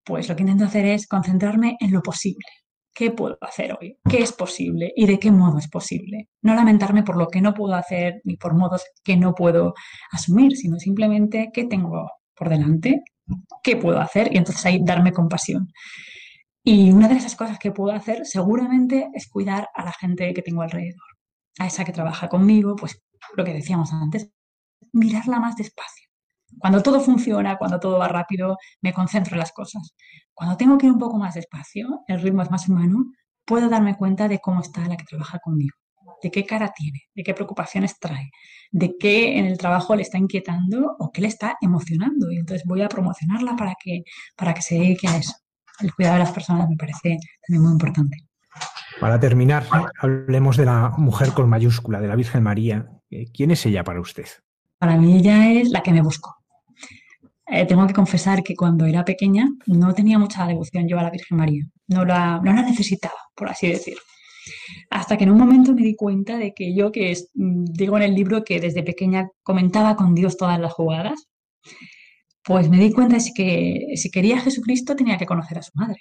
pues 0.03 0.29
lo 0.29 0.35
que 0.35 0.43
intento 0.43 0.65
hacer 0.65 0.85
es 0.85 1.07
concentrarme 1.07 1.77
en 1.79 1.91
lo 1.91 2.01
posible. 2.01 2.45
¿Qué 2.93 3.11
puedo 3.11 3.37
hacer 3.41 3.77
hoy? 3.79 3.97
¿Qué 4.09 4.21
es 4.21 4.33
posible? 4.33 4.91
¿Y 4.95 5.05
de 5.05 5.17
qué 5.17 5.31
modo 5.31 5.57
es 5.57 5.69
posible? 5.69 6.29
No 6.41 6.53
lamentarme 6.53 7.03
por 7.03 7.17
lo 7.17 7.27
que 7.27 7.41
no 7.41 7.53
puedo 7.53 7.73
hacer 7.75 8.21
ni 8.25 8.35
por 8.35 8.53
modos 8.53 8.83
que 9.03 9.15
no 9.15 9.33
puedo 9.33 9.73
asumir, 10.11 10.57
sino 10.57 10.77
simplemente 10.77 11.51
qué 11.53 11.65
tengo 11.65 12.09
por 12.35 12.49
delante, 12.49 13.03
qué 13.63 13.77
puedo 13.77 13.99
hacer 13.99 14.33
y 14.33 14.37
entonces 14.37 14.65
ahí 14.65 14.79
darme 14.83 15.13
compasión. 15.13 15.71
Y 16.63 16.91
una 16.91 17.07
de 17.07 17.15
esas 17.15 17.35
cosas 17.35 17.57
que 17.59 17.71
puedo 17.71 17.95
hacer 17.95 18.25
seguramente 18.25 19.09
es 19.13 19.27
cuidar 19.29 19.69
a 19.73 19.85
la 19.85 19.93
gente 19.93 20.33
que 20.33 20.41
tengo 20.41 20.61
alrededor, 20.61 21.07
a 21.59 21.67
esa 21.67 21.85
que 21.85 21.93
trabaja 21.93 22.27
conmigo, 22.27 22.75
pues 22.75 23.01
lo 23.35 23.45
que 23.45 23.53
decíamos 23.53 23.93
antes, 23.93 24.29
mirarla 24.91 25.39
más 25.39 25.55
despacio 25.55 26.10
cuando 26.61 26.81
todo 26.81 27.01
funciona, 27.01 27.57
cuando 27.57 27.79
todo 27.79 27.97
va 27.97 28.07
rápido, 28.07 28.57
me 28.81 28.93
concentro 28.93 29.33
en 29.33 29.39
las 29.39 29.51
cosas. 29.51 29.95
Cuando 30.33 30.55
tengo 30.55 30.77
que 30.77 30.85
ir 30.85 30.91
un 30.91 30.99
poco 30.99 31.17
más 31.17 31.33
despacio, 31.35 32.01
el 32.07 32.21
ritmo 32.21 32.43
es 32.43 32.51
más 32.51 32.69
humano, 32.69 33.05
puedo 33.45 33.67
darme 33.67 33.97
cuenta 33.97 34.27
de 34.27 34.39
cómo 34.39 34.61
está 34.61 34.87
la 34.87 34.95
que 34.95 35.05
trabaja 35.05 35.39
conmigo, 35.39 35.75
de 36.21 36.29
qué 36.29 36.45
cara 36.45 36.71
tiene, 36.75 36.99
de 37.15 37.23
qué 37.23 37.33
preocupaciones 37.33 37.99
trae, 37.99 38.29
de 38.71 38.95
qué 38.99 39.39
en 39.39 39.45
el 39.45 39.57
trabajo 39.57 39.95
le 39.95 40.03
está 40.03 40.17
inquietando 40.19 40.95
o 40.99 41.11
qué 41.11 41.21
le 41.21 41.27
está 41.27 41.57
emocionando. 41.61 42.31
Y 42.31 42.37
entonces 42.37 42.65
voy 42.65 42.81
a 42.81 42.89
promocionarla 42.89 43.55
para 43.55 43.73
que, 43.83 44.03
para 44.37 44.53
que 44.53 44.61
se 44.61 44.75
dedique 44.75 45.07
a 45.07 45.17
eso. 45.17 45.33
El 45.79 45.93
cuidado 45.95 46.15
de 46.17 46.23
las 46.23 46.31
personas 46.31 46.69
me 46.69 46.75
parece 46.75 47.17
también 47.47 47.63
muy 47.63 47.71
importante. 47.71 48.17
Para 48.99 49.19
terminar, 49.19 49.65
hablemos 49.99 50.57
de 50.57 50.65
la 50.65 50.93
mujer 50.97 51.33
con 51.33 51.49
mayúscula, 51.49 51.99
de 51.99 52.07
la 52.07 52.15
Virgen 52.15 52.43
María. 52.43 52.87
¿Quién 53.33 53.49
es 53.49 53.65
ella 53.65 53.83
para 53.83 53.99
usted? 53.99 54.27
Para 54.77 54.95
mí 54.97 55.17
ella 55.17 55.51
es 55.51 55.69
la 55.69 55.81
que 55.81 55.91
me 55.91 56.01
busco. 56.01 56.40
Eh, 57.53 57.65
tengo 57.65 57.85
que 57.85 57.93
confesar 57.93 58.43
que 58.43 58.55
cuando 58.55 58.85
era 58.85 59.03
pequeña 59.03 59.45
no 59.67 59.93
tenía 59.93 60.17
mucha 60.17 60.47
devoción 60.47 60.87
yo 60.87 60.97
a 60.97 61.03
la 61.03 61.09
Virgen 61.09 61.37
María, 61.37 61.65
no 61.87 62.05
la, 62.05 62.39
no 62.41 62.53
la 62.53 62.61
necesitaba, 62.61 63.19
por 63.35 63.49
así 63.49 63.67
decir. 63.67 63.97
Hasta 64.89 65.17
que 65.17 65.25
en 65.25 65.31
un 65.31 65.37
momento 65.37 65.73
me 65.73 65.81
di 65.81 65.95
cuenta 65.95 66.37
de 66.37 66.53
que 66.53 66.73
yo, 66.73 66.93
que 66.93 67.13
mm, 67.33 67.65
digo 67.73 67.97
en 67.97 68.03
el 68.03 68.15
libro 68.15 68.45
que 68.45 68.61
desde 68.61 68.83
pequeña 68.83 69.29
comentaba 69.43 69.97
con 69.97 70.15
Dios 70.15 70.37
todas 70.37 70.59
las 70.61 70.71
jugadas, 70.71 71.27
pues 72.43 72.69
me 72.69 72.77
di 72.79 72.91
cuenta 72.93 73.17
de 73.17 73.31
que 73.35 73.87
si 73.95 74.09
quería 74.11 74.37
a 74.37 74.41
Jesucristo 74.41 74.95
tenía 74.95 75.17
que 75.17 75.25
conocer 75.25 75.57
a 75.59 75.63
su 75.63 75.71
madre. 75.75 75.99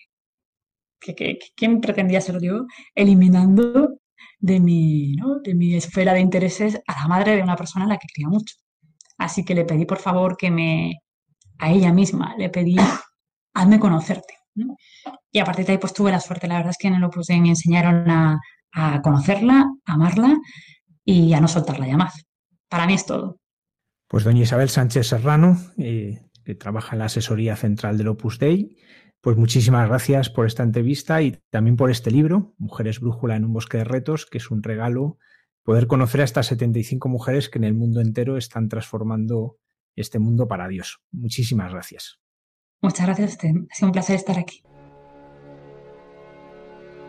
Que, 1.00 1.38
¿Quién 1.56 1.80
pretendía 1.80 2.20
ser 2.20 2.40
yo 2.40 2.66
eliminando 2.94 3.98
de 4.38 4.60
mi, 4.60 5.16
de 5.42 5.54
mi 5.54 5.74
esfera 5.74 6.14
de 6.14 6.20
intereses 6.20 6.80
a 6.86 6.94
la 7.02 7.08
madre 7.08 7.36
de 7.36 7.42
una 7.42 7.56
persona 7.56 7.86
a 7.86 7.88
la 7.88 7.98
que 7.98 8.06
quería 8.14 8.28
mucho? 8.28 8.54
Así 9.18 9.44
que 9.44 9.54
le 9.54 9.64
pedí 9.64 9.84
por 9.84 9.98
favor 9.98 10.36
que 10.36 10.50
me, 10.50 11.00
a 11.60 11.70
ella 11.70 11.92
misma, 11.92 12.34
le 12.38 12.48
pedí, 12.48 12.76
hazme 13.54 13.78
conocerte. 13.78 14.34
Y 15.30 15.38
a 15.38 15.44
partir 15.44 15.66
de 15.66 15.72
ahí 15.72 15.78
pues 15.78 15.92
tuve 15.92 16.10
la 16.10 16.20
suerte, 16.20 16.48
la 16.48 16.56
verdad 16.56 16.70
es 16.70 16.78
que 16.78 16.88
en 16.88 16.94
el 16.94 17.04
Opus 17.04 17.26
Dei 17.26 17.40
me 17.40 17.50
enseñaron 17.50 18.10
a, 18.10 18.40
conocerla, 19.02 19.68
a 19.84 19.92
amarla 19.92 20.38
y 21.04 21.32
a 21.32 21.40
no 21.40 21.48
soltarla 21.48 21.86
ya 21.86 21.96
más. 21.96 22.24
Para 22.68 22.86
mí 22.86 22.94
es 22.94 23.04
todo. 23.04 23.38
Pues 24.08 24.24
doña 24.24 24.42
Isabel 24.42 24.68
Sánchez 24.68 25.08
Serrano, 25.08 25.56
eh, 25.76 26.20
que 26.44 26.54
trabaja 26.54 26.94
en 26.94 27.00
la 27.00 27.06
asesoría 27.06 27.56
central 27.56 27.98
del 27.98 28.08
Opus 28.08 28.38
Dei, 28.38 28.76
pues 29.20 29.36
muchísimas 29.36 29.86
gracias 29.88 30.30
por 30.30 30.46
esta 30.46 30.62
entrevista 30.62 31.20
y 31.20 31.38
también 31.50 31.76
por 31.76 31.90
este 31.90 32.10
libro, 32.10 32.54
Mujeres 32.58 33.00
Brújula 33.00 33.36
en 33.36 33.44
un 33.44 33.52
bosque 33.52 33.78
de 33.78 33.84
retos, 33.84 34.26
que 34.26 34.38
es 34.38 34.50
un 34.50 34.62
regalo 34.62 35.18
poder 35.62 35.86
conocer 35.86 36.22
a 36.22 36.24
estas 36.24 36.46
75 36.46 37.08
mujeres 37.08 37.48
que 37.48 37.58
en 37.58 37.64
el 37.64 37.74
mundo 37.74 38.00
entero 38.00 38.36
están 38.36 38.68
transformando 38.68 39.58
este 39.96 40.18
mundo 40.18 40.48
para 40.48 40.68
Dios. 40.68 41.00
Muchísimas 41.12 41.72
gracias. 41.72 42.20
Muchas 42.82 43.06
gracias 43.06 43.30
a 43.30 43.32
usted. 43.32 43.48
Ha 43.70 43.74
sido 43.74 43.88
un 43.88 43.92
placer 43.92 44.16
estar 44.16 44.38
aquí. 44.38 44.62